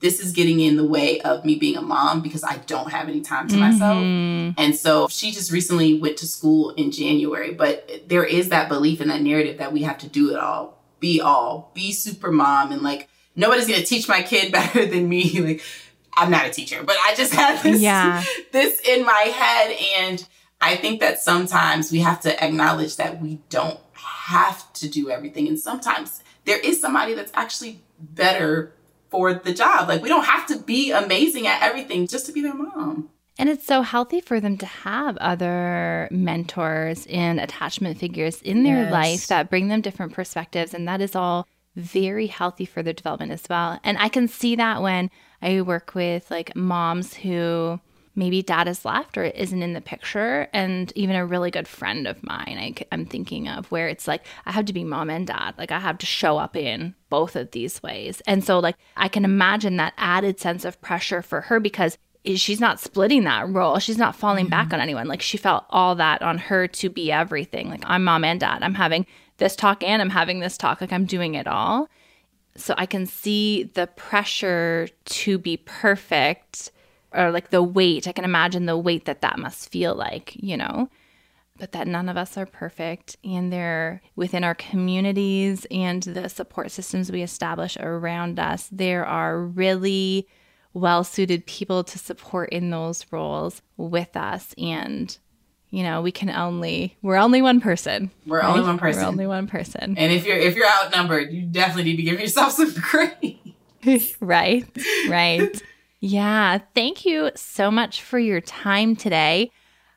this 0.04 0.20
is 0.20 0.34
getting 0.34 0.60
in 0.60 0.76
the 0.76 0.84
way 0.84 1.22
of 1.22 1.46
me 1.46 1.56
being 1.56 1.78
a 1.78 1.82
mom 1.82 2.20
because 2.20 2.44
I 2.44 2.58
don't 2.68 2.92
have 2.92 3.08
any 3.08 3.22
time 3.22 3.48
to 3.48 3.56
mm-hmm. 3.56 3.62
myself. 3.62 4.56
And 4.58 4.76
so 4.76 5.08
she 5.08 5.32
just 5.32 5.50
recently 5.50 5.98
went 5.98 6.18
to 6.18 6.28
school 6.28 6.72
in 6.72 6.92
January, 6.92 7.54
but 7.54 7.90
there 8.10 8.26
is 8.26 8.50
that 8.50 8.68
belief 8.68 9.00
in 9.00 9.08
that 9.08 9.22
narrative 9.22 9.60
that 9.60 9.72
we 9.72 9.84
have 9.84 9.98
to 10.00 10.10
do 10.10 10.32
it 10.32 10.38
all, 10.38 10.78
be 11.00 11.22
all, 11.22 11.72
be 11.74 11.94
super 11.94 12.34
mom, 12.34 12.74
and 12.74 12.82
like 12.82 13.08
nobody's 13.38 13.66
gonna 13.66 13.82
teach 13.82 14.10
my 14.10 14.22
kid 14.22 14.52
better 14.52 14.86
than 14.86 15.08
me. 15.08 15.40
Like 15.40 15.64
I'm 16.16 16.30
not 16.30 16.48
a 16.48 16.50
teacher, 16.50 16.84
but 16.84 16.98
I 17.02 17.16
just 17.16 17.34
have 17.34 17.64
this, 17.64 17.80
yeah. 17.80 18.22
this 18.52 18.82
in 18.82 19.06
my 19.06 19.32
head. 19.34 19.78
And 20.00 20.28
I 20.60 20.76
think 20.76 21.00
that 21.00 21.20
sometimes 21.20 21.94
we 21.94 22.00
have 22.00 22.20
to 22.22 22.44
acknowledge 22.44 22.98
that 22.98 23.22
we 23.22 23.40
don't 23.50 23.80
have 23.94 24.72
to 24.74 24.90
do 24.90 25.10
everything. 25.10 25.48
And 25.48 25.58
sometimes 25.58 26.22
there 26.44 26.60
is 26.60 26.82
somebody 26.82 27.14
that's 27.14 27.32
actually 27.36 27.82
better 27.98 28.74
for 29.14 29.36
the 29.36 29.54
job. 29.54 29.88
Like 29.88 30.02
we 30.02 30.10
don't 30.10 30.26
have 30.26 30.48
to 30.48 30.58
be 30.58 30.92
amazing 30.92 31.46
at 31.46 31.62
everything 31.62 32.08
just 32.08 32.26
to 32.26 32.32
be 32.32 32.42
their 32.42 32.56
mom. 32.56 33.10
And 33.38 33.48
it's 33.48 33.66
so 33.66 33.84
healthy 33.84 34.22
for 34.22 34.40
them 34.40 34.58
to 34.58 34.66
have 34.66 35.18
other 35.18 36.08
mentors 36.10 37.06
and 37.08 37.40
attachment 37.40 38.00
figures 38.00 38.42
in 38.42 38.64
their 38.64 38.84
yes. 38.84 38.92
life 38.92 39.28
that 39.28 39.52
bring 39.52 39.68
them 39.68 39.82
different 39.82 40.14
perspectives. 40.14 40.74
And 40.74 40.88
that 40.88 41.00
is 41.00 41.16
all 41.16 41.48
very 41.76 42.28
healthy 42.28 42.66
for 42.66 42.82
their 42.82 42.94
development 42.94 43.32
as 43.32 43.44
well. 43.48 43.80
And 43.84 44.00
I 44.00 44.10
can 44.10 44.28
see 44.28 44.56
that 44.56 44.82
when 44.82 45.12
I 45.44 45.62
work 45.62 45.94
with 45.94 46.32
like 46.32 46.56
moms 46.56 47.14
who 47.14 47.80
maybe 48.16 48.42
dad 48.42 48.68
has 48.68 48.86
left 48.86 49.18
or 49.18 49.24
isn't 49.24 49.62
in 49.62 49.74
the 49.74 49.82
picture. 49.82 50.48
And 50.54 50.92
even 50.96 51.16
a 51.16 51.26
really 51.26 51.52
good 51.52 51.68
friend 51.68 52.08
of 52.08 52.24
mine 52.24 52.58
I, 52.60 52.86
i'm 52.92 53.06
thinking 53.06 53.48
of 53.48 53.72
where 53.72 53.88
it's 53.88 54.08
like 54.08 54.26
i 54.46 54.52
have 54.52 54.66
to 54.66 54.74
be 54.74 54.84
mom 54.84 55.10
and 55.10 55.28
dad. 55.28 55.56
Like 55.58 55.72
i 55.72 55.80
have 55.80 55.98
to 56.00 56.06
show 56.06 56.38
up 56.38 56.56
in 56.56 56.96
both 57.10 57.36
of 57.36 57.52
these 57.52 57.82
ways. 57.84 58.22
And 58.28 58.44
so 58.44 58.60
like 58.60 58.76
i 58.98 59.08
can 59.08 59.26
imagine 59.26 59.78
that 59.78 59.94
added 59.98 60.40
sense 60.40 60.66
of 60.66 60.82
pressure 60.82 61.22
for 61.22 61.42
her 61.42 61.60
because 61.60 61.98
she's 62.36 62.60
not 62.60 62.80
splitting 62.80 63.26
that 63.26 63.50
role. 63.50 63.80
She's 63.80 63.98
not 63.98 64.16
falling 64.16 64.46
mm-hmm. 64.46 64.52
back 64.52 64.74
on 64.74 64.80
anyone. 64.80 65.08
Like 65.08 65.22
she 65.22 65.38
felt 65.38 65.66
all 65.70 65.96
that 65.96 66.22
on 66.22 66.38
her 66.38 66.68
to 66.68 66.90
be 66.90 67.12
everything. 67.12 67.70
Like 67.70 67.84
i'm 67.86 68.04
mom 68.04 68.24
and 68.24 68.40
dad. 68.40 68.64
I'm 68.64 68.76
having 68.76 69.06
this 69.38 69.56
talk 69.56 69.84
and 69.84 70.02
I'm 70.02 70.10
having 70.10 70.40
this 70.40 70.58
talk. 70.58 70.82
Like 70.82 70.94
I'm 70.94 71.06
doing 71.06 71.36
it 71.36 71.48
all. 71.48 71.90
So 72.56 72.76
I 72.78 72.86
can 72.86 73.08
see 73.08 73.64
the 73.64 73.88
pressure 73.88 74.88
to 75.06 75.38
be 75.40 75.58
perfect 75.58 76.72
or 77.14 77.32
like 77.32 77.50
the 77.50 77.64
weight. 77.64 78.08
I 78.08 78.12
can 78.12 78.26
imagine 78.26 78.66
the 78.66 78.78
weight 78.78 79.06
that 79.06 79.22
that 79.22 79.40
must 79.40 79.72
feel 79.72 79.96
like, 79.96 80.34
you 80.36 80.58
know? 80.58 80.90
But 81.58 81.72
that 81.74 81.88
none 81.88 82.10
of 82.10 82.18
us 82.18 82.38
are 82.38 82.48
perfect 82.48 83.16
and 83.24 83.54
they're 83.54 84.02
within 84.16 84.44
our 84.44 84.56
communities 84.56 85.68
and 85.70 86.02
the 86.02 86.28
support 86.28 86.72
systems 86.72 87.12
we 87.12 87.22
establish 87.22 87.78
around 87.78 88.40
us. 88.40 88.68
There 88.72 89.06
are 89.06 89.40
really 89.40 90.28
well 90.74 91.04
suited 91.04 91.46
people 91.46 91.84
to 91.84 92.00
support 92.00 92.50
in 92.50 92.72
those 92.72 93.06
roles 93.12 93.62
with 93.78 94.18
us. 94.18 94.56
And 94.58 95.16
you 95.74 95.82
know, 95.82 96.04
we 96.04 96.12
can 96.12 96.30
only 96.30 96.96
we're 97.02 97.16
only 97.16 97.42
one 97.42 97.60
person. 97.60 98.12
We're 98.28 98.42
right? 98.42 98.48
only 98.48 98.62
one 98.62 98.78
person. 98.78 99.02
We're 99.02 99.08
only 99.08 99.26
one 99.26 99.48
person. 99.48 99.96
And 99.98 100.12
if 100.12 100.24
you're 100.24 100.38
if 100.38 100.56
you're 100.56 100.68
outnumbered, 100.68 101.34
you 101.34 101.48
definitely 101.48 101.86
need 101.86 101.98
to 101.98 102.04
give 102.04 102.20
yourself 102.20 102.52
some 102.54 102.74
grace. 102.74 104.16
right. 104.22 104.68
Right. 105.10 105.64
Yeah. 106.06 106.60
Thank 106.76 107.06
you 107.06 107.32
so 107.34 107.72
much 107.72 108.02
for 108.02 108.20
your 108.20 108.42
time 108.42 108.94
today. 108.94 109.50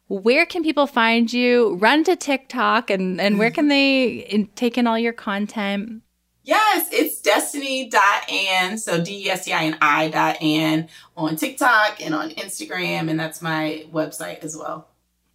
Where 0.06 0.46
can 0.46 0.62
people 0.62 0.86
find 0.86 1.32
you? 1.32 1.74
Run 1.80 2.04
to 2.04 2.14
TikTok 2.14 2.90
and 2.90 3.20
and 3.20 3.40
where 3.40 3.50
can 3.50 3.66
they 3.66 4.48
take 4.54 4.78
in 4.78 4.86
all 4.86 4.96
your 4.96 5.12
content? 5.12 6.02
Yes, 6.44 6.88
it's 6.92 7.20
destini.ann. 7.20 8.78
So 8.78 9.02
D 9.02 9.26
E 9.26 9.30
S 9.30 9.46
T 9.46 9.52
I 9.52 9.64
N 9.64 9.78
I 9.82 10.08
dot 10.08 10.40
and 10.40 10.88
on 11.16 11.34
TikTok 11.34 12.00
and 12.00 12.14
on 12.14 12.30
Instagram. 12.30 13.10
And 13.10 13.18
that's 13.18 13.42
my 13.42 13.84
website 13.92 14.44
as 14.44 14.56
well. 14.56 14.86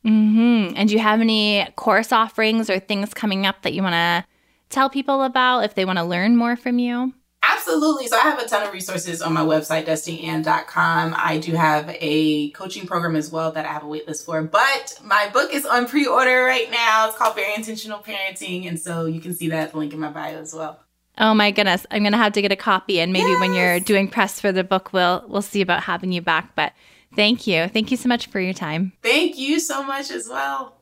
Mm-hmm. 0.05 0.77
And 0.77 0.87
do 0.87 0.95
you 0.95 1.01
have 1.01 1.19
any 1.19 1.67
course 1.75 2.13
offerings 2.13 2.69
or 2.69 2.79
things 2.79 3.13
coming 3.13 3.45
up 3.45 3.63
that 3.63 3.73
you 3.73 3.83
want 3.83 3.95
to 3.95 4.25
tell 4.69 4.89
people 4.89 5.23
about 5.23 5.65
if 5.65 5.75
they 5.75 5.83
want 5.83 5.99
to 5.99 6.05
learn 6.05 6.37
more 6.37 6.55
from 6.55 6.79
you? 6.79 7.13
Absolutely. 7.43 8.07
So 8.07 8.17
I 8.17 8.21
have 8.21 8.39
a 8.39 8.47
ton 8.47 8.65
of 8.67 8.73
resources 8.73 9.21
on 9.21 9.33
my 9.33 9.41
website, 9.41 9.85
destiniann.com. 9.85 11.15
I 11.17 11.39
do 11.39 11.53
have 11.53 11.95
a 11.99 12.51
coaching 12.51 12.85
program 12.85 13.15
as 13.15 13.31
well 13.31 13.51
that 13.53 13.65
I 13.65 13.69
have 13.69 13.83
a 13.83 13.87
waitlist 13.87 14.25
for, 14.25 14.41
but 14.43 14.99
my 15.03 15.29
book 15.29 15.53
is 15.53 15.65
on 15.65 15.87
pre-order 15.87 16.43
right 16.43 16.69
now. 16.69 17.07
It's 17.07 17.17
called 17.17 17.35
Very 17.35 17.55
Intentional 17.55 17.99
Parenting. 17.99 18.67
And 18.67 18.79
so 18.79 19.05
you 19.05 19.19
can 19.19 19.33
see 19.33 19.49
that 19.49 19.73
link 19.73 19.93
in 19.93 19.99
my 19.99 20.11
bio 20.11 20.39
as 20.39 20.53
well. 20.53 20.79
Oh 21.17 21.33
my 21.33 21.51
goodness. 21.51 21.85
I'm 21.91 22.03
gonna 22.03 22.17
have 22.17 22.33
to 22.33 22.41
get 22.41 22.51
a 22.51 22.55
copy 22.55 22.99
and 22.99 23.11
maybe 23.11 23.29
yes. 23.29 23.39
when 23.39 23.53
you're 23.53 23.79
doing 23.79 24.07
press 24.07 24.39
for 24.39 24.51
the 24.51 24.63
book 24.63 24.93
we'll 24.93 25.23
we'll 25.27 25.41
see 25.41 25.61
about 25.61 25.83
having 25.83 26.11
you 26.11 26.21
back. 26.21 26.55
But 26.55 26.73
Thank 27.15 27.45
you. 27.47 27.67
Thank 27.67 27.91
you 27.91 27.97
so 27.97 28.07
much 28.07 28.27
for 28.27 28.39
your 28.39 28.53
time. 28.53 28.93
Thank 29.03 29.37
you 29.37 29.59
so 29.59 29.83
much 29.83 30.11
as 30.11 30.27
well. 30.29 30.80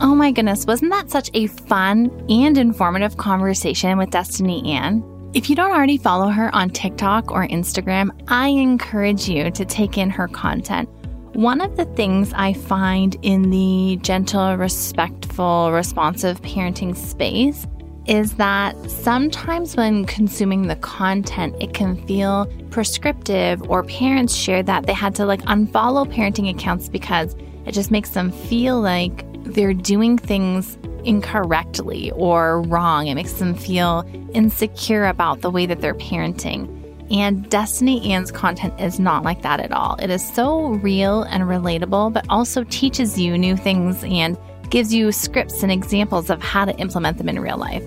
Oh 0.00 0.14
my 0.14 0.32
goodness, 0.32 0.66
wasn't 0.66 0.90
that 0.90 1.08
such 1.08 1.30
a 1.34 1.46
fun 1.46 2.10
and 2.28 2.58
informative 2.58 3.16
conversation 3.16 3.96
with 3.96 4.10
Destini 4.10 4.66
Ann? 4.68 5.04
If 5.34 5.48
you 5.48 5.54
don't 5.54 5.70
already 5.70 5.98
follow 5.98 6.30
her 6.30 6.52
on 6.52 6.70
TikTok 6.70 7.30
or 7.30 7.46
Instagram, 7.46 8.10
I 8.26 8.48
encourage 8.48 9.28
you 9.28 9.52
to 9.52 9.64
take 9.64 9.96
in 9.96 10.10
her 10.10 10.26
content. 10.26 10.88
One 11.34 11.60
of 11.60 11.76
the 11.76 11.84
things 11.84 12.32
I 12.34 12.54
find 12.54 13.16
in 13.22 13.50
the 13.50 13.98
gentle, 14.02 14.56
respectful, 14.56 15.70
responsive 15.70 16.42
parenting 16.42 16.96
space 16.96 17.64
is 18.06 18.34
that 18.34 18.74
sometimes 18.90 19.76
when 19.76 20.06
consuming 20.06 20.66
the 20.66 20.76
content, 20.76 21.54
it 21.60 21.72
can 21.72 21.96
feel 22.06 22.46
prescriptive, 22.70 23.62
or 23.70 23.84
parents 23.84 24.34
share 24.34 24.62
that 24.64 24.86
they 24.86 24.92
had 24.92 25.14
to 25.14 25.24
like 25.24 25.42
unfollow 25.42 26.04
parenting 26.12 26.50
accounts 26.50 26.88
because 26.88 27.34
it 27.64 27.72
just 27.72 27.90
makes 27.90 28.10
them 28.10 28.30
feel 28.30 28.80
like 28.80 29.24
they're 29.44 29.74
doing 29.74 30.18
things 30.18 30.76
incorrectly 31.04 32.10
or 32.12 32.62
wrong. 32.62 33.06
It 33.06 33.14
makes 33.14 33.34
them 33.34 33.54
feel 33.54 34.04
insecure 34.32 35.06
about 35.06 35.40
the 35.42 35.50
way 35.50 35.66
that 35.66 35.80
they're 35.80 35.94
parenting. 35.94 36.70
And 37.10 37.48
Destini 37.50 38.08
Ann's 38.08 38.32
content 38.32 38.80
is 38.80 38.98
not 38.98 39.24
like 39.24 39.42
that 39.42 39.60
at 39.60 39.72
all. 39.72 39.96
It 39.96 40.08
is 40.10 40.26
so 40.26 40.68
real 40.68 41.22
and 41.24 41.44
relatable, 41.44 42.14
but 42.14 42.24
also 42.30 42.64
teaches 42.64 43.18
you 43.18 43.36
new 43.36 43.56
things 43.56 44.02
and 44.04 44.38
gives 44.70 44.94
you 44.94 45.12
scripts 45.12 45.62
and 45.62 45.70
examples 45.70 46.30
of 46.30 46.42
how 46.42 46.64
to 46.64 46.74
implement 46.78 47.18
them 47.18 47.28
in 47.28 47.38
real 47.38 47.58
life. 47.58 47.84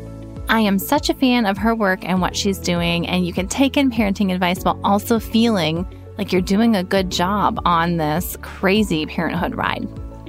I 0.50 0.62
am 0.62 0.80
such 0.80 1.10
a 1.10 1.14
fan 1.16 1.46
of 1.46 1.58
her 1.58 1.76
work 1.76 2.06
and 2.06 2.22
what 2.22 2.36
she's 2.36 2.60
doing, 2.60 3.08
and 3.08 3.26
you 3.26 3.34
can 3.34 3.48
take 3.48 3.76
in 3.76 3.90
parenting 3.90 4.32
advice 4.32 4.64
while 4.64 4.80
also 4.84 5.20
feeling 5.20 5.86
like 6.18 6.32
you're 6.32 6.42
doing 6.42 6.76
a 6.76 6.84
good 6.84 7.12
job 7.12 7.60
on 7.66 7.98
this 7.98 8.38
crazy 8.42 9.06
parenthood 9.06 9.56
ride. 9.56 9.88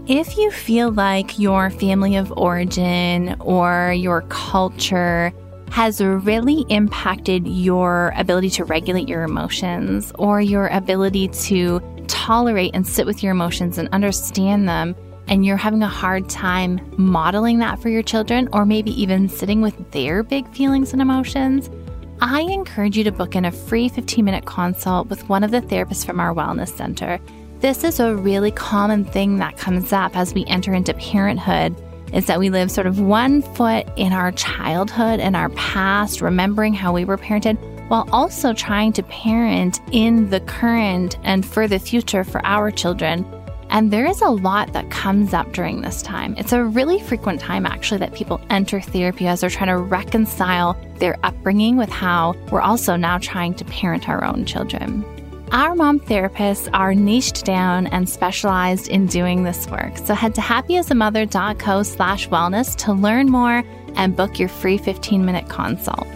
If 0.09 0.39
you 0.39 0.51
feel 0.51 0.91
like 0.91 1.39
your 1.39 1.69
family 1.69 2.17
of 2.17 2.33
origin 2.33 3.37
or 3.41 3.93
your 3.93 4.23
culture 4.31 5.35
has 5.71 6.01
really 6.01 6.65
impacted 6.71 7.47
your 7.47 8.15
ability 8.17 8.49
to 8.51 8.65
regulate 8.65 9.07
your 9.07 9.25
emotions 9.25 10.11
or 10.15 10.41
your 10.41 10.69
ability 10.69 11.29
to 11.29 11.81
tolerate 12.07 12.71
and 12.73 12.87
sit 12.87 13.05
with 13.05 13.23
your 13.23 13.33
emotions 13.33 13.77
and 13.77 13.87
understand 13.91 14.67
them, 14.67 14.97
and 15.27 15.45
you're 15.45 15.59
having 15.59 15.83
a 15.83 15.89
hard 15.89 16.27
time 16.31 16.81
modeling 16.97 17.59
that 17.59 17.79
for 17.79 17.91
your 17.91 18.03
children, 18.03 18.49
or 18.55 18.65
maybe 18.65 18.99
even 18.99 19.29
sitting 19.29 19.61
with 19.61 19.91
their 19.91 20.23
big 20.23 20.51
feelings 20.55 20.95
and 20.95 21.03
emotions, 21.03 21.69
I 22.23 22.41
encourage 22.41 22.97
you 22.97 23.05
to 23.05 23.13
book 23.13 23.37
in 23.37 23.45
a 23.45 23.53
free 23.53 23.91
15 23.91 24.25
minute 24.25 24.47
consult 24.47 25.09
with 25.09 25.29
one 25.29 25.45
of 25.45 25.51
the 25.51 25.61
therapists 25.61 26.07
from 26.07 26.19
our 26.19 26.35
Wellness 26.35 26.75
Center. 26.75 27.21
This 27.61 27.83
is 27.83 27.99
a 27.99 28.15
really 28.15 28.53
common 28.53 29.05
thing 29.05 29.39
that 29.39 29.57
comes 29.57 29.93
up 29.93 30.17
as 30.17 30.33
we 30.33 30.45
enter 30.47 30.73
into 30.73 30.95
parenthood 30.95 31.75
is 32.13 32.27
that 32.27 32.39
we 32.39 32.51
live 32.51 32.71
sort 32.71 32.87
of 32.87 33.01
one 33.01 33.43
foot 33.43 33.85
in 33.97 34.13
our 34.13 34.31
childhood 34.31 35.19
and 35.19 35.35
our 35.35 35.49
past, 35.51 36.21
remembering 36.21 36.73
how 36.73 36.93
we 36.93 37.05
were 37.05 37.19
parented, 37.19 37.59
while 37.89 38.09
also 38.13 38.53
trying 38.53 38.93
to 38.93 39.03
parent 39.03 39.81
in 39.91 40.31
the 40.31 40.39
current 40.39 41.19
and 41.25 41.45
for 41.45 41.67
the 41.67 41.81
future 41.81 42.23
for 42.23 42.41
our 42.47 42.71
children. 42.71 43.27
And 43.71 43.93
there 43.93 44.07
is 44.07 44.23
a 44.23 44.31
lot 44.31 44.73
that 44.73 44.93
comes 44.93 45.35
up 45.35 45.53
during 45.53 45.81
this 45.81 46.01
time. 46.01 46.37
It's 46.39 46.53
a 46.53 46.63
really 46.63 47.01
frequent 47.01 47.41
time, 47.41 47.67
actually, 47.67 47.99
that 47.99 48.15
people 48.15 48.41
enter 48.51 48.81
therapy 48.81 49.27
as 49.27 49.41
they're 49.41 49.51
trying 49.51 49.69
to 49.69 49.79
reconcile 49.79 50.75
their 50.99 51.19
upbringing 51.25 51.77
with 51.77 51.91
how 51.91 52.35
we're 52.53 52.61
also 52.61 52.95
now 52.95 53.19
trying 53.19 53.55
to 53.55 53.65
parent 53.65 54.09
our 54.09 54.25
own 54.25 54.47
children. 54.47 55.05
Our 55.51 55.75
mom 55.75 55.99
therapists 55.99 56.69
are 56.75 56.95
niched 56.95 57.47
down 57.47 57.87
and 57.87 58.09
specialized 58.09 58.89
in 58.89 59.07
doing 59.07 59.45
this 59.45 59.67
work. 59.69 59.97
So 59.97 60.15
head 60.15 60.35
to 60.35 60.43
happyasamother.co 60.43 61.83
slash 61.85 62.29
wellness 62.29 62.77
to 62.85 62.93
learn 62.93 63.31
more 63.31 63.65
and 63.97 64.15
book 64.15 64.39
your 64.39 64.51
free 64.51 64.77
15 64.77 65.25
minute 65.25 65.49
consult. 65.49 66.07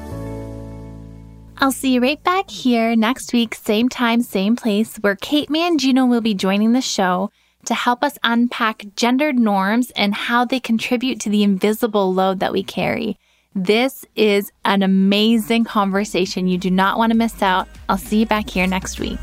I'll 1.57 1.73
see 1.73 1.95
you 1.95 2.03
right 2.03 2.23
back 2.23 2.51
here 2.51 2.95
next 2.95 3.33
week, 3.33 3.55
same 3.55 3.89
time, 3.89 4.21
same 4.21 4.55
place, 4.55 4.97
where 4.97 5.17
Kate 5.17 5.49
Mangino 5.49 6.07
will 6.09 6.21
be 6.21 6.35
joining 6.35 6.73
the 6.73 6.83
show 6.83 7.31
to 7.65 7.75
help 7.75 8.03
us 8.03 8.19
unpack 8.25 8.85
gendered 8.97 9.39
norms 9.39 9.91
and 9.93 10.15
how 10.15 10.45
they 10.45 10.61
contribute 10.61 11.21
to 11.21 11.31
the 11.31 11.43
invisible 11.43 12.13
load 12.13 12.41
that 12.41 12.53
we 12.53 12.63
carry. 12.63 13.19
This 13.55 14.07
is 14.17 14.51
an 14.65 14.83
amazing 14.83 15.65
conversation. 15.65 16.49
You 16.49 16.57
do 16.57 16.71
not 16.71 16.97
want 16.97 17.13
to 17.13 17.19
miss 17.19 17.43
out. 17.43 17.69
I'll 17.89 17.99
see 17.99 18.21
you 18.21 18.27
back 18.27 18.49
here 18.49 18.67
next 18.67 18.99
week. 18.99 19.19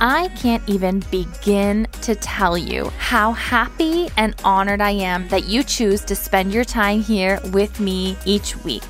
I 0.00 0.28
can't 0.36 0.62
even 0.66 1.00
begin 1.10 1.86
to 2.02 2.14
tell 2.16 2.58
you 2.58 2.86
how 2.98 3.32
happy 3.32 4.08
and 4.16 4.34
honored 4.42 4.80
I 4.80 4.92
am 4.92 5.28
that 5.28 5.44
you 5.44 5.62
choose 5.62 6.04
to 6.06 6.16
spend 6.16 6.52
your 6.52 6.64
time 6.64 7.02
here 7.02 7.38
with 7.52 7.78
me 7.78 8.16
each 8.24 8.56
week. 8.64 8.82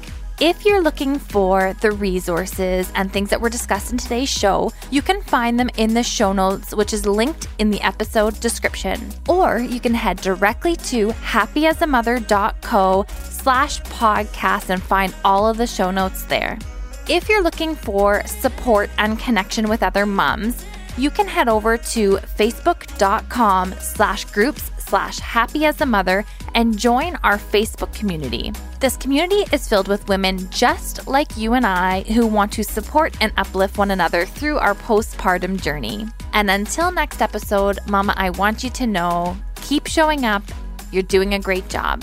If 0.42 0.64
you're 0.64 0.80
looking 0.80 1.18
for 1.18 1.74
the 1.82 1.92
resources 1.92 2.90
and 2.94 3.12
things 3.12 3.28
that 3.28 3.42
were 3.42 3.50
discussed 3.50 3.92
in 3.92 3.98
today's 3.98 4.30
show, 4.30 4.72
you 4.90 5.02
can 5.02 5.20
find 5.20 5.60
them 5.60 5.68
in 5.76 5.92
the 5.92 6.02
show 6.02 6.32
notes, 6.32 6.74
which 6.74 6.94
is 6.94 7.04
linked 7.04 7.46
in 7.58 7.70
the 7.70 7.82
episode 7.82 8.40
description. 8.40 9.12
Or 9.28 9.58
you 9.58 9.80
can 9.80 9.92
head 9.92 10.16
directly 10.22 10.76
to 10.76 11.08
happyasamother.co 11.08 13.04
slash 13.24 13.82
podcast 13.82 14.70
and 14.70 14.82
find 14.82 15.14
all 15.26 15.46
of 15.46 15.58
the 15.58 15.66
show 15.66 15.90
notes 15.90 16.24
there. 16.24 16.58
If 17.06 17.28
you're 17.28 17.42
looking 17.42 17.74
for 17.74 18.26
support 18.26 18.88
and 18.96 19.18
connection 19.18 19.68
with 19.68 19.82
other 19.82 20.06
moms, 20.06 20.64
you 20.96 21.10
can 21.10 21.26
head 21.26 21.48
over 21.48 21.76
to 21.76 22.16
facebook.com 22.38 23.74
slash 23.80 24.24
groups 24.26 24.70
slash 24.78 25.18
happy 25.20 25.64
as 25.64 25.80
a 25.80 25.86
mother 25.86 26.24
and 26.54 26.78
join 26.78 27.16
our 27.22 27.38
Facebook 27.38 27.94
community. 27.94 28.52
This 28.80 28.96
community 28.96 29.44
is 29.52 29.68
filled 29.68 29.88
with 29.88 30.08
women 30.08 30.50
just 30.50 31.06
like 31.06 31.36
you 31.36 31.54
and 31.54 31.64
I 31.64 32.02
who 32.02 32.26
want 32.26 32.52
to 32.52 32.64
support 32.64 33.16
and 33.20 33.32
uplift 33.36 33.78
one 33.78 33.92
another 33.92 34.26
through 34.26 34.58
our 34.58 34.74
postpartum 34.74 35.60
journey. 35.62 36.06
And 36.32 36.50
until 36.50 36.90
next 36.90 37.22
episode, 37.22 37.78
Mama, 37.86 38.14
I 38.16 38.30
want 38.30 38.64
you 38.64 38.70
to 38.70 38.86
know 38.86 39.36
keep 39.56 39.86
showing 39.86 40.24
up. 40.24 40.42
You're 40.90 41.04
doing 41.04 41.34
a 41.34 41.38
great 41.38 41.68
job. 41.68 42.02